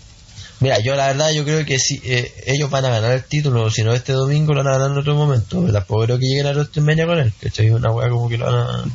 [0.59, 3.69] Mira, yo la verdad yo creo que si eh, ellos van a ganar el título,
[3.69, 5.61] si no este domingo lo van a ganar en otro momento.
[5.71, 8.45] Tampoco creo que lleguen a WrestleMania con él, que es una weá como que lo
[8.45, 8.85] van a...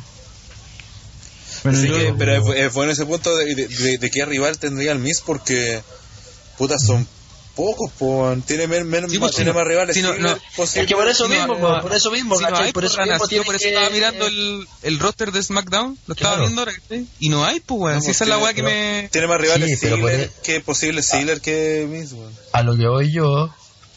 [1.63, 4.25] Bueno, Así yo- que- pero es, es bueno ese punto de, de, de- de qué
[4.25, 5.81] rival tendría el Miss porque
[6.57, 7.07] puta son
[7.55, 10.37] pocos, pues tiene men- Sí, pues, tiene más rivales no- no.
[10.55, 10.81] posible.
[10.81, 13.27] Es que por eso mismo, no, po, por eso mismo, hay, por eso pues, mismo
[13.29, 16.47] yo por eso que- estaba mirando el, el roster de SmackDown, lo estaba Claro.
[16.47, 16.73] viendo ahora.
[17.19, 17.95] Y no hay, pues, weón.
[17.95, 19.09] No, si pues, esa es la weá que me...
[19.11, 22.33] tiene más rivales Sí, pero Ziggler por- que posible Ziggler que Miss, weón.
[22.53, 23.53] A lo que voy yo,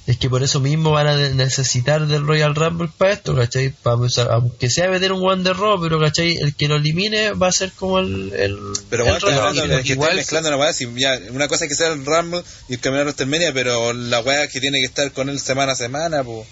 [0.06, 3.70] es que por eso mismo van a necesitar del Royal Rumble para esto, ¿cachai?
[3.70, 6.36] Para, usar- aunque sea meter un One de Raw, pero ¿cachai?
[6.36, 8.32] El que lo elimine va a ser como el...
[8.34, 8.56] el
[8.88, 11.74] Pero el bueno, es que igual- mezclando la weá, si ya, una cosa es que
[11.76, 15.28] sea el Rumble y el de WrestleMania, pero la weá que tiene que estar con
[15.28, 16.46] él semana a semana, pues.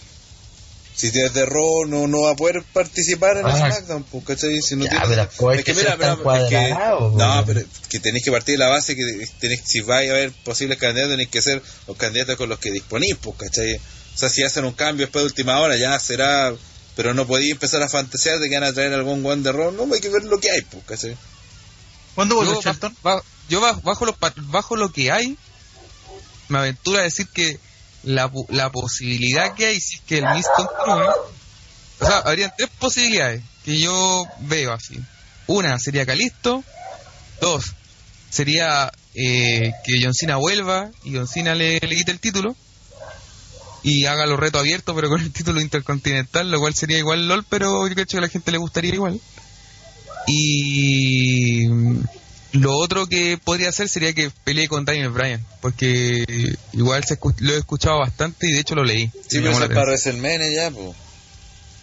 [0.96, 3.56] Si tienes de Raw no, no va a poder participar en el Ah.
[3.70, 4.62] SmackDown, pues, ¿cachai?
[4.62, 7.44] Si no Ya, tiene- pero es que mira, pero- es que- No, weón.
[7.46, 10.78] pero que tenéis que partir de la base que tenés, si vais a haber posibles
[10.78, 13.74] candidatos, tenéis que ser los candidatos con los que disponís, pues, ¿cachai?
[13.74, 16.52] O sea, si hacen un cambio después de última hora, ya será.
[16.96, 19.72] Pero no podéis empezar a fantasear de que van a traer algún one de Raw,
[19.72, 21.16] no, hay que ver lo que hay, pues, ¿cachai?
[22.14, 25.36] ¿Cuándo vuelve ba- ba- yo ba- bajo, lo, bajo lo que hay,
[26.46, 27.58] me aventuro a decir que
[28.04, 31.10] la, la posibilidad que hay, si es que el Miss continúe,
[32.00, 34.98] o sea, habrían tres posibilidades que yo veo así.
[35.46, 36.64] Una sería Calisto,
[37.40, 37.74] dos
[38.30, 42.56] sería eh, que John Cena vuelva y John Cena le, le quite el título
[43.84, 47.44] y haga los retos abiertos pero con el título intercontinental, lo cual sería igual LOL,
[47.48, 49.20] pero yo creo que a la gente le gustaría igual.
[50.26, 51.68] Y
[52.54, 56.24] lo otro que podría hacer sería que pelee con Daniel Bryan, porque
[56.72, 59.10] igual se escu- lo he escuchado bastante y de hecho lo leí.
[59.28, 59.82] Sí, pero eso es para.
[59.82, 60.96] WrestleMania ya, pues.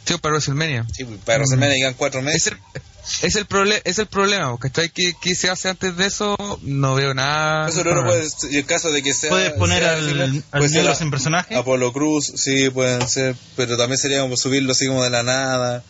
[0.06, 0.86] Sí, para WrestleMania.
[0.92, 2.54] Sí, pues, para WrestleMania llegan cuatro Es meses.
[2.54, 2.82] el,
[3.28, 4.90] es el, proble- es el problema, ¿cachai?
[4.90, 6.36] ¿Qué, ¿Qué se hace antes de eso?
[6.64, 7.68] No veo nada.
[7.70, 9.30] Eso no, no puede, y en caso de que sea.
[9.30, 11.56] ¿Puedes poner sea al, Ziggler, al puede ser negro a- sin personaje?
[11.56, 15.84] Apolo Cruz, sí, pueden ser, pero también sería como subirlo así como de la nada.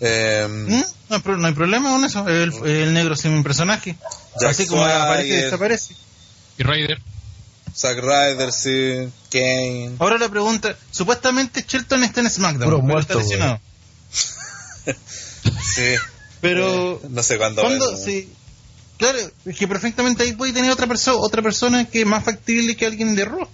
[0.00, 0.80] Eh, ¿Mm?
[1.10, 2.26] No, hay pro- no hay problema con eso.
[2.28, 3.96] El, el negro sin personaje.
[4.40, 5.00] Jack Así como Swagger.
[5.02, 5.94] aparece y desaparece.
[6.58, 7.02] Y Ryder.
[7.76, 9.92] Zack Ryder, sí, Kane.
[9.98, 12.64] Ahora la pregunta: supuestamente Shelton está en SmackDown.
[12.64, 13.60] Puro pero muerto, está lesionado.
[15.74, 15.94] Sí.
[16.40, 16.94] Pero.
[17.02, 17.62] Eh, no sé cuándo.
[17.62, 17.96] ¿Cuándo?
[17.96, 18.32] Sí.
[18.98, 22.76] Claro, es que perfectamente ahí puede tener otra persona otra persona que es más factible
[22.76, 23.48] que alguien de Raw.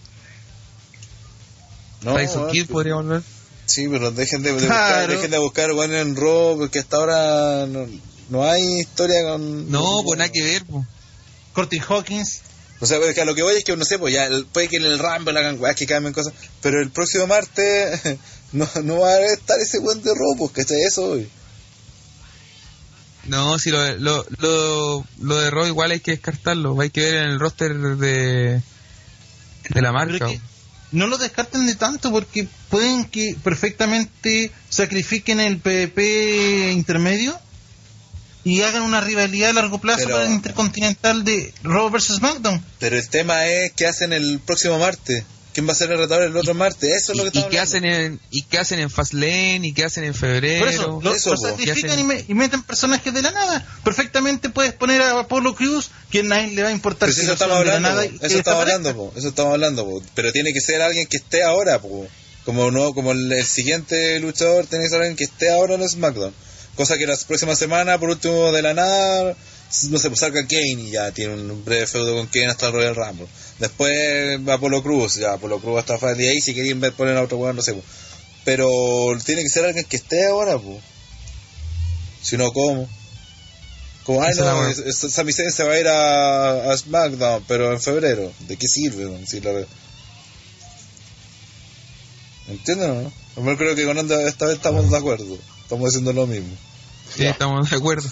[2.02, 3.22] No, Tyson Kidd podría volver.
[3.66, 4.72] Sí, pero dejen de, de Claro.
[4.96, 7.86] buscar, dejen de buscar weón en Raw, porque hasta ahora no,
[8.30, 9.70] no hay historia con...
[9.70, 10.86] No, pues nada que ver, pues.
[11.52, 12.40] Curtis Hawkins.
[12.80, 14.68] O sea, porque a lo que voy es que, no sé, pues ya, el- puede
[14.68, 18.00] que en el Rumble hagan weas que cambien cosas, pero el próximo martes
[18.52, 20.82] no, no va a estar ese buen de Raw, pues, ¿cachai?
[20.82, 21.28] Eso, güey.
[23.24, 26.80] No, si lo, lo, lo, lo de Raw igual hay que descartarlo.
[26.80, 28.62] Hay que ver en el roster de,
[29.70, 30.26] de la marca.
[30.26, 30.40] Pero que
[30.96, 37.38] no lo descarten de tanto porque pueden que perfectamente sacrifiquen el PvP intermedio
[38.44, 42.64] y hagan una rivalidad a largo plazo Pero- para el Intercontinental de Raw vs SmackDown.
[42.78, 45.24] Pero el tema es qué hacen el próximo martes.
[45.56, 46.90] ¿Quién va a ser el retador el otro martes?
[46.94, 47.76] Eso es lo que y, y estamos qué hablando.
[47.78, 51.14] hacen en y qué hacen en Fastlane y qué hacen en febrero Por eso, lo,
[51.14, 53.66] eso, lo sacrifican y, me- y meten personajes de la nada.
[53.82, 57.20] Perfectamente puedes poner a Apollo Cruz, que a nadie le va a importar Pero si
[57.20, 58.26] si eso estamos hablando, nada po.
[58.26, 59.12] eso estamos hablando, po.
[59.16, 60.02] eso estamos hablando, po.
[60.14, 62.06] pero tiene que ser alguien que esté ahora, po.
[62.44, 65.88] como no, como el, el siguiente luchador tiene que ser alguien que esté ahora en
[65.88, 66.34] SmackDown,
[66.74, 69.34] cosa que la próxima semana, por último de la nada,
[69.90, 72.72] no sé, pues salga Kane y ya tiene un breve feudo con Kane hasta el
[72.72, 73.26] Royal Rumble.
[73.58, 77.22] Después va Apolo Cruz, ya Apolo Cruz hasta de ahí, si querían ver poner a
[77.22, 77.82] otro weón, no sé, po.
[78.44, 78.68] pero
[79.24, 80.80] tiene que ser alguien que esté ahora, po.
[82.22, 82.88] si no, ¿cómo?
[84.04, 87.72] Como, ay, no, es- es- Sami Zayn se va a ir a, a SmackDown, pero
[87.72, 88.32] en febrero.
[88.46, 89.06] ¿De qué sirve?
[89.06, 89.26] weón?
[89.26, 89.66] Si la-
[92.48, 93.12] ¿Entienden o no?
[93.50, 95.36] Yo creo que con Onda esta vez estamos de acuerdo.
[95.62, 96.54] Estamos haciendo lo mismo.
[97.16, 98.08] Sí, estamos de acuerdo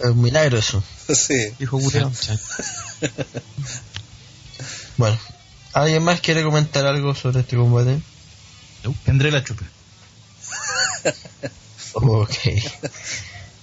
[0.00, 0.82] Es un milagro eso.
[1.14, 1.52] sí.
[1.60, 2.10] hijo culiao.
[4.96, 5.18] Bueno,
[5.72, 8.00] ¿alguien más quiere comentar algo sobre este combate?
[9.04, 9.64] Tendré la chupa.
[11.94, 12.34] Ok.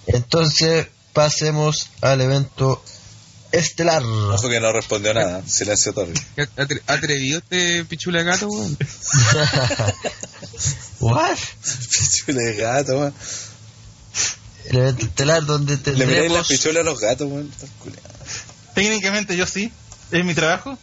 [0.06, 2.84] Entonces, pasemos al evento
[3.52, 4.04] estelar.
[4.04, 5.42] Ojo que no respondió nada.
[5.48, 6.14] Silencio torre.
[6.36, 8.78] ¿Qué atre- atrevido este pichula de gato, weón.
[11.00, 11.40] What?
[11.90, 13.14] Pichula de gato, weón.
[14.70, 17.52] El evento estelar donde Le miráis las tendremos pichulas a los gatos, weón.
[18.76, 19.72] Técnicamente yo sí,
[20.12, 20.78] es mi trabajo,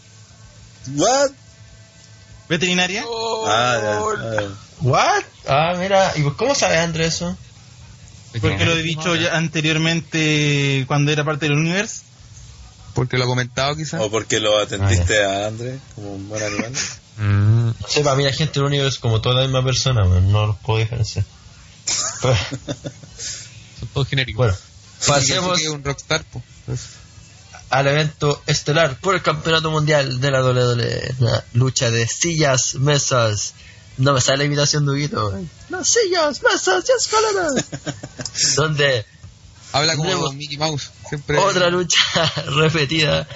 [0.94, 1.30] ¿What?
[2.48, 3.04] veterinaria.
[3.46, 3.98] Ah, ya.
[3.98, 4.48] ah,
[4.80, 5.22] What?
[5.46, 7.36] Ah, mira, ¿y cómo sabes Andrés eso?
[8.40, 12.02] Porque lo he dicho ya anteriormente cuando era parte del universo.
[12.92, 14.00] Porque lo he comentado quizás.
[14.00, 16.72] O porque lo atendiste a André como un buen animal.
[17.18, 20.30] No sé, para mí la gente del universo es como toda la misma persona, man,
[20.30, 21.24] no los puedo diferenciar.
[23.78, 24.38] Son todos genéricos.
[24.38, 24.56] bueno,
[25.06, 26.42] Pasemos pasemos un rockstar, po.
[27.70, 31.14] al evento estelar por el campeonato mundial de la WWE.
[31.54, 33.54] Lucha de sillas, mesas.
[33.98, 35.38] No me sale la imitación de Huguito.
[35.68, 37.64] No, sillas, mesas y escaleras.
[38.56, 39.04] donde
[39.72, 40.90] Habla como Mickey Mouse.
[41.08, 41.38] Siempre.
[41.38, 41.98] otra lucha
[42.46, 43.28] repetida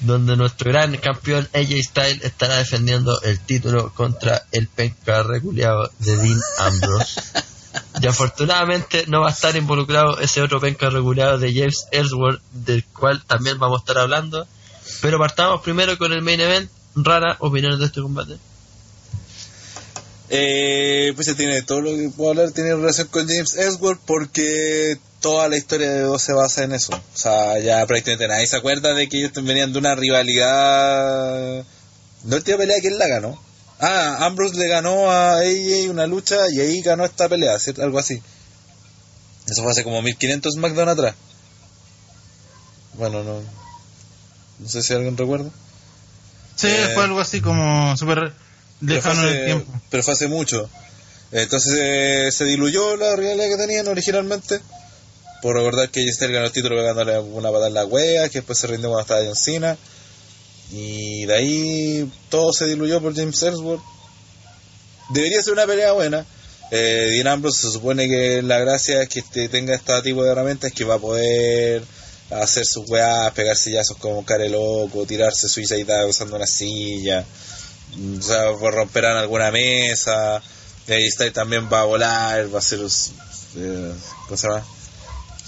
[0.00, 6.16] donde nuestro gran campeón AJ Styles estará defendiendo el título contra el penca reculeado de
[6.16, 7.20] Dean Ambrose.
[8.00, 12.84] Y afortunadamente no va a estar involucrado ese otro penca reculeado de James Ellsworth, del
[12.84, 14.46] cual también vamos a estar hablando.
[15.02, 16.70] Pero partamos primero con el main event.
[16.94, 18.38] Rara opinión de este combate.
[20.30, 24.98] Eh, pues se tiene todo lo que puedo hablar tiene relación con James Ellsworth porque
[25.20, 26.94] toda la historia de dos se basa en eso.
[26.94, 31.64] O sea, ya prácticamente nadie se acuerda de que ellos venían de una rivalidad.
[32.24, 33.47] No el tío pelea quién la ganó.
[33.80, 37.82] Ah, Ambrose le ganó a AJ una lucha y ahí ganó esta pelea, ¿cierto?
[37.82, 38.20] algo así.
[39.46, 41.14] Eso fue hace como 1500 SmackDown atrás.
[42.94, 43.40] Bueno, no.
[44.58, 45.50] No sé si alguien recuerda.
[46.56, 48.32] Sí, Eh, fue algo así como súper
[48.80, 49.72] lejano en el tiempo.
[49.90, 50.68] pero fue hace mucho.
[51.30, 54.60] Entonces eh, se diluyó la rivalidad que tenían originalmente.
[55.40, 58.58] Por recordar que Giselle ganó el título pegándole una patada en la wea, que después
[58.58, 59.76] se rindió cuando estaba John Cena.
[60.70, 63.82] Y de ahí todo se diluyó por James Ellsworth.
[65.10, 66.26] Debería ser una pelea buena.
[66.70, 70.32] Eh, Dean Ambrose se supone que la gracia es que este, tenga este tipo de
[70.32, 71.82] herramientas que va a poder
[72.30, 77.24] hacer sus weas, pegar sillazos como care loco, tirarse suicide dive usando una silla,
[77.96, 80.42] mm, o sea, pues romperán alguna mesa,
[80.88, 82.80] ahí está, también va a volar, va a hacer
[83.56, 83.92] eh,
[84.26, 84.62] ¿cómo se llama?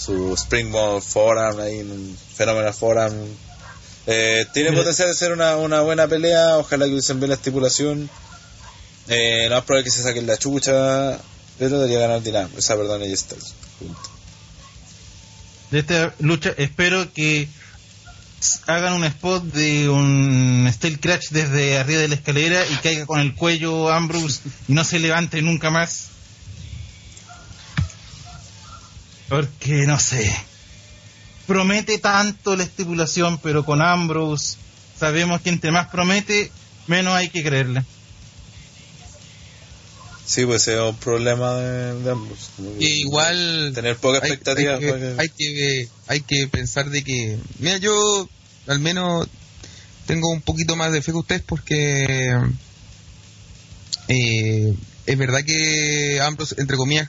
[0.01, 3.15] su Springboard Forearm, ahí, Phenomenal Forearm.
[4.07, 4.83] Eh, tiene Mira.
[4.83, 8.09] potencial de ser una, una buena pelea, ojalá que usen bien la estipulación.
[9.09, 11.19] Eh, no es probable que se saquen la chucha,
[11.59, 13.37] pero debería ganar Dinam, o sea, perdón, ella está.
[15.71, 17.49] De esta lucha espero que
[18.67, 23.21] hagan un spot de un Steel Crash desde arriba de la escalera y caiga con
[23.21, 26.07] el cuello Ambrose y no se levante nunca más.
[29.29, 30.35] Porque no sé.
[31.51, 34.57] Promete tanto la estipulación, pero con Ambrose
[34.97, 36.49] sabemos que entre más promete,
[36.87, 37.83] menos hay que creerle.
[40.25, 42.51] Sí, pues ese es un problema de, de ambos.
[42.79, 44.75] Y igual Tener poca hay, expectativa.
[44.75, 48.29] hay que, para que- hay que hay que pensar de que mira yo
[48.69, 49.27] al menos
[50.07, 52.33] tengo un poquito más de fe que ustedes porque
[54.07, 54.75] eh,
[55.07, 57.09] es verdad que Ambrose entre comillas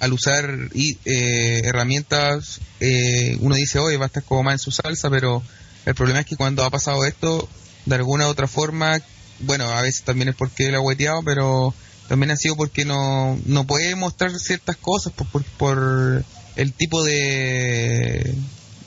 [0.00, 4.70] al usar eh, herramientas eh, uno dice oye va a estar como más en su
[4.70, 5.42] salsa pero
[5.86, 7.48] el problema es que cuando ha pasado esto
[7.86, 9.00] de alguna u otra forma
[9.40, 11.74] bueno a veces también es porque él ha hueteado pero
[12.08, 16.24] también ha sido porque no, no puede mostrar ciertas cosas por, por, por
[16.56, 18.34] el tipo de,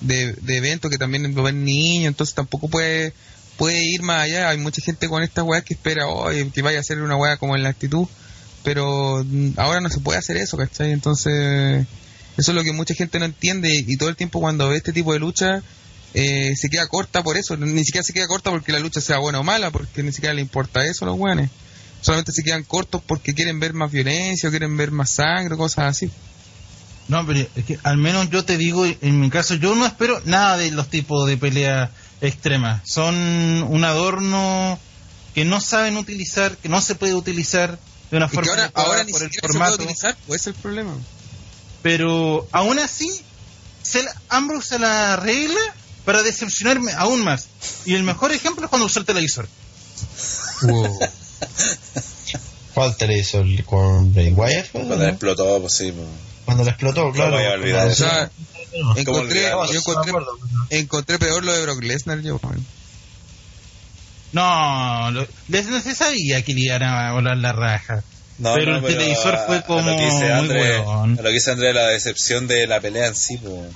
[0.01, 3.13] de, de evento que también lo ven niños, entonces tampoco puede
[3.57, 4.49] puede ir más allá.
[4.49, 7.37] Hay mucha gente con estas weas que espera "Oye, que vaya a ser una wea
[7.37, 8.07] como en la actitud,
[8.63, 10.91] pero mm, ahora no se puede hacer eso, ¿cachai?
[10.91, 11.85] Entonces,
[12.37, 14.93] eso es lo que mucha gente no entiende y todo el tiempo cuando ve este
[14.93, 15.61] tipo de lucha
[16.13, 19.19] eh, se queda corta por eso, ni siquiera se queda corta porque la lucha sea
[19.19, 21.49] buena o mala, porque ni siquiera le importa eso a los weones
[22.01, 25.85] solamente se quedan cortos porque quieren ver más violencia o quieren ver más sangre, cosas
[25.85, 26.11] así.
[27.07, 30.21] No, pero es que al menos yo te digo, en mi caso, yo no espero
[30.25, 31.89] nada de los tipos de peleas
[32.21, 32.81] extremas.
[32.85, 34.79] Son un adorno
[35.33, 37.79] que no saben utilizar, que no se puede utilizar
[38.11, 39.83] de una forma ahora, ahora ni por el siquiera se puede formato.
[39.83, 40.93] utilizar, pues es el problema.
[41.81, 43.09] Pero aún así,
[43.81, 45.59] se la, Ambrose se la arregla
[46.05, 47.47] para decepcionarme aún más.
[47.85, 49.47] Y el mejor ejemplo es cuando usó el televisor.
[52.73, 53.45] ¿Cuál televisor?
[53.65, 54.71] ¿Con Bray Wyatt?
[54.71, 55.03] Cuando no?
[55.05, 55.91] explotó, pues sí.
[55.91, 56.07] pues.
[56.45, 57.31] Cuando lo explotó, claro.
[57.37, 58.03] voy a olvidar O eso.
[58.05, 58.31] sea,
[58.81, 60.13] No, encontré, yo encontré,
[60.69, 62.39] encontré peor lo de Brock Lesnar yo.
[62.41, 62.65] weón.
[64.33, 68.03] No, lo- no se sabía que le iban a volar la raja.
[68.37, 71.05] No, pero no, el televisor a- fue a como lo que dice muy André, a
[71.05, 73.69] lo que dice André, la decepción de la pelea en sí, pues.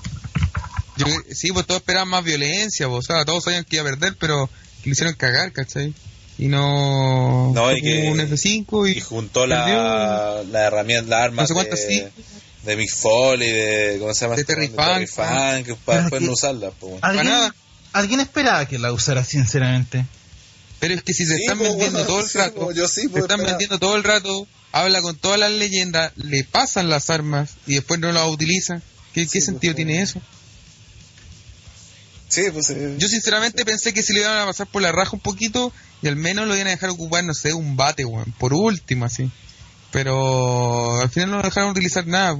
[0.98, 3.90] Yo, sí, pues todos esperaban más violencia, pues, o sea, todos sabían que iba a
[3.91, 4.49] perder, pero
[4.82, 5.94] que le hicieron cagar, ¿cachai?
[6.38, 7.52] Y no...
[7.53, 8.98] No, y que- un F5 y...
[8.98, 12.23] Y juntó la, la herramienta, las armas No sé cuántas de, sí.
[12.64, 14.36] de Mick Foley, de, ¿cómo se llama?
[14.36, 14.53] De este?
[14.53, 16.94] Terry Terry Funk, para Pero después que- no pues.
[17.02, 17.56] ¿Alguien, nada.
[17.94, 20.06] ¿Alguien esperaba que la usara sinceramente?
[20.80, 22.77] Pero es que si se Sí, están pues, vendiendo bueno, todo el sí, rato, pues,
[22.77, 23.57] yo sí, se pues, están espera.
[23.57, 27.99] vendiendo todo el rato, habla con todas las leyendas, le pasan las armas y después
[27.99, 28.81] no las utiliza.
[29.14, 30.22] ¿Qué, sentido pues, tiene eso?
[32.27, 32.69] Sí, pues.
[32.72, 35.72] eh, Yo sinceramente pensé que se le iban a pasar por la raja un poquito
[36.02, 39.06] y al menos lo iban a dejar ocupar, no sé, un bate, weón, por último,
[39.06, 39.31] así.
[39.91, 42.38] Pero al final no lo dejaron utilizar nada.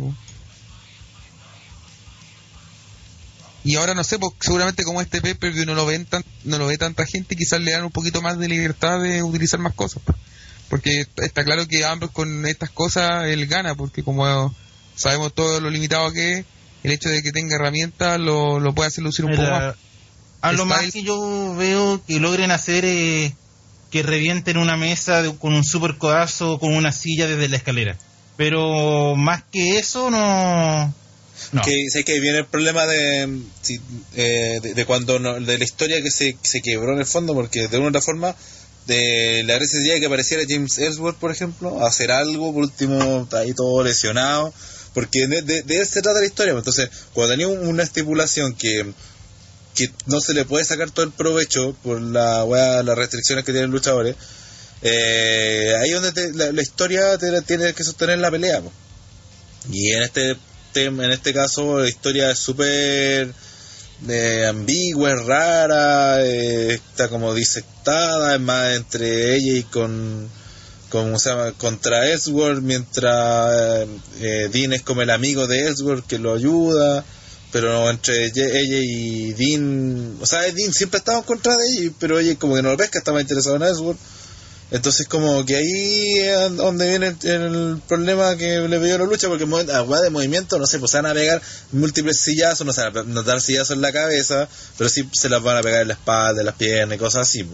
[3.66, 6.68] Y ahora no sé, pues seguramente como este pay-per-view no lo ven tan, no lo
[6.68, 10.02] ve tanta gente, quizás le dan un poquito más de libertad de utilizar más cosas.
[10.06, 10.18] pues.
[10.70, 14.54] Porque está claro que Ambrose con estas cosas él gana, porque como
[14.96, 16.46] sabemos todo lo limitado que es,
[16.84, 19.76] el hecho de que tenga herramientas lo, lo puede hacer lucir un poco más.
[20.42, 23.34] a lo más que yo veo que logren hacer eh,
[23.90, 27.58] que revienten una mesa de- con un super codazo o con una silla desde la
[27.58, 27.98] escalera.
[28.38, 30.94] Pero más que eso, no.
[31.52, 31.62] No.
[31.64, 33.24] Que sé que viene el problema de,
[34.16, 37.34] eh, de, de cuando no- de la historia que se, se quebró en el fondo,
[37.34, 38.36] porque de una u otra forma,
[38.88, 43.54] de la gracia sería que apareciera James Ellsworth, por ejemplo, hacer algo, por último, ahí
[43.54, 44.54] todo lesionado,
[44.94, 46.54] porque de, de, de se trata la historia.
[46.54, 48.94] Entonces, cuando tenía un- una estipulación que,
[49.74, 53.52] que no se le puede sacar todo el provecho por la weá, las restricciones que
[53.52, 54.16] tienen los luchadores,
[54.82, 58.62] eh, ahí es donde te- la, la historia te- tiene que sostener la pelea.
[58.62, 58.74] pues.
[59.72, 60.38] Y en este
[60.76, 63.34] tem- en este caso la historia es súper
[64.10, 70.30] eh, ambigua, es rara, eh, está como disectada, es más entre ella y con,
[70.90, 71.54] con ¿cómo se llama?
[71.54, 73.88] contra Ellsworth, mientras
[74.20, 77.06] eh, Dean es como el amigo de Ellsworth que lo ayuda,
[77.54, 82.20] pero entre ella y Dean, o sea, Dean siempre estaba en contra de ella, pero
[82.20, 84.00] ella como que no lo pesca, estaba interesado en Ellsworth.
[84.76, 89.46] Entonces como que ahí es donde viene el, problema que le a la lucha, porque
[89.46, 91.42] mo- a weá de movimiento, no sé, pues se van a pegar
[91.72, 95.42] múltiples sillazos, no se van a dar sillazos en la cabeza, pero sí se las
[95.42, 97.48] van a pegar en la espalda, en las piernas y cosas así.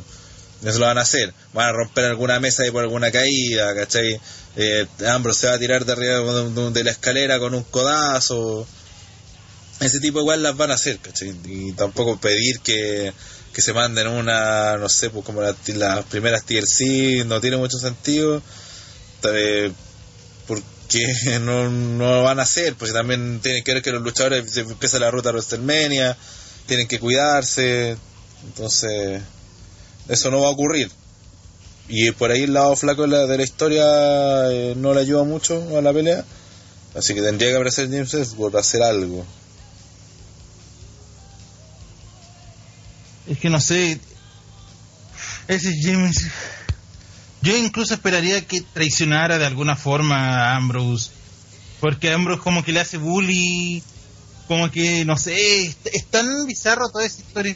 [0.65, 1.31] Eso lo van a hacer.
[1.53, 4.19] Van a romper alguna mesa y por alguna caída, ¿cachai?
[4.55, 6.21] Eh, se va a tirar de arriba
[6.71, 8.65] de la escalera con un codazo.
[9.79, 11.35] Ese tipo igual las van a hacer, ¿cachai?
[11.45, 13.13] Y tampoco pedir que,
[13.53, 17.77] que se manden una, no sé, pues como la- las primeras TLC, no tiene mucho
[17.77, 18.41] sentido.
[20.47, 21.05] Porque
[21.41, 24.99] no, no lo van a hacer, porque también tienen que ver que los luchadores empieza
[24.99, 26.17] la ruta a WrestleMania,
[26.65, 27.97] tienen que cuidarse,
[28.45, 29.21] entonces
[30.09, 30.91] eso no va a ocurrir.
[31.87, 33.83] Y por ahí el lado flaco de la, de la historia
[34.51, 36.23] eh, no le ayuda mucho a la pelea,
[36.95, 39.25] así que tendría que aparecer James Ellsworth a hacer algo.
[43.41, 43.99] Que no sé.
[45.47, 46.27] Ese James.
[47.41, 51.09] Yo incluso esperaría que traicionara de alguna forma a Ambrose.
[51.79, 53.83] Porque Ambrose como que le hace bully.
[54.47, 57.55] Como que, no sé, es, tan bizarro toda esa historia.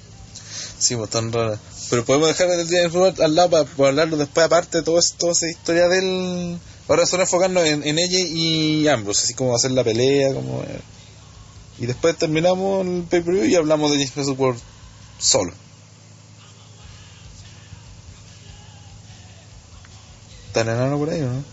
[0.78, 1.60] Sí, pues tan rara.
[1.90, 5.00] Pero podemos dejar el James Robert al lado para, para hablarlo después, aparte de todo
[5.18, 6.58] toda esa historia del.
[6.88, 10.64] Ahora solo enfocarnos en, ella y Ambrose, así como hacer la pelea, como.
[10.64, 10.82] eh.
[11.80, 14.56] Y después terminamos el pay-per-view y hablamos de James por
[15.20, 15.54] solo.
[20.56, 21.44] ¿Está el enano por ahí o no?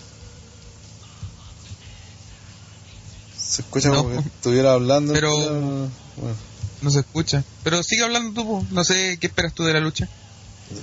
[3.36, 3.96] Se escucha No.
[4.04, 5.12] como que estuviera hablando.
[5.12, 6.36] Pero- Bueno.
[6.82, 7.42] No se escucha.
[7.64, 8.66] Pero sigue hablando tú, po.
[8.70, 10.08] no sé qué esperas tú de la lucha.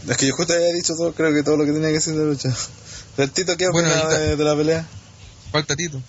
[0.10, 2.14] Es que yo justo había dicho todo, creo que todo lo que tenía que decir
[2.14, 2.54] de la lucha.
[3.18, 4.86] ¿El Tito qué Bueno, opina ahorita- de, de la pelea?
[5.52, 6.02] Falta Tito.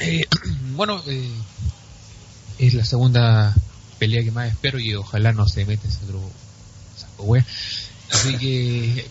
[0.00, 0.24] Eh,
[0.76, 1.28] bueno, eh,
[2.58, 3.54] es la segunda
[3.98, 6.20] pelea que más espero y ojalá no se mete ese otro
[6.96, 7.44] saco wea.
[8.12, 9.06] Así que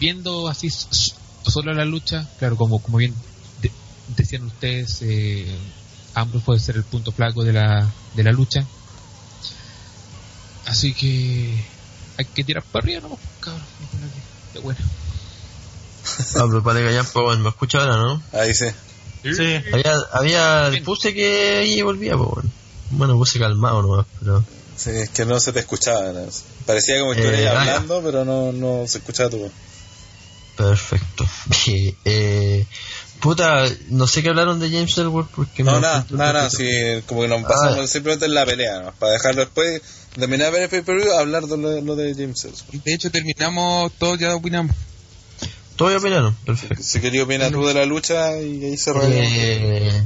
[0.00, 0.68] viendo así
[1.44, 3.14] s- solo la lucha, claro, como como bien
[3.60, 3.72] de-
[4.08, 5.56] decían ustedes, eh,
[6.14, 8.66] Ambrose puede ser el punto flaco de la de la lucha.
[10.66, 11.64] Así que
[12.16, 13.18] hay que tirar para arriba, ¿no?
[13.40, 13.62] Cabrón,
[14.54, 14.80] de bueno.
[16.36, 18.22] Ah, pero para que pues, bueno, me escucha ahora, ¿no?
[18.32, 18.66] Ahí sí.
[19.22, 19.54] Sí.
[19.72, 22.50] Había, había, puse que ahí volvía, pues, bueno.
[22.90, 24.44] Bueno, puse calmado nomás, pero...
[24.76, 26.12] Sí, es que no se te escuchaba.
[26.12, 26.28] ¿no?
[26.66, 29.52] Parecía como que Eh, estuvieras hablando, pero no, no se escuchaba tu voz.
[30.56, 31.26] Perfecto.
[32.04, 32.64] Eh,
[33.20, 36.50] puta, no sé qué hablaron de James Ellsworth porque No, me nada, nada, nada.
[36.50, 36.66] Sí,
[37.06, 37.86] como que nos pasamos Ah.
[37.86, 38.92] simplemente en la pelea, ¿no?
[38.92, 39.82] para dejarlo después,
[40.18, 42.84] terminar de ver el pay-per-view, hablar de lo, lo de James Ellsworth.
[42.84, 44.74] De hecho, terminamos, todos ya opinamos.
[45.76, 46.80] Todos opinaron, perfecto.
[46.82, 49.10] Si quería opinar tú de la lucha y ahí cerramos.
[49.12, 50.04] Eh,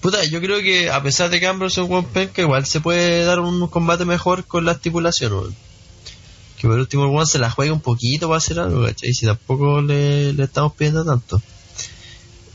[0.00, 2.80] puta, yo creo que a pesar de que Ambrose es un buen penca, igual se
[2.80, 5.54] puede dar un combate mejor con la estipulación.
[6.62, 9.12] Que por último el se la juegue un poquito para hacer algo, ¿cachai?
[9.12, 11.42] Si tampoco le, le estamos pidiendo tanto.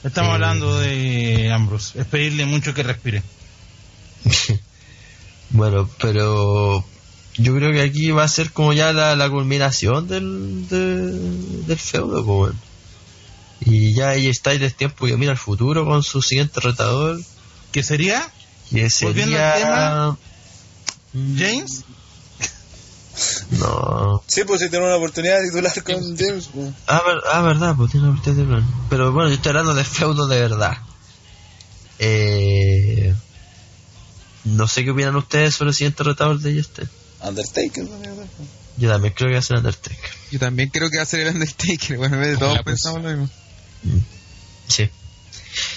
[0.03, 0.34] Estamos Eh.
[0.34, 1.99] hablando de Ambrose.
[1.99, 3.21] Es pedirle mucho que respire.
[5.49, 6.84] Bueno, pero
[7.38, 11.77] yo creo que aquí va a ser como ya la, la culminación del, de- del
[11.77, 12.59] feudo, pues, weón.
[13.61, 17.19] Y ya ahí está el tiempo que mira al futuro con su siguiente retador,
[17.71, 18.29] ¿Qué sería?
[18.69, 19.53] que Volviendo sería...
[19.53, 20.17] al tema,
[21.13, 21.84] Mm, ¿James?
[23.52, 24.22] No.
[24.27, 26.49] Sí, pues si tiene una oportunidad de titular con James.
[26.53, 26.72] pues.
[26.88, 28.65] Ah, ver- ah, verdad, pues tiene usted de plan.
[28.89, 30.77] Pero bueno, yo estoy hablando de feudo de verdad.
[31.99, 33.14] Eh,
[34.45, 36.88] no sé qué opinan ustedes sobre el siguiente retador de este.
[37.22, 37.98] Undertaker, ¿no?
[38.77, 40.10] Yo también creo que va a ser Undertaker.
[40.31, 41.98] Yo también creo que va a ser el Undertaker.
[41.98, 42.65] Bueno, en vez de todos pues.
[42.65, 43.30] pensamos lo mismo.
[43.84, 43.98] Mm.
[44.68, 44.89] Sí.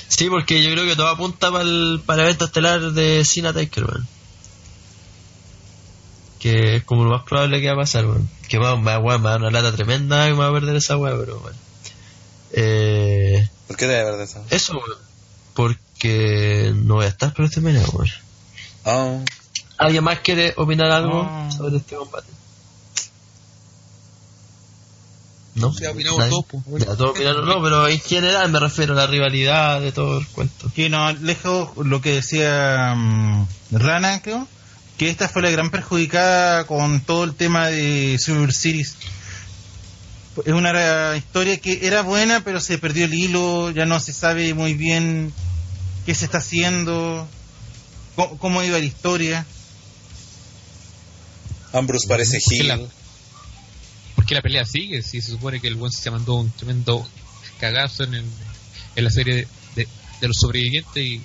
[0.09, 3.55] Sí, porque yo creo que todo apunta para el, para el evento estelar de Cena
[3.55, 4.07] Taker, weón.
[6.41, 8.29] Que es como lo más probable que va a pasar, weón.
[8.49, 10.53] Que va, va, weón, me va a dar una lata tremenda y me va a
[10.53, 11.57] perder esa weá, pero bueno.
[12.53, 14.45] Eh, ¿Por qué debe haber de eso?
[14.51, 14.99] eso, weón.
[15.55, 18.11] Porque no voy a estar por este menú, weón.
[18.85, 19.19] Ah,
[19.77, 21.53] ¿Alguien más quiere opinar algo No.
[21.53, 22.29] sobre este combate?
[25.57, 25.73] ¿No?
[25.75, 26.31] Sí, opinamos ¿Nadie?
[26.31, 26.87] todos, pues, bueno.
[26.87, 30.27] Ya, todos opinaron, no, pero en general me refiero a la rivalidad de todo el
[30.29, 30.71] cuento.
[30.75, 34.47] Que no, lejos lo que decía mm, Rana, creo,
[35.01, 38.97] que esta fue la gran perjudicada con todo el tema de Silver Series.
[40.45, 44.53] Es una historia que era buena, pero se perdió el hilo, ya no se sabe
[44.53, 45.33] muy bien
[46.05, 47.27] qué se está haciendo,
[48.15, 49.47] cómo, cómo iba la historia.
[51.73, 52.69] Ambrose parece ¿Por qué Gil.
[52.69, 52.79] la-
[54.17, 55.01] ¿Por qué la pelea sigue?
[55.03, 57.09] Si se supone que el buen se mandó un tremendo
[57.59, 58.31] cagazo en, el-
[58.97, 59.89] en la serie de, de-
[60.21, 61.23] de los sobrevivientes y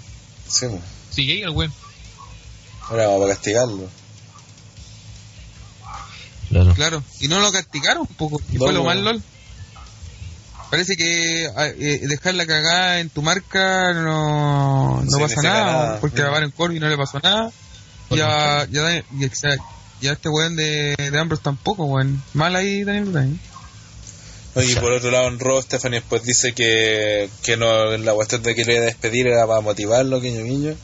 [0.48, 0.66] Sí,
[1.12, 1.74] sigue ahí el buen.
[2.90, 3.90] Ahora vamos a castigarlo.
[6.49, 6.74] Claro.
[6.76, 8.86] Claro, y no lo castigaron un poco, y No, fue lo no.
[8.86, 9.22] más LOL.
[10.70, 15.99] Parece que ah, eh, dejar la cagada en tu marca no, no pasa nada, nada.
[16.02, 17.52] porque a Baron Corbin no le pasó nada.
[18.10, 19.57] Y a, ya, Dan- y a-
[20.02, 22.22] y a este weón de, de Ambrose tampoco, weón.
[22.34, 23.40] Mal ahí Daniel Bryan.
[24.56, 28.41] Oye, y por otro lado, en Raw, Stephanie después dice que, que no, la cuestión
[28.44, 30.76] de que le iba a despedir era para motivarlo, guiño guiño.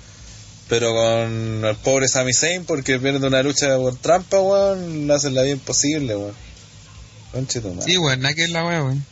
[0.71, 5.13] Pero con el pobre Sami Zayn, porque viene de una lucha por trampa, weón, le
[5.13, 6.33] hacen la vida imposible, weón.
[7.33, 7.81] Madre.
[7.81, 9.05] Sí, weón, nada que es la weá, weón.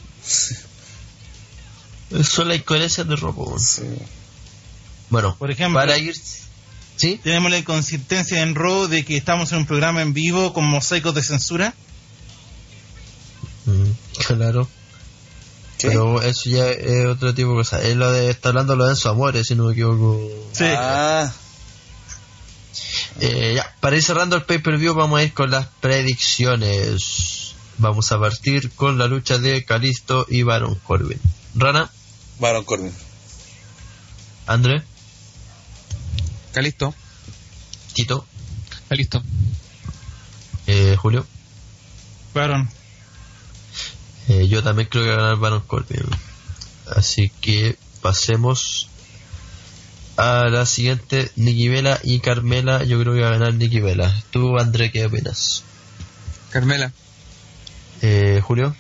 [2.23, 3.44] Son las incoherencias de robo.
[3.49, 3.60] weón.
[3.60, 3.81] Sí.
[5.10, 6.15] Bueno, Por ejemplo, para ir.
[6.95, 7.19] ¿Sí?
[7.22, 11.14] tenemos la inconsistencia en Raw de que estamos en un programa en vivo con mosaicos
[11.14, 11.73] de censura.
[13.65, 13.91] Mm,
[14.27, 14.69] claro.
[15.77, 15.90] ¿Qué?
[15.90, 17.81] Pero eso ya es otro tipo de cosa.
[17.81, 18.30] Es lo de.
[18.30, 20.22] Está hablando lo de Enzo Amores, si no me equivoco.
[20.53, 20.64] Sí.
[20.65, 21.30] Ah,
[23.19, 27.53] Eh, ya, para ir cerrando el pay-per-view, vamos a ir con las predicciones.
[27.77, 31.19] vamos a partir con la lucha de Calisto y Baron Corbin.
[31.56, 31.90] Rana,
[32.40, 32.94] Baron Corbin.
[34.48, 34.84] André,
[36.53, 36.94] Calisto.
[37.94, 38.26] Tito,
[38.84, 39.23] Está listo.
[40.68, 41.26] eh, Julio.
[42.34, 42.69] Baron.
[44.27, 46.03] Eh, yo también creo que va a ganar Baron Corbin.
[46.95, 48.89] Así que pasemos
[50.20, 52.84] a la siguiente, Nikki Vela y Carmela.
[52.84, 54.14] Yo creo que va a ganar Nikki Vela.
[54.32, 55.64] Tú, André, ¿qué opinas?
[56.50, 56.91] Carmela.
[58.02, 58.76] Eh, Julio,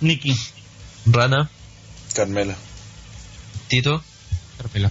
[0.00, 0.36] Nikki.
[1.06, 1.50] Rana,
[2.14, 2.54] Carmela.
[3.68, 4.02] Tito.
[4.58, 4.90] Carmela.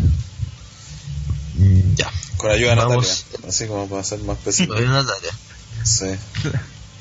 [1.55, 2.11] Mm, ya.
[2.37, 3.25] Con ayuda de Vamos.
[3.31, 3.49] Natalia.
[3.49, 4.73] Así como para ser más específico.
[4.73, 5.31] Todavía Natalia.
[5.83, 6.05] Sí.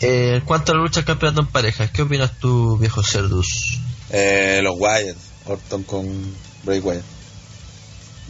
[0.03, 3.81] Eh, en cuanto a la lucha campeonato en parejas, ¿qué opinas tú, viejo Cerdus?
[4.11, 5.17] Eh, los Wyatt.
[5.47, 7.05] Orton con Bray Wyatt.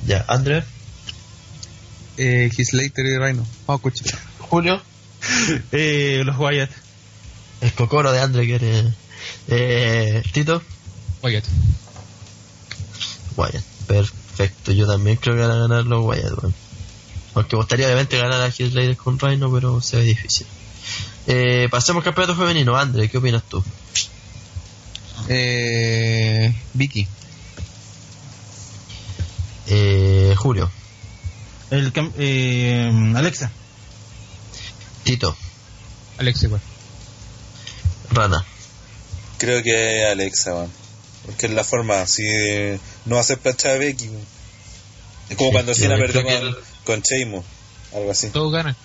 [0.06, 0.64] Ya, André,
[2.16, 3.46] Eh, Slater y Rhino.
[3.66, 4.04] Vamos, coche.
[4.38, 4.80] Julio,
[5.72, 6.70] Eh, los Wyatt.
[7.60, 8.92] el cocoro de André quiere.
[9.48, 10.62] Eh, Tito,
[11.22, 11.44] Wyatt.
[13.36, 14.72] Wyatt, perfecto.
[14.72, 16.54] Yo también creo que van a ganar los Wyatt, weón.
[17.34, 20.46] Aunque me gustaría obviamente ganar a Heath Slater con Rhino, pero se ve difícil.
[21.26, 22.76] Eh, pasemos al campeonato femenino.
[22.76, 23.62] André, ¿qué opinas tú?
[25.28, 27.06] Eh, Vicky.
[29.70, 30.70] Eh, Julio,
[31.70, 33.50] El cam- eh, Alexa.
[35.04, 35.36] Tito,
[36.18, 36.60] Alex igual.
[38.10, 38.44] Rana,
[39.38, 40.68] Creo que Alexa, man.
[41.24, 42.22] Porque es la forma, si
[43.06, 44.08] no va a ser plancha de Becky.
[44.08, 44.20] man.
[45.30, 47.44] Es como Sí, cuando Cena perdió con, el- con Sheamus,
[47.94, 48.28] algo así.
[48.30, 48.76] Todos ganan.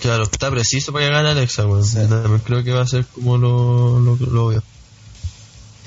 [0.00, 1.62] Claro, está preciso para que gane Alexa.
[1.84, 1.94] Sí.
[2.08, 4.62] También creo que va a ser como lo, lo, lo veo.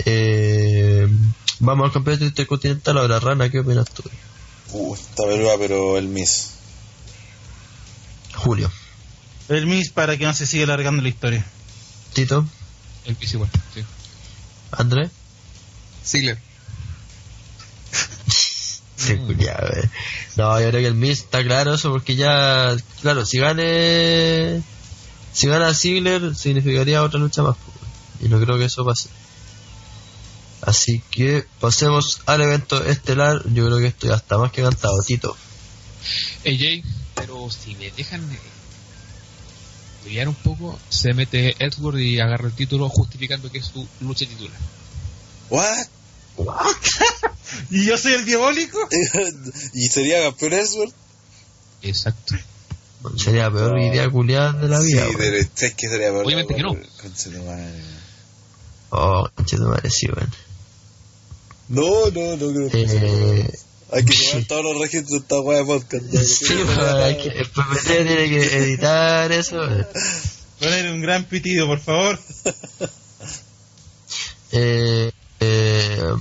[0.06, 1.08] Eh,
[1.60, 4.04] vamos al campeonato intercontinental ahora, Rana, ¿qué opinas tú?
[4.72, 6.52] Uh, está peluda, pero el Miss.
[8.36, 8.70] Julio,
[9.48, 11.46] El Miss para que no se siga alargando la historia.
[12.14, 12.46] Tito,
[13.06, 13.50] El piso igual.
[13.74, 13.84] Sí.
[14.72, 15.10] André.
[16.06, 16.38] Ziggler.
[18.98, 19.90] Sí, eh.
[20.38, 24.64] No, yo creo que el Miz está claro eso porque ya, claro, si gane,
[25.34, 27.58] si gana Ziggler significaría otra lucha más.
[27.58, 27.72] po,
[28.22, 29.10] Y no creo que eso pase.
[30.66, 33.42] Así que pasemos al evento estelar.
[33.54, 35.02] Yo creo que esto ya está más que cantado.
[35.04, 35.38] Tito.
[36.46, 36.84] AJ,
[37.14, 38.40] pero si me dejan eh,
[40.04, 44.26] pelear un poco, se mete Edward y agarra el título justificando que es su lucha
[44.26, 44.58] titular.
[45.50, 45.86] ¿What?
[47.70, 48.80] ¿Y yo soy el diabólico?
[49.74, 50.94] ¿Y sería campeón Ellsworth?
[51.84, 52.36] Exacto.
[53.18, 55.06] Sería la peor idea culiada de la vida.
[55.08, 56.26] Sí, pero es que sería peor.
[56.26, 56.74] Obviamente que no.
[56.74, 57.84] Madre.
[58.90, 60.08] Oh, conche tu madre, sí.
[61.68, 63.60] No, no, no creo que Eh,
[63.92, 66.04] Hay que llevar todos los registros de esta wea de podcast.
[66.04, 66.22] ¿no?
[66.22, 69.58] sí, weón, hay que, el PPT tiene que editar eso.
[70.60, 72.20] Poner un gran pitido, por favor.
[74.52, 76.14] Eh, eh,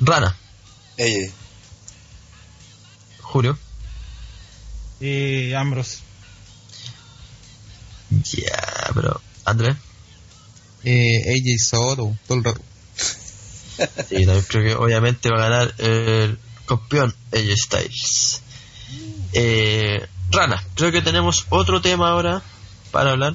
[0.00, 0.36] Rana,
[0.96, 1.30] Ella.
[3.20, 3.58] Julio.
[5.00, 5.98] Eh, Ambrose.
[8.10, 9.20] Ya, pero.
[9.44, 9.76] Andrés.
[10.84, 12.16] Eh, AJ Soto.
[12.26, 12.60] Todo el rato.
[14.08, 18.42] Sí, también creo que obviamente va a ganar el campeón AJ Styles.
[19.32, 22.42] Eh, Rana, creo que tenemos otro tema ahora
[22.90, 23.34] para hablar.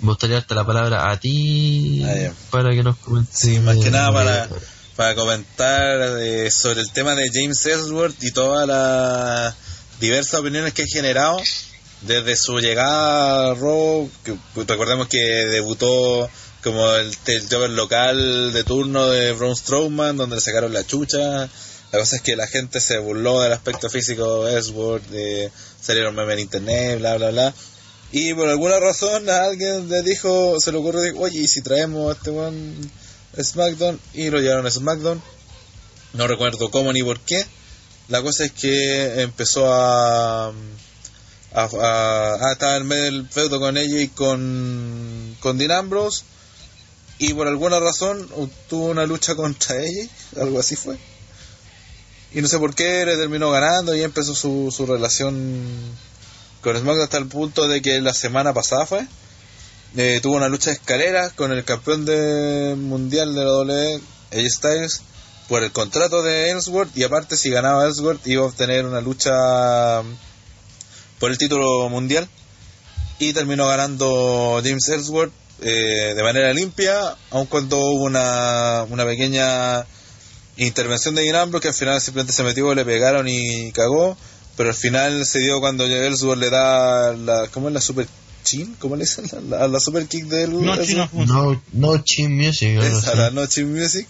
[0.00, 3.38] Me gustaría darte la palabra a ti Ah, para que nos comentes.
[3.38, 4.48] Sí, más que nada eh, para,
[4.96, 9.54] para comentar eh, sobre el tema de James Ellsworth y todas las
[10.00, 11.40] diversas opiniones que ha generado
[12.00, 14.10] desde su llegada a Raw.
[14.24, 16.28] Que, pues, recordemos que debutó
[16.62, 21.48] como el, el Joker local de turno de Braun Strowman, donde le sacaron la chucha.
[21.92, 26.14] La cosa es que la gente se burló del aspecto físico de Ellsworth, de salieron
[26.14, 27.54] memes en internet, bla, bla, bla.
[28.12, 32.08] Y por alguna razón a alguien le dijo, se le ocurrió, oye, ¿y si traemos
[32.10, 33.98] a este a SmackDown?
[34.14, 35.22] Y lo llevaron a SmackDown.
[36.14, 37.44] No recuerdo cómo ni por qué.
[38.08, 40.48] La cosa es que empezó a...
[40.48, 40.52] a,
[41.54, 46.24] a- estaba en medio del feudo con ella y con, con Dean Ambrose.
[47.22, 48.28] Y por alguna razón
[48.68, 50.08] tuvo una lucha contra ella,
[50.40, 50.98] algo así fue.
[52.34, 55.64] Y no sé por qué le terminó ganando y empezó su, su relación
[56.62, 59.06] con SmackDown hasta el punto de que la semana pasada fue.
[59.96, 64.00] eh, tuvo una lucha de escaleras con el campeón de mundial de la WWE,
[64.32, 65.02] AJ Styles,
[65.48, 66.90] por el contrato de Ellsworth.
[66.96, 72.28] Y aparte, si ganaba Ellsworth, iba a obtener una lucha mm, por el título mundial.
[73.20, 75.32] Y terminó ganando James Ellsworth
[75.62, 79.86] eh, de manera limpia, aun cuando hubo una, una pequeña
[80.56, 84.16] intervención de Dean Ambrose que al final simplemente se metió, le pegaron y cagó.
[84.56, 88.06] Pero al final se dio cuando Ellsworth le da la, ¿cómo es la super
[88.44, 89.24] Chin, ¿cómo le dicen?
[89.54, 90.52] A la super kick del...
[90.52, 90.76] No.
[91.26, 92.76] No, no Chin Music.
[92.82, 94.06] Esa, la No Chin Music.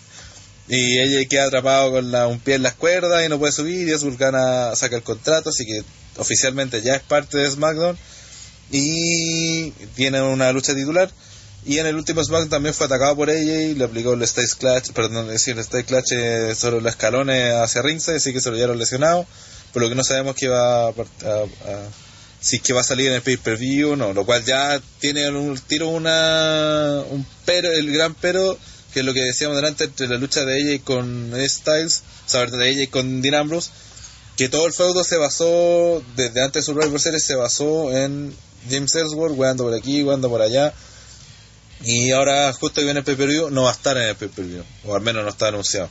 [0.69, 3.87] Y ella queda atrapado con la, un pie en las cuerdas y no puede subir.
[3.87, 5.85] Y Azul gana, saca el contrato, así que
[6.17, 7.97] oficialmente ya es parte de SmackDown.
[8.71, 11.11] Y tiene una lucha titular.
[11.65, 14.57] Y en el último SmackDown también fue atacado por ella y le aplicó el Stage
[14.59, 18.51] Clutch, perdón, decir, el Stage Clutch eh, sobre los escalones hacia ringside, así que se
[18.51, 19.27] lo llevaron lesionado.
[19.73, 21.89] Por lo que no sabemos que va a, a- a-
[22.41, 25.57] si que va a salir en el pay-per-view o no, lo cual ya tiene un
[25.61, 28.59] tiro una un pero, el gran pero
[28.93, 32.29] que es lo que decíamos delante entre la lucha de ella y con Styles, o
[32.29, 33.71] sea, de ella y con Dean Ambrose,
[34.37, 38.35] que todo el feudo se basó, desde antes de Survivor Series se basó en
[38.69, 40.75] James Ellsworth, weando por aquí, weando por allá,
[41.85, 44.95] y ahora justo que viene el pay-per-view no va a estar en el pay-per-view, o
[44.95, 45.89] al menos no está anunciado.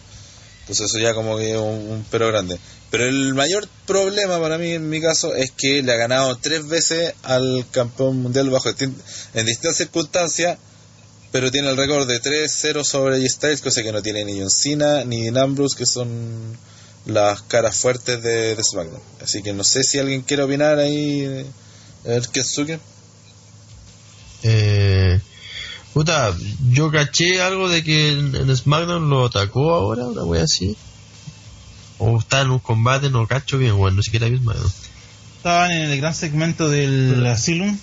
[0.62, 2.58] Entonces eso ya como que es un, un pero grande.
[2.90, 6.68] Pero el mayor problema para mí en mi caso es que le ha ganado tres
[6.68, 10.58] veces al campeón mundial bajo en distintas circunstancias,
[11.32, 14.50] pero tiene el récord de 3-0 sobre AJ Styles, cosa que no tiene ni John
[14.50, 16.58] Cena ni Ambrose, que son
[17.06, 19.02] las caras fuertes de, de SmackDown.
[19.22, 21.22] Así que no sé si alguien quiere opinar ahí.
[21.24, 21.46] eh,
[22.06, 22.80] A ver, Kensuke.
[24.44, 25.11] Eh,
[25.94, 26.36] puta,
[26.70, 30.76] yo caché algo de que en, SmackDown lo atacó ahora, una wea así.
[31.98, 34.72] O está en un combate, no cacho bien, bueno, ni siquiera vi SmackDown.
[35.38, 37.78] Estaban en el gran segmento del Asylum.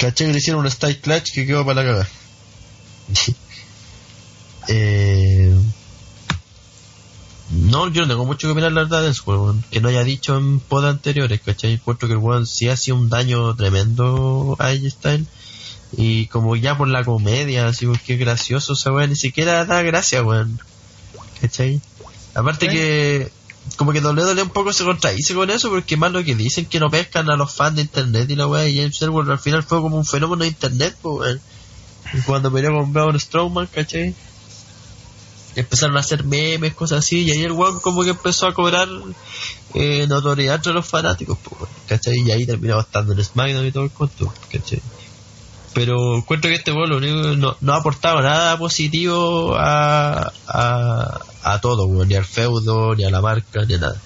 [0.00, 2.08] Caché que le hicieron un style clutch que quedó para la cagada.
[4.68, 5.54] eh,
[7.50, 9.64] no, yo no tengo mucho que opinar la verdad de eso, weón.
[9.70, 11.72] que no haya dicho en pod anteriores, ¿cachai?
[11.72, 15.26] Encuentro que el weón sí ha sido un daño tremendo a Styles.
[15.96, 19.82] Y como ya por la comedia, así, pues que gracioso esa weón, ni siquiera da
[19.82, 20.60] gracia, weón.
[21.40, 21.80] ¿Cachai?
[22.34, 23.30] Aparte que,
[23.76, 26.80] como que WWE un poco se contradice con eso, porque más lo que dicen que
[26.80, 29.62] no pescan a los fans de internet y la weá, y James Ellsworth al final
[29.62, 31.40] fue como un fenómeno de internet, pues.
[32.12, 34.14] Y Cuando peleó con Braun Strowman, ¿cachai?
[35.56, 38.88] Empezaron a hacer memes, cosas así, y ahí el weón como que empezó a cobrar
[39.74, 42.20] eh, notoriedad entre los fanáticos, pues ¿cachai?
[42.20, 44.80] Y ahí terminó estando en SmackDown y todo el cuento, ¿cachai?
[45.72, 51.20] Pero encuentro que este weón lo único no, no ha aportado nada positivo a, a,
[51.42, 54.00] a todo, ni al feudo, ni a la marca, ni a nada.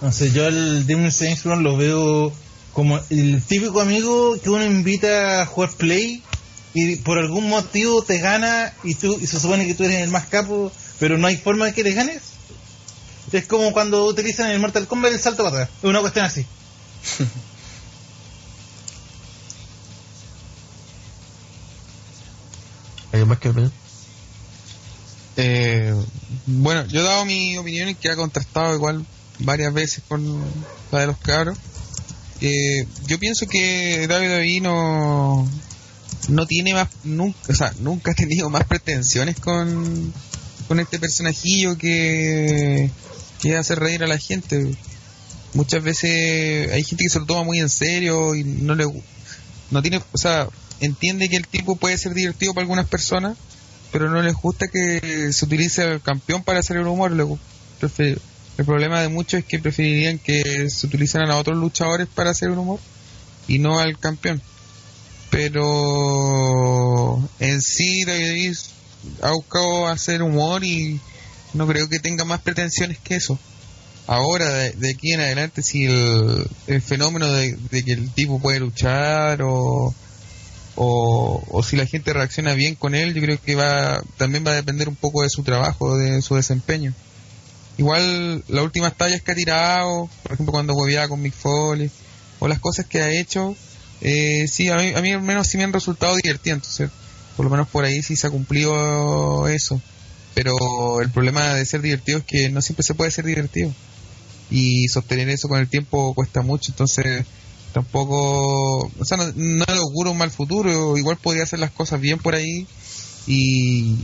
[0.00, 2.32] No sé, yo al Demon Saints lo veo
[2.72, 6.22] como el típico amigo que uno invita a jugar play
[6.74, 10.10] y por algún motivo te gana y tú y se supone que tú eres el
[10.10, 12.22] más capo, pero no hay forma de que le ganes.
[13.30, 15.70] Es como cuando utilizan en el Mortal Kombat el salto para atrás.
[15.82, 16.46] Es una cuestión así.
[23.12, 23.70] ¿Hay más que opinar?
[25.36, 25.94] Eh,
[26.46, 29.04] bueno, yo he dado mi opinión y que ha contrastado igual
[29.38, 30.40] varias veces con
[30.90, 31.58] la de los cabros.
[32.40, 35.48] Eh, yo pienso que WWE no,
[36.28, 40.12] no tiene más, nunca, o sea, nunca ha tenido más pretensiones con,
[40.66, 42.90] con este personajillo que,
[43.40, 44.74] que hace reír a la gente.
[45.54, 48.86] Muchas veces hay gente que se lo toma muy en serio y no le,
[49.70, 50.48] no tiene, o sea,
[50.86, 53.36] entiende que el tipo puede ser divertido para algunas personas,
[53.90, 57.12] pero no les gusta que se utilice al campeón para hacer el humor.
[57.12, 57.24] Le
[58.58, 62.50] el problema de muchos es que preferirían que se utilizaran a otros luchadores para hacer
[62.50, 62.80] el humor
[63.48, 64.42] y no al campeón.
[65.30, 68.54] Pero en sí WWE
[69.22, 71.00] ha buscado hacer humor y
[71.54, 73.38] no creo que tenga más pretensiones que eso.
[74.06, 79.94] Ahora, de, aquí en adelante, si el, fenómeno de que el tipo puede luchar o,
[80.74, 84.52] o, o si la gente reacciona bien con él, yo creo que va también va
[84.52, 86.94] a depender un poco de su trabajo, de su desempeño.
[87.78, 91.90] Igual las últimas tallas que ha tirado, por ejemplo cuando hueveaba con Mick Foley,
[92.38, 93.56] o las cosas que ha hecho,
[94.00, 96.90] eh, sí, a mí, a mí al menos sí me han resultado divertidas, entonces
[97.36, 99.80] por lo menos por ahí sí se ha cumplido eso.
[100.34, 103.72] Pero el problema de ser divertido es que no siempre se puede ser divertido.
[104.50, 107.24] Y sostener eso con el tiempo cuesta mucho, entonces
[107.72, 112.00] tampoco, o sea, no, no le auguro un mal futuro, igual podría hacer las cosas
[112.00, 112.66] bien por ahí
[113.26, 113.96] y,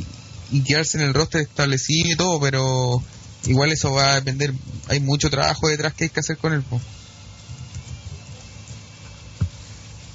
[0.51, 3.03] y quedarse en el roster establecido y todo, pero
[3.47, 4.53] igual eso va a depender,
[4.89, 6.62] hay mucho trabajo detrás que hay que hacer con él.
[6.62, 6.81] po.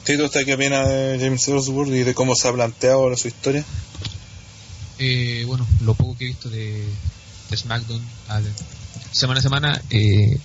[0.06, 3.30] Tito, ¿usted qué opina de James Ellsworth y de cómo se ha planteado ahora su
[3.30, 3.64] historia?
[5.00, 6.86] Eh, bueno, lo poco que he visto de,
[7.50, 8.42] de SmackDown a-
[9.12, 10.38] semana a semana, eh,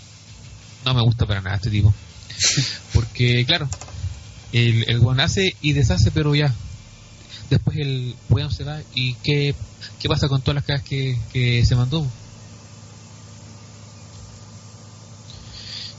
[0.84, 1.92] no me gusta para nada este tipo.
[2.94, 3.68] Porque, claro,
[4.52, 6.52] el, el hace y deshace, pero ya.
[7.50, 9.54] Después el weón se va y ¿qué,
[9.98, 12.06] qué pasa con todas las cagas que, que se mandó?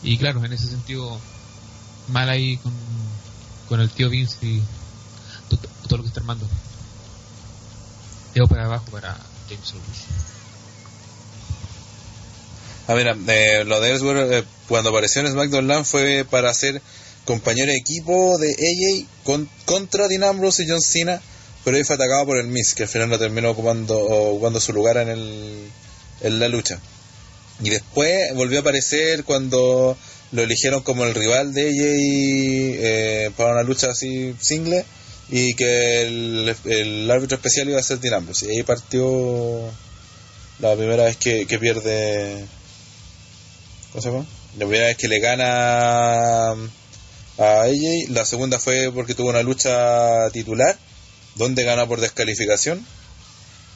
[0.04, 1.20] Y claro, en ese sentido,
[2.08, 2.74] mal ahí con,
[3.68, 4.62] con el tío Vince y
[5.50, 6.48] to- to- todo lo que está armando.
[8.34, 9.18] Llevo para abajo para
[9.50, 10.39] James Owens.
[12.90, 16.82] Ah, mira, eh, lo de Ellsworth eh, cuando apareció en SmackDown Live fue para ser
[17.24, 21.22] compañero de equipo de AJ con, contra Dean Ambrose y John Cena,
[21.64, 24.74] pero ahí fue atacado por el Miz, que al final no terminó ocupando, ocupando su
[24.74, 25.70] lugar en, el,
[26.22, 26.80] en la lucha.
[27.62, 29.96] Y después volvió a aparecer cuando
[30.32, 34.84] lo eligieron como el rival de AJ eh, para una lucha así single
[35.30, 38.48] y que el, árbitro especial iba a ser Dean Ambrose.
[38.48, 39.70] Y ahí partió
[40.58, 42.48] la primera vez que pierde
[44.06, 50.30] La primera vez que le gana a AJ, la segunda fue porque tuvo una lucha
[50.32, 50.78] titular,
[51.36, 52.86] donde gana por descalificación,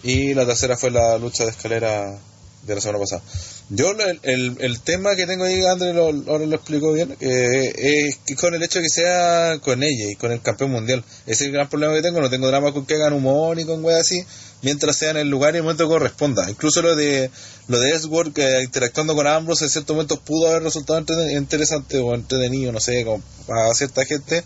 [0.02, 2.18] y la tercera fue la lucha de escalera
[2.66, 3.22] de la semana pasada.
[3.70, 7.74] Yo el, el, tema que tengo ahí, André lo, ahora lo explico bien, eh,
[8.28, 11.04] es con el hecho de que sea con ella y con el campeón mundial.
[11.26, 13.66] Ese es el gran problema que tengo, no tengo drama con que hagan humor ni
[13.66, 14.24] con weas así,
[14.62, 16.50] mientras sea en el lugar y el momento que corresponda.
[16.50, 17.30] Incluso lo de
[17.68, 17.94] lo de
[18.34, 21.00] que interactuando con Ambrose en ciertos momentos pudo haber resultado
[21.32, 24.44] interesante o entretenido, no sé, como para cierta gente.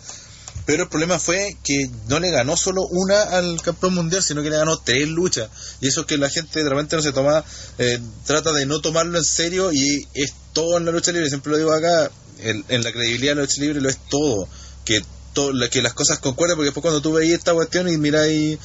[0.68, 4.50] Pero el problema fue que no le ganó solo una al campeón mundial, sino que
[4.50, 5.48] le ganó tres luchas.
[5.80, 7.42] Y eso es que la gente de repente no se toma,
[7.78, 11.30] eh, trata de no tomarlo en serio y es todo en la lucha libre.
[11.30, 12.10] Siempre lo digo acá,
[12.42, 14.46] en la credibilidad de la lucha libre lo es todo.
[14.84, 18.58] Que, to- que las cosas concuerden, porque después cuando tú veis esta cuestión y miráis,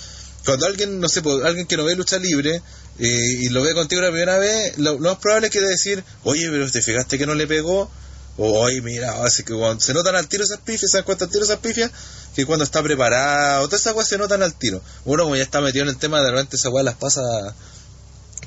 [0.43, 2.61] cuando alguien, no sé, alguien que no ve lucha libre
[2.99, 5.67] eh, y lo ve contigo la primera vez, lo, lo más probable es que te
[5.67, 7.89] decir, oye, pero te fijaste que no le pegó.
[8.37, 11.25] O, oye, mira, así que cuando se notan al tiro esas pifias, ¿se dan cuenta
[11.25, 11.91] al tiro esas pifias?
[12.35, 14.81] Que cuando está preparado, todas esas weas se notan al tiro.
[15.05, 17.21] Uno como ya está metido en el tema, de repente esas weas las pasa,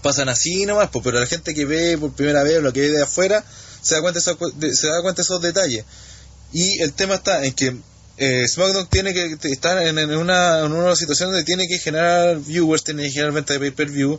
[0.03, 2.91] pasan así nomás, pues, pero la gente que ve por primera vez lo que ve
[2.91, 3.45] de afuera,
[3.81, 4.21] se da cuenta,
[4.57, 5.85] de se da cuenta de esos detalles.
[6.53, 7.77] Y el tema está en que
[8.19, 12.39] eh, SmackDown tiene que estar en, en una, en una situación donde tiene que generar
[12.39, 14.19] viewers, tiene que generar venta de pay-per-view.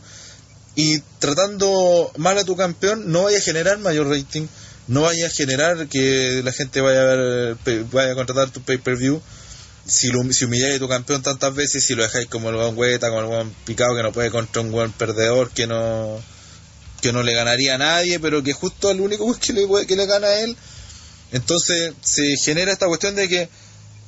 [0.76, 4.46] Y tratando mal a tu campeón, no vaya a generar mayor rating,
[4.88, 7.58] no vaya a generar que la gente vaya a ver,
[7.92, 9.22] vaya a contratar tu pay-per-view.
[9.86, 12.78] Si, lo, si humilláis a tu campeón tantas veces, si lo dejáis como el buen
[12.78, 16.22] hueta, como el buen picado que no puede contra un buen perdedor que no
[17.02, 20.06] que no le ganaría a nadie, pero que justo al único que le, que le
[20.08, 20.58] gana a él,
[21.32, 23.50] entonces se genera esta cuestión de que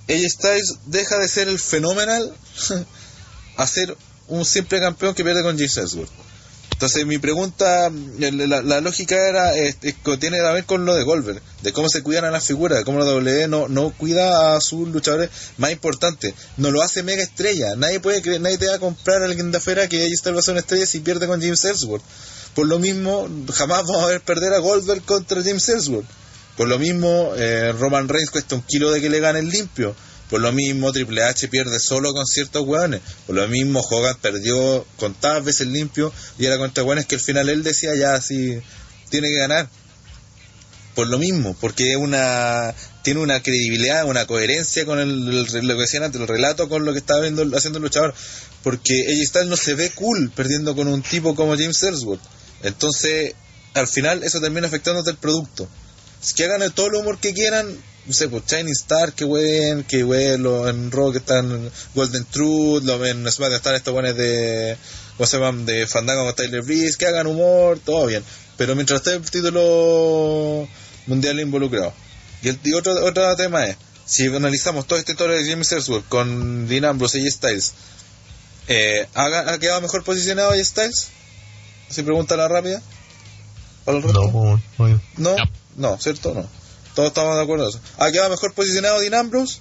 [0.10, 2.34] AJ Styles deja de ser el fenomenal
[3.57, 3.95] a ser
[4.27, 6.28] un simple campeón que pierde con James Ellsworth.
[6.80, 11.73] Entonces mi pregunta, la, lógica era, es- tiene que ver con lo de Goldberg, de
[11.73, 14.88] cómo se cuidan a las figuras, de cómo la WWE no, no cuida a sus
[14.88, 18.80] luchadores más importantes, no lo hace mega estrella, nadie puede creer, nadie te va a
[18.80, 21.41] comprar a alguien de afuera que Styles va a ser una estrella si pierde con
[21.41, 22.01] James Ellsworth.
[22.56, 26.07] Por lo mismo, jamás vamos a ver perder a Goldberg contra James Ellsworth.
[26.56, 29.93] Por lo mismo, eh, Roman Reigns cuesta un kilo de que le gane el limpio.
[30.30, 33.01] Por lo mismo, Triple H pierde solo con ciertos hueones.
[33.26, 37.49] Por lo mismo, Hogan perdió contadas veces limpio y era contra hueones que al final
[37.49, 38.60] él decía ya así,
[39.10, 39.69] tiene que ganar.
[40.93, 46.03] Por lo mismo, porque una tiene una credibilidad, una coherencia con el, lo que decían
[46.03, 47.41] antes, el relato con lo que estaba haciendo
[47.77, 48.14] el luchador.
[48.64, 52.22] Porque AJ Styles no se ve cool perdiendo con un tipo como James Ellsworth.
[52.61, 53.34] Entonces,
[53.73, 55.68] al final, eso termina afectándote el producto.
[56.22, 57.68] Es que hagan todo el humor que quieran,
[58.10, 62.81] no sé, pues Shining Star, que ven, que ven, lo, en Rock están Golden Truth,
[62.81, 64.76] lo ven en SmackDown están estos buenos de,
[65.15, 65.64] ¿cómo se llaman?
[65.68, 68.23] De Fandango con Tyler Breeze, que hagan humor, todo bien.
[68.57, 70.68] Pero mientras esté el título
[71.06, 71.94] mundial involucrado.
[72.41, 76.10] Y, el, y otro, otro tema es, si analizamos todo este historia de James Ellsworth
[76.10, 77.73] con Dean Ambrose y Styles,
[78.69, 81.10] eh, ¿ha, ¿ha quedado mejor posicionado AJ Styles?
[81.90, 82.81] Si pregunta la rápida.
[83.86, 84.60] No,
[85.18, 85.36] No.
[85.76, 86.34] no, ¿cierto?
[86.34, 86.59] No.
[86.99, 87.80] Todos estamos de acuerdo en eso.
[87.97, 89.59] ¿Ha quedado mejor posicionado Dean Ambrose?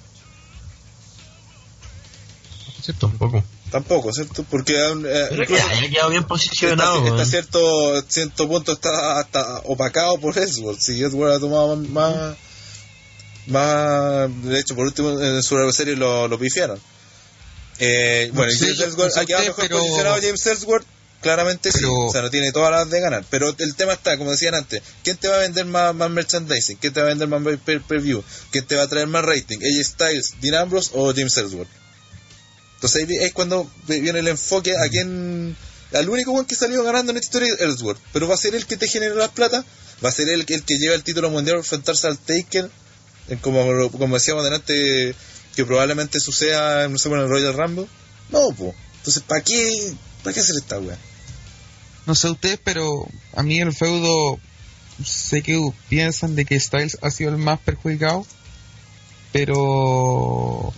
[2.83, 3.07] ¿Cierto?
[3.07, 3.41] Tampoco.
[3.71, 4.43] Tampoco, ¿cierto?
[4.49, 10.81] Porque eh, haya quedado bien posicionado, está cierto, cierto punto está hasta opacado por Ellsworth.
[10.81, 12.35] Si Ellsworth ha tomado más,
[13.47, 16.77] más, de hecho, por último en su serie lo, lo pifiaron.
[17.77, 20.85] Eh, bueno, sé, James Ellsworth no sé ha quedado mejor pero- posicionado James Ellsworth.
[21.21, 23.25] Claramente sí, o sea, no tiene todas las de ganar.
[23.29, 26.77] Pero el tema está, como decían antes, ¿quién te va a vender más, más merchandising?
[26.77, 28.23] ¿Quién te va a vender más pay per view?
[28.51, 29.57] ¿Quién te va a traer más rating?
[29.57, 31.69] ¿AJ Styles, Dean Ambrose o James Ellsworth?
[32.75, 35.57] Entonces ahí es cuando viene el enfoque a quién...
[35.91, 37.99] Al único one que salió ganando en esta historia es Ellsworth.
[38.13, 39.65] Pero va a ser el que te genera las plata.
[40.03, 42.69] Va a ser el, el que lleva el título mundial a enfrentarse al Taker.
[43.41, 45.13] Como, como decíamos delante,
[45.55, 47.87] que probablemente suceda no sé, en el Royal Rumble.
[48.29, 48.73] No, pues.
[48.99, 49.93] Entonces, ¿para qué,
[50.23, 50.97] ¿para qué hacer esta wea?
[52.05, 54.39] No sé ustedes, pero a mí el feudo
[55.03, 58.25] sé que piensan de que Styles ha sido el más perjudicado.
[59.31, 60.73] pero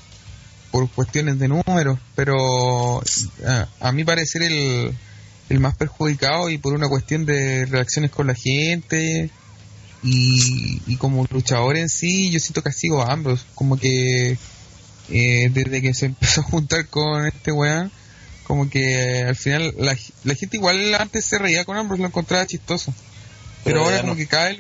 [0.72, 3.02] por cuestiones de números, pero
[3.46, 4.96] a, a mi parecer el,
[5.50, 9.30] el más perjudicado y por una cuestión de reacciones con la gente
[10.04, 14.38] y, como luchador en sí, yo siento que sigo a ambos, como que
[15.10, 17.92] eh, desde que se empezó a juntar con este weón,
[18.46, 22.46] como que al final la, la gente igual antes se reía con ambos, lo encontraba
[22.46, 22.94] chistoso,
[23.64, 24.18] pero, Pero ahora como no.
[24.18, 24.60] que cada vez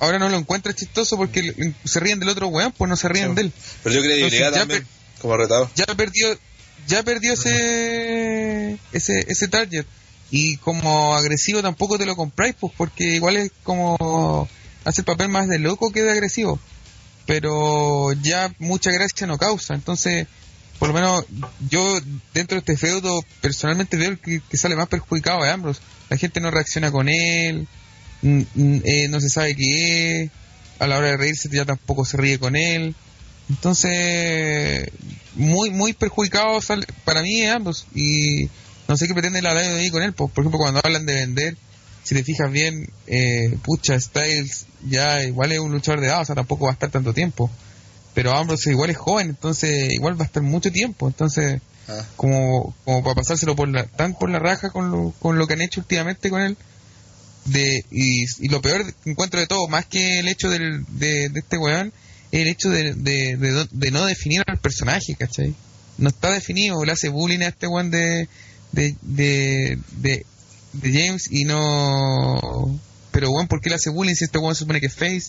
[0.00, 3.30] ahora no lo encuentra chistoso porque se ríen del otro weón, pues no se ríen
[3.30, 3.34] Sí.
[3.36, 3.52] de él.
[3.82, 4.86] Perdió credibilidad Entonces, ya también,
[5.20, 5.70] como retador.
[5.74, 6.38] ya perdió
[6.86, 9.86] ya perdió ese ese ese target
[10.30, 14.48] y como agresivo tampoco te lo compráis pues porque igual es como
[14.84, 16.58] hace el papel más de loco que de agresivo
[17.26, 20.26] pero ya mucha gracia no causa entonces
[20.78, 21.24] por lo menos
[21.70, 22.00] yo
[22.32, 25.80] dentro de este feudo personalmente veo que, que sale más perjudicado de Ambrose
[26.10, 27.66] la gente no reacciona con él
[28.22, 30.30] eh, no se sabe qué es
[30.78, 32.94] a la hora de reírse ya tampoco se ríe con él
[33.48, 34.88] entonces,
[35.34, 37.86] muy muy perjudicado sale- para mí ambos.
[37.94, 38.48] Y
[38.88, 40.12] no sé qué pretende la de ahí con él.
[40.12, 41.56] Por, por ejemplo, cuando hablan de vender,
[42.02, 46.24] si te fijas bien, eh, pucha, Styles ya igual es un luchador de edad, o
[46.24, 47.50] sea, tampoco va a estar tanto tiempo.
[48.14, 51.06] Pero Ambrose igual es joven, entonces igual va a estar mucho tiempo.
[51.08, 52.02] Entonces, Ah.
[52.16, 55.52] como, como para pasárselo por la, tan por la raja con lo, con lo que
[55.52, 56.56] han hecho últimamente con él.
[57.44, 61.28] De, y, y lo peor que encuentro de todo, más que el hecho del, de,
[61.28, 61.92] de este weón,
[62.32, 63.36] es el hecho de, de,
[63.70, 65.54] de no- de definir al personaje, ¿cachai?
[65.98, 68.28] No está definido, le hace bullying a este weón de,
[68.72, 70.24] de, de, de,
[70.72, 72.80] de James y no...
[73.12, 75.24] Pero weón, ¿por qué le hace bullying si este weón se supone que es face?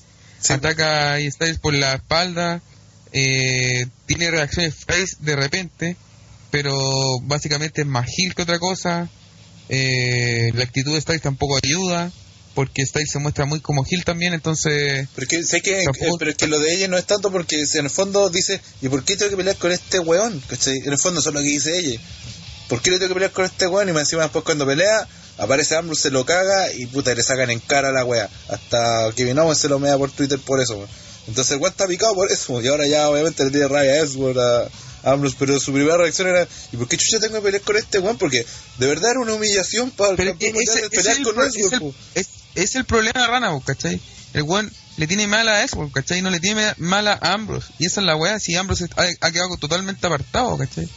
[0.49, 2.61] Ataca y Styles por la espalda,
[3.17, 5.95] eh, tiene reacciones face de repente,
[6.51, 6.77] pero
[7.23, 9.09] básicamente es más heel que otra cosa.
[9.69, 12.11] Eh, la actitud de Styles tampoco ayuda,
[12.53, 15.07] porque Styles se muestra muy como heel también, entonces...
[15.15, 17.05] Pero es que, sé que, Tampoco- eh, pero es que lo de ella no es
[17.05, 19.99] tanto porque si en el fondo dice, ¿y por qué tengo que pelear con este
[19.99, 20.41] weón?
[20.47, 20.77] ¿Cachai?
[20.85, 21.99] En el fondo eso es lo que dice ella.
[22.67, 23.87] ¿Por qué le tengo que pelear con este weón?
[23.89, 27.49] Y más encima después cuando pelea, aparece Ambrose, se lo caga y puta, le sacan
[27.49, 28.29] en cara a la wea.
[28.49, 30.75] Hasta Kevin Owens se lo mea por Twitter por eso.
[30.77, 31.04] weón.
[31.27, 32.61] Entonces el weón está picado por eso.
[32.61, 36.27] Y ahora ya obviamente le tiene rabia a Ellsworth, a Ambrose, pero su primera reacción
[36.27, 38.17] era, ¿y por qué chucha tengo que pelear con este weón?
[38.17, 38.45] Porque
[38.77, 41.95] de verdad era una humillación para el campeón ese- ese pelear es el con Ellsworth,
[42.15, 43.99] es es, el problema de Rana, ¿cachai?
[44.33, 46.21] El weón le tiene mal a eso, ¿cachai?
[46.21, 47.67] No le tiene mal a Ambrose.
[47.79, 50.87] Y esa es la weá, si Ambrose ha, ha quedado totalmente apartado, ¿cachai?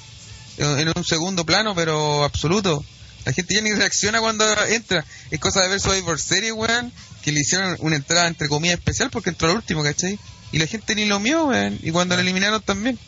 [0.58, 2.84] En, en un segundo plano, pero absoluto.
[3.24, 5.04] La gente ya ni reacciona cuando entra.
[5.30, 6.92] Es cosa de ver Survivor Series, weón,
[7.22, 10.18] que le hicieron una entrada entre comillas especial porque entró al último, ¿cachai?
[10.52, 11.78] Y la gente ni lo mió, weón.
[11.82, 12.98] Y cuando lo eliminaron también.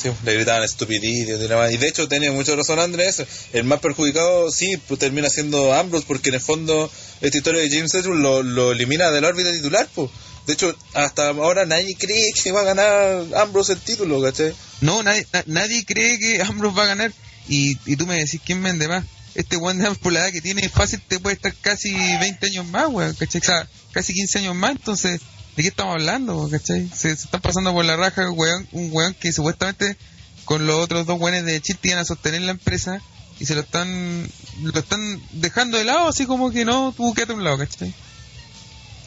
[0.00, 1.36] Sí, le gritaban estupidillo
[1.70, 3.22] y de hecho tenía mucha razón Andrés.
[3.52, 6.90] El más perjudicado sí pues, termina siendo Ambrose porque en el fondo
[7.20, 9.88] esta historia de James Edgeworth lo, lo elimina de la órbita titular.
[9.94, 10.10] Pues.
[10.46, 14.52] De hecho, hasta ahora nadie cree que va a ganar Ambrose el título, ¿cachai?
[14.80, 17.12] No, nadie, na- nadie cree que Ambrose va a ganar.
[17.48, 19.04] Y, y tú me decís, ¿quién vende más?
[19.34, 23.14] Este Juan de edad que tiene, fácil te puede estar casi 20 años más, weón,
[23.14, 23.40] ¿cachai?
[23.40, 25.20] O sea, casi 15 años más, entonces,
[25.56, 26.88] ¿de qué estamos hablando, cachai?
[26.88, 29.96] Se, se están pasando por la raja, weón, un weón que supuestamente
[30.44, 33.00] con los otros dos weones de Chile iban a sostener la empresa
[33.40, 34.28] y se lo están
[34.62, 37.92] lo están dejando de lado, así como que no, tú quédate a un lado, ¿cachai?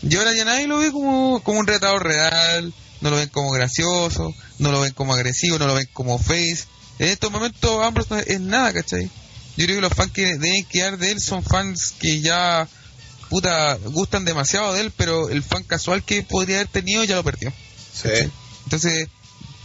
[0.02, 3.52] Y ahora ya nadie lo ve como, como un retador real, no lo ven como
[3.52, 6.66] gracioso, no lo ven como agresivo, no lo ven como face.
[6.99, 9.10] En estos momentos Ambrose no es nada, ¿cachai?
[9.58, 12.68] Yo creo que los fans que deben quedar de él son fans que ya,
[13.30, 17.24] puta, gustan demasiado de él, pero el fan casual que podría haber tenido ya lo
[17.24, 17.52] perdió.
[17.94, 18.10] Sí.
[18.66, 19.08] Entonces,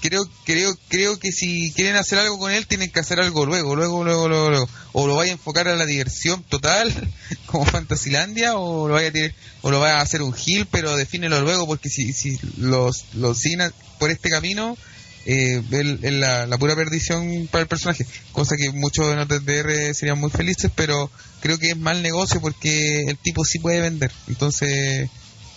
[0.01, 3.77] creo, creo, creo que si quieren hacer algo con él, tienen que hacer algo luego,
[3.77, 4.69] luego, luego, luego, luego.
[4.93, 6.93] O lo vaya a enfocar a la diversión total,
[7.47, 10.97] como Fantasilandia, o lo vaya a tirar- o lo vaya a hacer un heel, pero
[10.97, 14.77] defínelo luego, porque si, si los, los siguen por este camino,
[15.27, 15.63] eh,
[16.03, 18.07] la, la pura perdición para el personaje.
[18.33, 22.03] Cosa que muchos de nosotros de TR serían muy felices, pero creo que es mal
[22.03, 24.11] negocio porque el tipo sí puede vender.
[24.29, 25.09] Entonces,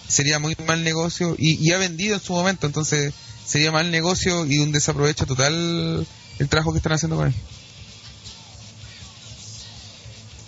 [0.07, 3.13] sería muy mal negocio y, ha vendido en su momento, entonces
[3.45, 6.05] sería mal negocio y un desaprovecho total
[6.39, 7.33] el trabajo que están haciendo con él.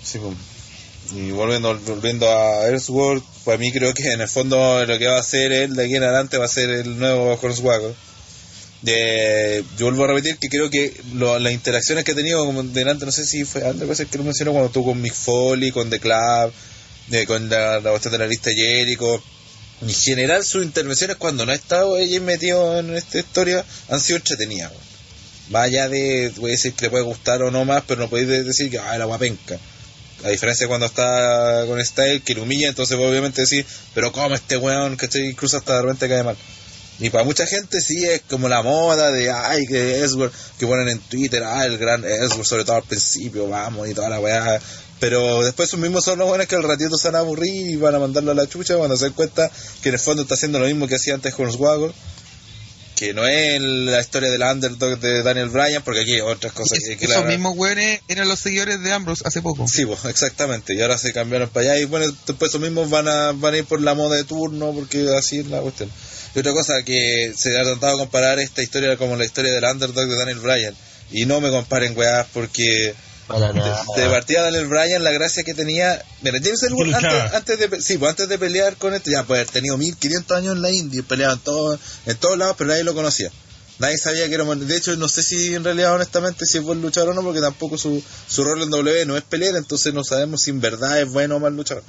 [0.03, 0.35] Sí, pues.
[1.15, 5.18] Y volviendo, volviendo a Ellsworth, para mí creo que en el fondo lo que va
[5.18, 7.95] a hacer él de aquí en adelante va a ser el nuevo Hornswoggle.
[8.82, 12.62] De, yo vuelvo a repetir que creo que lo- las interacciones que ha tenido como
[12.64, 15.72] delante, no sé si fue antes, parece que lo mencionó cuando estuvo con Mick Foley,
[15.72, 16.54] con The Club,
[17.26, 19.22] con la, la de la lista Jericho.
[19.82, 24.18] En general, sus intervenciones cuando no ha estado ella metido en esta historia han sido
[24.18, 24.72] entretenidas.
[25.49, 28.10] Más allá de, voy a decir que le puede gustar o no más, pero no
[28.10, 29.58] podéis de- decir que, ah, la guapenca.
[30.24, 34.34] A diferencia de cuando está con Style, que lo humilla, entonces obviamente decir, pero ¿cómo
[34.36, 34.95] este weón?
[34.98, 35.28] ¿Cachai?
[35.30, 36.36] Incluso hasta de repente cae mal.
[36.99, 40.90] Y para mucha gente sí es como la moda de, ay, que Ellsworth, que ponen
[40.90, 44.60] en Twitter, ah, el gran Ellsworth, sobre todo al principio, vamos, y toda la weá.
[44.99, 47.76] Pero después sus mismos son los buenos que al ratito se van a aburrir y
[47.76, 49.52] van a mandarlo a la chucha cuando se den cuenta
[49.84, 51.94] que en el fondo está haciendo lo mismo que hacía antes con los Swaggle.
[52.95, 56.80] Que no es la historia del underdog de Daniel Bryan, porque aquí hay otras cosas
[56.80, 59.68] que, que Esos la- mismos weones eran los seguidores de Ambrose hace poco.
[59.68, 60.74] Sí, pues, exactamente.
[60.74, 61.80] Y ahora se cambiaron para allá.
[61.80, 64.72] Y bueno, después esos mismos van a, van a ir por la moda de turno,
[64.74, 65.91] porque así es la cuestión.
[66.36, 69.64] Y otra cosa que se ha tratado de comparar esta historia como la historia del
[69.64, 70.76] underdog de Daniel Bryan.
[71.12, 72.94] Y no me comparen, weás, porque
[73.28, 73.84] Para de, nada.
[73.95, 76.04] de partida Daniel Bryan, la gracia que tenía.
[76.22, 79.41] Mira, James Ellsworth, antes, antes de, sí, pues antes de pelear con este, ya puede
[79.41, 82.84] haber tenido 1500 años en la India, peleaba en, todo, en todos lados, pero nadie
[82.84, 83.32] lo conocía.
[83.80, 84.44] Nadie sabía que era.
[84.44, 87.41] De hecho, no sé si en realidad, honestamente, si es buen luchador o no, porque
[87.41, 90.99] tampoco su, su rol en W no es pelear, entonces no sabemos si en verdad
[90.99, 91.84] es bueno o mal luchador.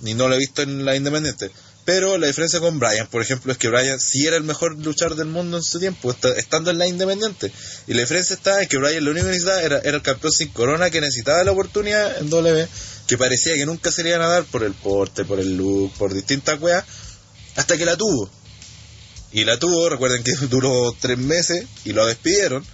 [0.00, 1.50] Ni no lo he visto en la Independiente.
[1.84, 5.16] Pero la diferencia con Bryan, por ejemplo, es que Bryan sí era el mejor luchador
[5.16, 7.50] del mundo en su tiempo, esta- estando en la Independiente.
[7.88, 10.32] Y la diferencia está en que Bryan lo único que necesitaba era, era el campeón
[10.32, 12.68] sin corona que necesitaba la oportunidad en W,
[13.08, 15.92] que parecía que nunca se le iban a dar por el porte, por el look,
[15.94, 16.84] por distintas weas,
[17.56, 18.30] hasta que la tuvo.
[19.32, 22.64] Y la tuvo, recuerden que duró tres meses y lo despidieron.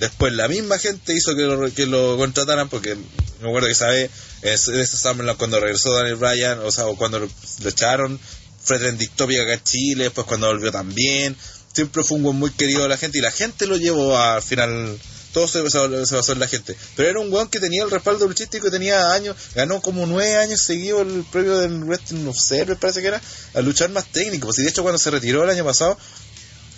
[0.00, 2.94] Después la misma gente hizo que lo, que lo contrataran porque
[3.40, 4.10] me acuerdo que sabe
[4.42, 7.28] ese Summerland cuando regresó Daniel Bryan, o sea, o cuando lo
[7.68, 8.18] echaron,
[8.62, 11.36] fue trending topic acá en Chile, después cuando volvió también.
[11.72, 14.42] Siempre fue un buen muy querido de la gente y la gente lo llevó al
[14.42, 14.98] final.
[15.32, 16.76] Todo se, basó en la gente.
[16.96, 20.60] Pero era un weón que tenía el respaldo luchístico tenía años, ganó como nueve años
[20.60, 23.22] seguidos el premio del Wrestling Observer, parece que era,
[23.54, 24.46] al luchar más técnico.
[24.48, 25.96] Pues, y de hecho, cuando se retiró el año pasado,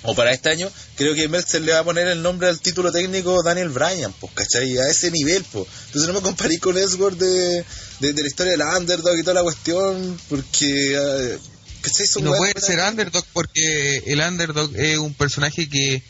[0.04, 2.90] o para este año, creo que Meltzer le va a poner el nombre al título
[2.90, 4.76] técnico Daniel Bryan, pues, ¿cachai?
[4.78, 5.66] A ese nivel, pues.
[5.86, 7.64] Entonces no me comparé con Ellsworth de,
[8.00, 11.38] de, la historia del underdog y toda la cuestión, porque, eh,
[12.22, 16.02] no puede ser underdog porque el underdog es un personaje que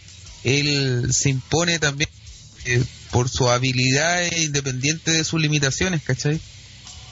[0.44, 2.10] él se impone también
[2.64, 6.40] eh, por su habilidad independiente de sus limitaciones, ¿cachai?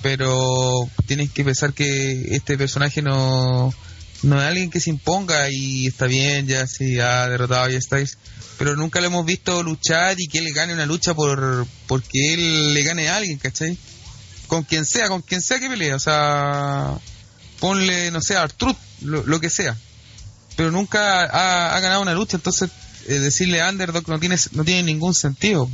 [0.02, 3.72] Pero tienes que pensar que este personaje no,
[4.22, 8.16] no es alguien que se imponga y está bien, ya si ha derrotado ya estáis,
[8.58, 12.74] pero nunca lo hemos visto luchar y que él gane una lucha por porque él
[12.74, 13.76] le gane a alguien, ¿cachai?
[14.46, 16.98] Con quien sea, con quien sea que pelee, o sea,
[17.60, 19.76] ponle, no sé, Artrud, lo, lo que sea.
[20.56, 22.70] Pero nunca ha, ganado una lucha, entonces
[23.06, 25.70] eh, decirle underdog no tiene, no tiene ningún sentido.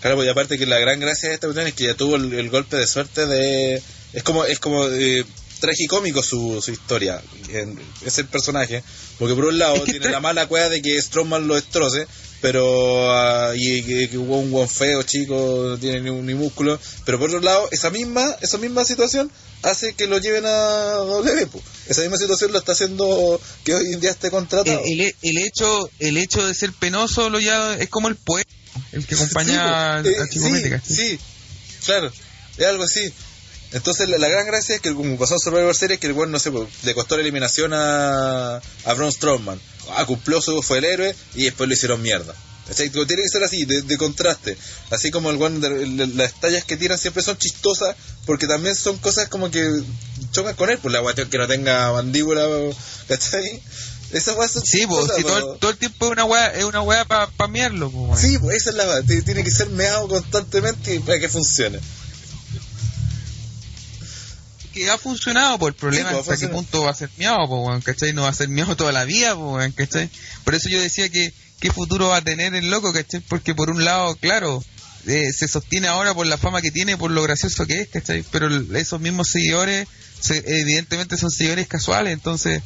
[0.00, 2.16] Claro, pues y aparte que la gran gracia de esta cuestión es que ya tuvo
[2.16, 3.82] el, el golpe de suerte de...
[4.12, 5.24] Es como, es como eh,
[5.60, 8.82] tragicómico su, su historia, en- ese personaje,
[9.18, 12.06] porque por un lado Es tiene la mala cueva de que Strowman lo destroce,
[12.40, 17.18] pero ah, y que, hubo un buen feo chico, no tiene ni, ni músculo, pero
[17.18, 19.30] por otro lado, esa misma, esa misma situación
[19.62, 20.50] hace que lo lleven a
[21.06, 21.62] W, po.
[21.88, 24.78] esa misma situación lo está haciendo que hoy en día esté contratado.
[24.84, 28.50] El, el- el hecho el hecho de ser penoso lo ya es como el poeta,
[28.92, 30.08] el que acompaña Sí.
[30.10, 30.96] Eh, Chico sí, Mete, ¿cachai?
[30.96, 31.18] sí,
[31.86, 32.12] claro,
[32.58, 33.10] es algo así.
[33.74, 36.30] Entonces la, la gran gracia es que como pasó en Survivor Series que el weón,
[36.32, 39.60] no sé, pues, le costó la eliminación a, a Braun Strowman.
[39.90, 42.34] Ah, cumplió su, fue el héroe y después lo hicieron mierda.
[42.66, 42.88] ¿Cachai?
[42.88, 44.56] Tiene que ser así, de, de contraste.
[44.90, 47.94] Así como el de- de- las tallas que tiran siempre son chistosas,
[48.24, 49.68] porque también son cosas como que
[50.32, 52.46] chocan con él, pues la guatón que no tenga mandíbula,
[53.06, 53.60] ¿cachai?
[54.12, 56.64] Esas weas son Sí, pues, si todo, el, todo el tiempo es una weá, es
[56.64, 58.16] una weá para pa mearlo, weón.
[58.18, 59.02] Sí, pues esa es la.
[59.02, 61.80] T- Tiene que ser meado constantemente para que funcione.
[64.74, 67.08] Que ha funcionado, pues el problema Sí, es pues, hasta qué punto va a ser
[67.16, 68.12] miado, pues, weón, ¿cachai?
[68.12, 70.10] No va a ser miado toda la vida, pues, weón, ¿cachai?
[70.44, 73.20] Por eso yo decía que qué futuro va a tener el loco, ¿cachai?
[73.20, 74.62] Porque por un lado, claro,
[75.06, 78.24] eh, se sostiene ahora por la fama que tiene, por lo gracioso que es, ¿cachai?
[78.30, 79.86] Pero esos mismos seguidores,
[80.20, 82.62] se- evidentemente son seguidores casuales, entonces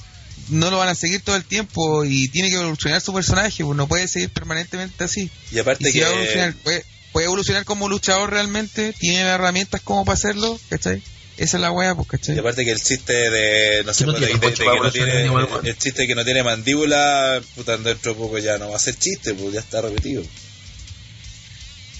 [0.48, 3.76] no lo van a seguir todo el tiempo y tiene que evolucionar su personaje, pues
[3.76, 5.30] no puede seguir permanentemente así.
[5.50, 6.04] Y aparte Y si que...
[6.04, 11.02] va a evolucionar, puede, puede evolucionar como luchador realmente, tiene herramientas como para hacerlo, ¿cachai?
[11.38, 12.34] Esa es la weá, pues, ¿cachai?
[12.36, 14.90] Y aparte que el chiste de, no sé, no pues, de, de- de que no
[14.92, 15.30] tiene,
[15.70, 18.80] el chiste de que no tiene mandíbula, puta, dentro de poco ya no va a
[18.80, 20.22] ser chiste, pues ya está repetido.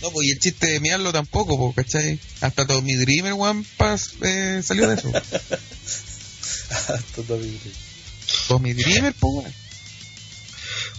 [0.03, 2.19] No, pues y el chiste de miarlo tampoco, pues, ¿cachai?
[2.41, 3.65] Hasta Tommy Dreamer, weón,
[4.23, 5.13] eh, salió de eso.
[8.49, 9.53] Tommy Dreamer, pues, weón.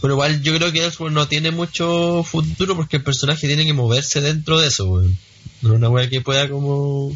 [0.02, 3.74] Pero igual yo creo que Ellsworth no tiene mucho futuro porque el personaje tiene que
[3.74, 5.18] moverse dentro de eso, weón.
[5.62, 7.16] No es una weá que pueda como...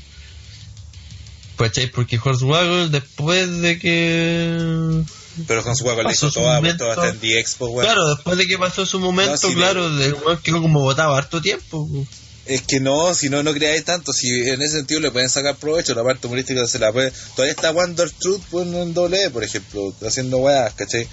[1.58, 1.88] ¿Cachai?
[1.92, 5.04] Porque Hornswoggle después de que...
[5.48, 6.92] Pero con su huevo le Pasó hizo su toda, pues momento.
[6.92, 7.86] está en The Expo, weón.
[7.86, 11.42] Claro, después de que pasó su momento, No, claro, el weón quedó como botado harto
[11.42, 11.88] tiempo.
[11.90, 12.08] weón.
[12.46, 14.12] Es que no, si no, no creáis tanto.
[14.14, 17.12] Si en ese sentido le pueden sacar provecho, la parte humorística se la puede.
[17.36, 21.08] Todavía está Wonder Truth pues, en doble, E, por ejemplo, haciendo weas, ¿cachai?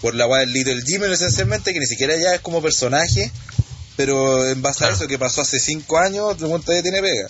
[0.00, 3.30] Por la wea del Little Jimmy, esencialmente, que ni siquiera ya es como personaje,
[3.96, 7.28] pero en base a eso que pasó hace cinco años, el todavía tiene pega.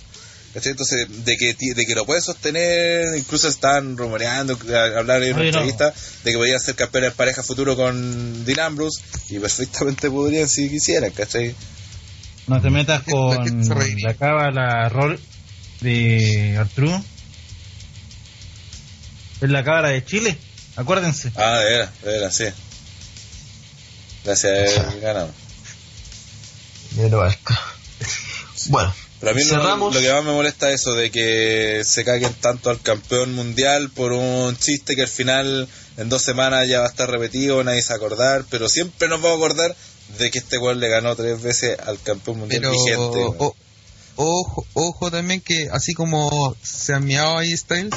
[0.54, 0.70] ¿Cachai?
[0.72, 5.42] Entonces, de que, de que lo puede sostener, incluso están rumoreando, a- hablar en una
[5.42, 5.48] no.
[5.48, 10.48] entrevista, de que podrían ser campeones en pareja futuro con Dean Ambrose, y perfectamente podrían
[10.48, 11.54] si quisieran, ¿cachai?
[12.46, 13.68] No te metas con
[14.02, 15.18] la cábala rol
[15.80, 17.02] de Arturo.
[19.40, 20.38] Es la cábala de Chile,
[20.76, 21.30] acuérdense.
[21.36, 22.44] Ah, de veras, sí.
[24.24, 24.76] Gracias,
[26.96, 27.60] eh, Barca.
[28.68, 28.94] Bueno,
[29.24, 32.70] Pero a mí lo, que más me molesta es eso de que se caguen tanto
[32.70, 36.90] al campeón mundial por un chiste que al final en dos semanas ya va a
[36.90, 39.76] estar repetido, nadie se va a acordar, pero siempre nos vamos a acordar
[40.18, 42.98] de que este gol le ganó tres veces al campeón mundial Pero vigente.
[43.18, 43.36] weón.
[43.38, 43.56] o-
[44.16, 47.94] ojo, ojo también que así como se han miado ahí Styles,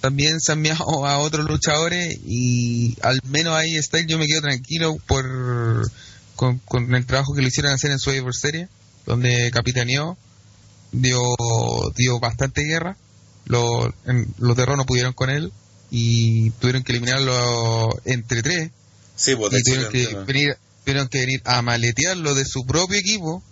[0.00, 4.42] también se han miado a otros luchadores y al menos ahí Styles yo me quedo
[4.42, 5.24] tranquilo por
[6.36, 8.68] con, con el trabajo que le hicieron hacer en Survivor Series,
[9.06, 10.16] donde capitaneó,
[11.02, 11.20] dio,
[11.96, 12.96] dio bastante guerra,
[13.46, 15.52] los, en- los de no pudieron con él
[15.90, 18.70] y tuvieron que eliminarlo entre tres.
[19.16, 23.42] Sí, pues y tuvieron que venir tuvieron que venir a maletearlo de su propio equipo.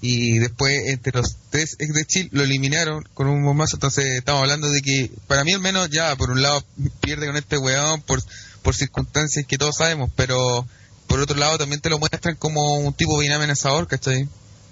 [0.00, 3.76] Y después entre los tres ex de Chile lo eliminaron con un bombazo.
[3.76, 6.62] Entonces estamos hablando de que para mí al menos ya por un lado
[7.00, 8.22] pierde con este weón por,
[8.62, 10.66] por circunstancias que todos sabemos pero
[11.06, 14.28] por otro lado también te lo muestran como un tipo bien amenazador ¿cachai?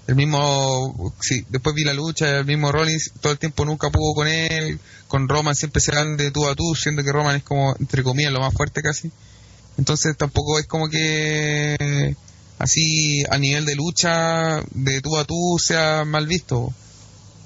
[0.07, 4.13] El mismo sí, después vi la lucha el mismo Rollins todo el tiempo nunca pudo
[4.13, 7.43] con él con Roman siempre se dan de tú a tú siendo que Roman es
[7.43, 9.11] como entre comillas lo más fuerte casi
[9.77, 12.15] entonces tampoco es como que
[12.59, 16.73] así a nivel de lucha de tú a tú sea mal visto.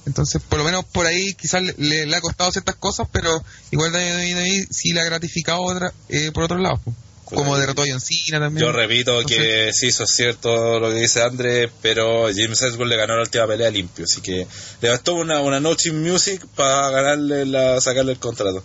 [0.05, 3.99] Entonces, por lo menos por ahí quizás le, ha costado ciertas cosas, pero igual de
[3.99, 6.77] de ahí sí le ha gratificado otra, eh, por otro lado.
[6.77, 6.93] po.
[7.29, 8.65] Como Pues, derrotó a John Cena también.
[8.65, 12.95] Yo repito que sí, eso es cierto lo que dice Andrés, pero James Ellsworth le
[12.95, 14.47] ganó la última pelea limpio, así que
[14.81, 18.63] le bastó una, una noche en music para ganarle la, sacarle el contrato.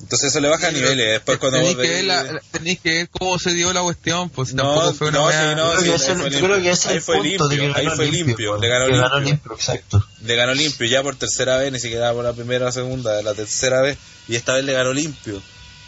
[0.00, 2.80] Entonces eso le baja Sí, niveles, después cuando tenéis que, ver veis- la- la- tenéis
[2.80, 5.74] que ver cómo se dio la cuestión, pues No, tampoco fue una no, sí, no,
[5.74, 6.48] Yo creo sí, que ahí ese- fue yo limpio.
[6.48, 8.60] creo que ese Ahí fue de que limpio, ahí ganó fue limpio, limpio, weón.
[8.62, 10.06] le ganó limpio, exacto.
[10.22, 13.34] le ganó limpio ya por tercera vez, ni siquiera por la primera o segunda, la
[13.34, 15.40] tercera vez, y esta vez le ganó limpio.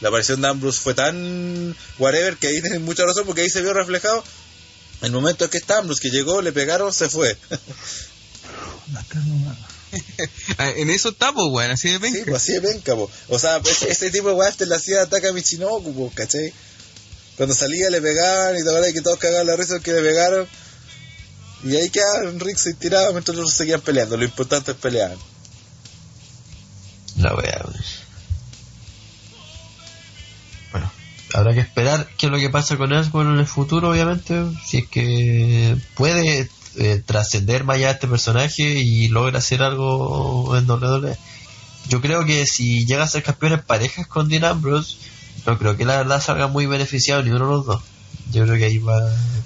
[0.02, 3.62] La aparición de Ambrose fue tan whatever que ahí tienen mucha razón porque ahí se
[3.62, 4.22] vio reflejado
[5.00, 7.36] el momento en que está Ambrose, que llegó, le pegaron, se fue.
[10.56, 12.18] Ah, En eso está, pues, weón, así de penca.
[12.18, 13.10] Sí, pues así de penca, po.
[13.28, 16.50] O sea, pues, ese tipo de weas te la hacía ataca a Michinoku, po, ¿cachai?
[17.36, 20.48] Cuando salía le pegaban y acuerdas que todos cagaban la risa que le pegaron.
[21.64, 24.16] Y ahí quedaron, Rick se tiraba mientras los otros seguían peleando.
[24.16, 25.14] Lo importante es pelear.
[27.18, 28.01] La wea, weón.
[31.34, 34.42] Habrá que esperar qué es lo que pasa con Ellsworth en el futuro, obviamente.
[34.64, 40.56] Si es que puede eh, trascender más allá de este personaje y logra hacer algo
[40.56, 41.16] en WWE.
[41.88, 44.96] Yo creo que si llega a ser campeón en parejas con Dean Ambrose,
[45.46, 47.82] no creo que la verdad salga muy beneficiado ni uno de los dos.
[48.30, 48.98] Yo creo que ahí va.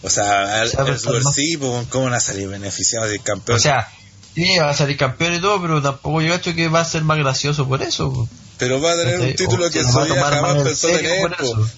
[0.03, 1.33] O sea, el, O sea, el Super no.
[1.33, 3.57] sí, pues, ¿cómo van a salir beneficiados del campeón?
[3.57, 3.89] O sea,
[4.37, 7.03] sí, va a salir campeón y todo, pero tampoco yo creo que va a ser
[7.03, 8.29] más gracioso por eso.
[8.59, 9.37] pero va a tener un ¿cachai?
[9.37, 11.29] título que Soya jamás más en pensó tener.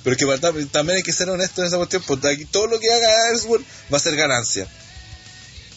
[0.05, 2.02] Pero que también hay que ser honesto en esa cuestión.
[2.06, 4.68] Porque aquí todo lo que haga Ellsworth va a ser ganancia.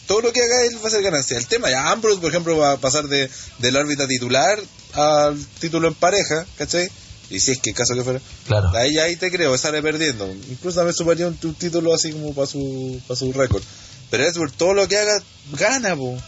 [0.06, 1.38] Todo lo que haga él va a ser ganancia.
[1.38, 4.58] El tema, ya Ambrose, por ejemplo, va a pasar de, de la órbita titular
[4.94, 6.90] al título en pareja, ¿cachai?
[7.30, 8.20] Y si es que caso que fuera.
[8.46, 8.70] Claro.
[8.76, 10.30] Ahí, ahí te creo, sale perdiendo.
[10.50, 13.62] Incluso también sumaría un, un título así como para su, para su récord.
[14.10, 15.22] Pero Ellsworth, todo lo que haga,
[15.52, 16.18] gana, po.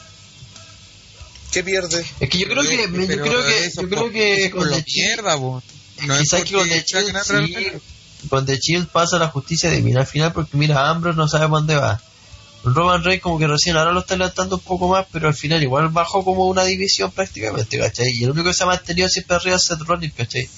[1.54, 2.04] ¿Qué pierde?
[2.18, 5.62] Es que yo creo que, yo creo que, yo creo que con The mierda, po.
[6.04, 7.66] No es quizás que con The Shield, sí,
[8.28, 11.76] con The Shield pasa la justicia divina al final porque mira, Ambrose no sabe dónde
[11.76, 12.02] va.
[12.64, 15.62] Roman Reigns como que recién ahora lo está levantando un poco más, pero al final
[15.62, 18.10] igual bajó como una división prácticamente, ¿cachai?
[18.10, 20.48] Y el único que se ha mantenido siempre arriba es Seth Rollins, ¿cachai?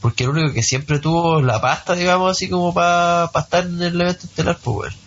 [0.00, 4.00] Porque el único que siempre tuvo la pasta, digamos, así como para estar en el
[4.00, 5.01] evento estelar, pues, weón.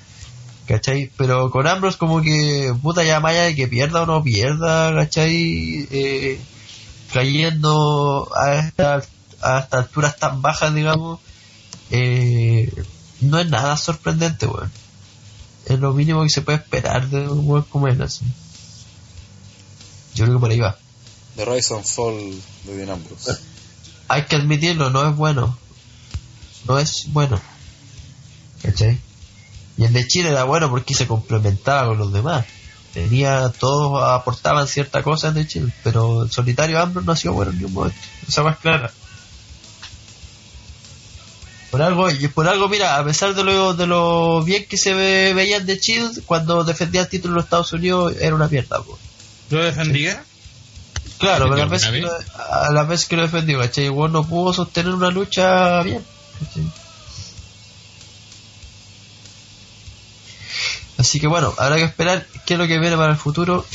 [0.67, 1.11] ¿Cachai?
[1.17, 4.93] Pero con Ambrose como que, puta, ya más allá de que pierda o no pierda,
[4.95, 5.87] ¿cachai?
[5.91, 6.39] Eh,
[7.13, 8.95] cayendo a, esta,
[9.41, 11.19] a estas alturas tan bajas, digamos,
[11.91, 12.71] eh,
[13.21, 14.71] no es nada sorprendente, weón.
[15.65, 18.25] Es lo mínimo que se puede esperar de un weón como él, así.
[20.15, 20.77] Yo creo que por ahí va.
[21.35, 23.37] The Rise and Fall de Dean Ambrose.
[24.07, 25.57] Hay que admitirlo, no es bueno.
[26.67, 27.39] No es bueno.
[28.61, 28.99] ¿Cachai?
[29.77, 32.45] Y el de Chile era bueno porque se complementaba con los demás.
[32.93, 37.33] Tenía, todos aportaban cierta cosa en de Chile, pero el solitario Ambrose no ha sido
[37.33, 37.99] bueno en ningún momento.
[38.25, 38.89] Esa más clara.
[41.71, 44.93] Por algo, y por algo, mira, a pesar de lo, de lo bien que se
[44.93, 48.81] ve, veían de Shield, cuando defendía el título de los Estados Unidos era una mierda.
[49.49, 50.23] ¿Lo defendía?
[51.17, 52.11] Claro, pero a la ¿Alguna vez, que lo,
[52.49, 53.85] a la vez que lo defendió, ¿cachai?
[53.85, 56.01] Igual no pudo sostener una lucha bien.
[56.39, 56.84] ¿cachai?
[60.97, 63.65] Así que bueno, habrá que esperar qué es lo que viene para el futuro.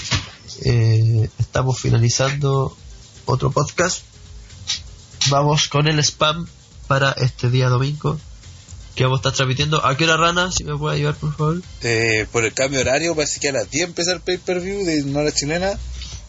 [0.65, 2.77] Eh, estamos finalizando
[3.27, 4.03] otro podcast.
[5.29, 6.47] Vamos con el spam
[6.87, 8.19] para este día domingo.
[8.95, 9.85] Que vamos a estar transmitiendo.
[9.85, 10.51] ¿A qué hora rana?
[10.51, 11.63] Si me puede ayudar, por favor.
[11.83, 15.05] Eh, por el cambio de horario, parece que a las 10 empieza el pay-per-view de
[15.05, 15.79] no la chilena.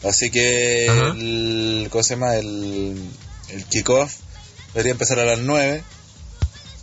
[0.03, 1.07] Así que Ajá.
[1.17, 2.35] el, ¿cómo se llama?
[2.35, 2.95] El,
[3.49, 4.13] el kickoff
[4.73, 5.83] debería empezar a las 9.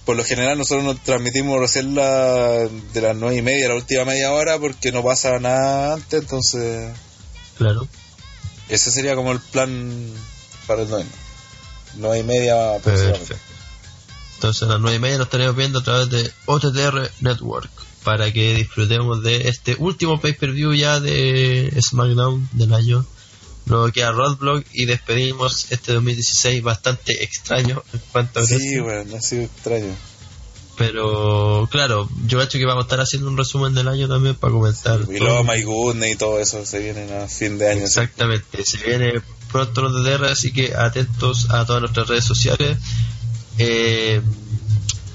[0.09, 4.07] Por lo general nosotros nos transmitimos recién la, de las 9 y media, la última
[4.07, 6.97] media hora, porque no pasa nada antes, entonces
[7.59, 7.87] Claro.
[8.71, 10.11] ese sería como el plan
[10.67, 11.05] para el 9.
[11.97, 13.35] 9 y media aproximadamente.
[13.35, 13.55] Perfecto.
[14.37, 17.71] Entonces a las nueve y media nos estaremos viendo a través de OTTR Network
[18.03, 23.05] para que disfrutemos de este último pay-per-view ya de SmackDown del año.
[23.69, 29.21] Luego queda Roadblock y despedimos este 2016 bastante extraño en cuanto a Sí, bueno, ha
[29.21, 29.95] sido extraño.
[30.79, 34.53] Pero claro, yo hecho que vamos a estar haciendo un resumen del año también para
[34.53, 35.01] comentar.
[35.03, 35.29] Y todo.
[35.29, 37.83] luego My Goodness y todo eso se vienen a fin de año.
[37.85, 39.21] Exactamente, se viene
[39.51, 42.79] pronto los DDR, así que atentos a todas nuestras redes sociales.
[43.59, 44.21] Eh,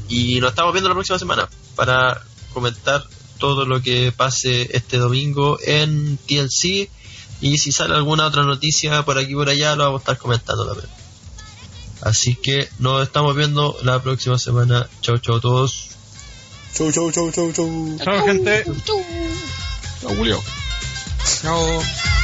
[0.09, 2.21] y nos estamos viendo la próxima semana para
[2.53, 3.03] comentar
[3.39, 6.89] todo lo que pase este domingo en TLC.
[7.43, 10.17] Y si sale alguna otra noticia por aquí y por allá, lo vamos a estar
[10.17, 10.87] comentando también.
[11.99, 14.87] Así que nos estamos viendo la próxima semana.
[15.01, 15.89] Chau, chau a todos.
[16.73, 17.97] Chau, chau, chau, chau, chau.
[18.01, 18.63] Chao, gente.
[18.85, 20.41] Chao, Julio.
[21.41, 22.22] Chao.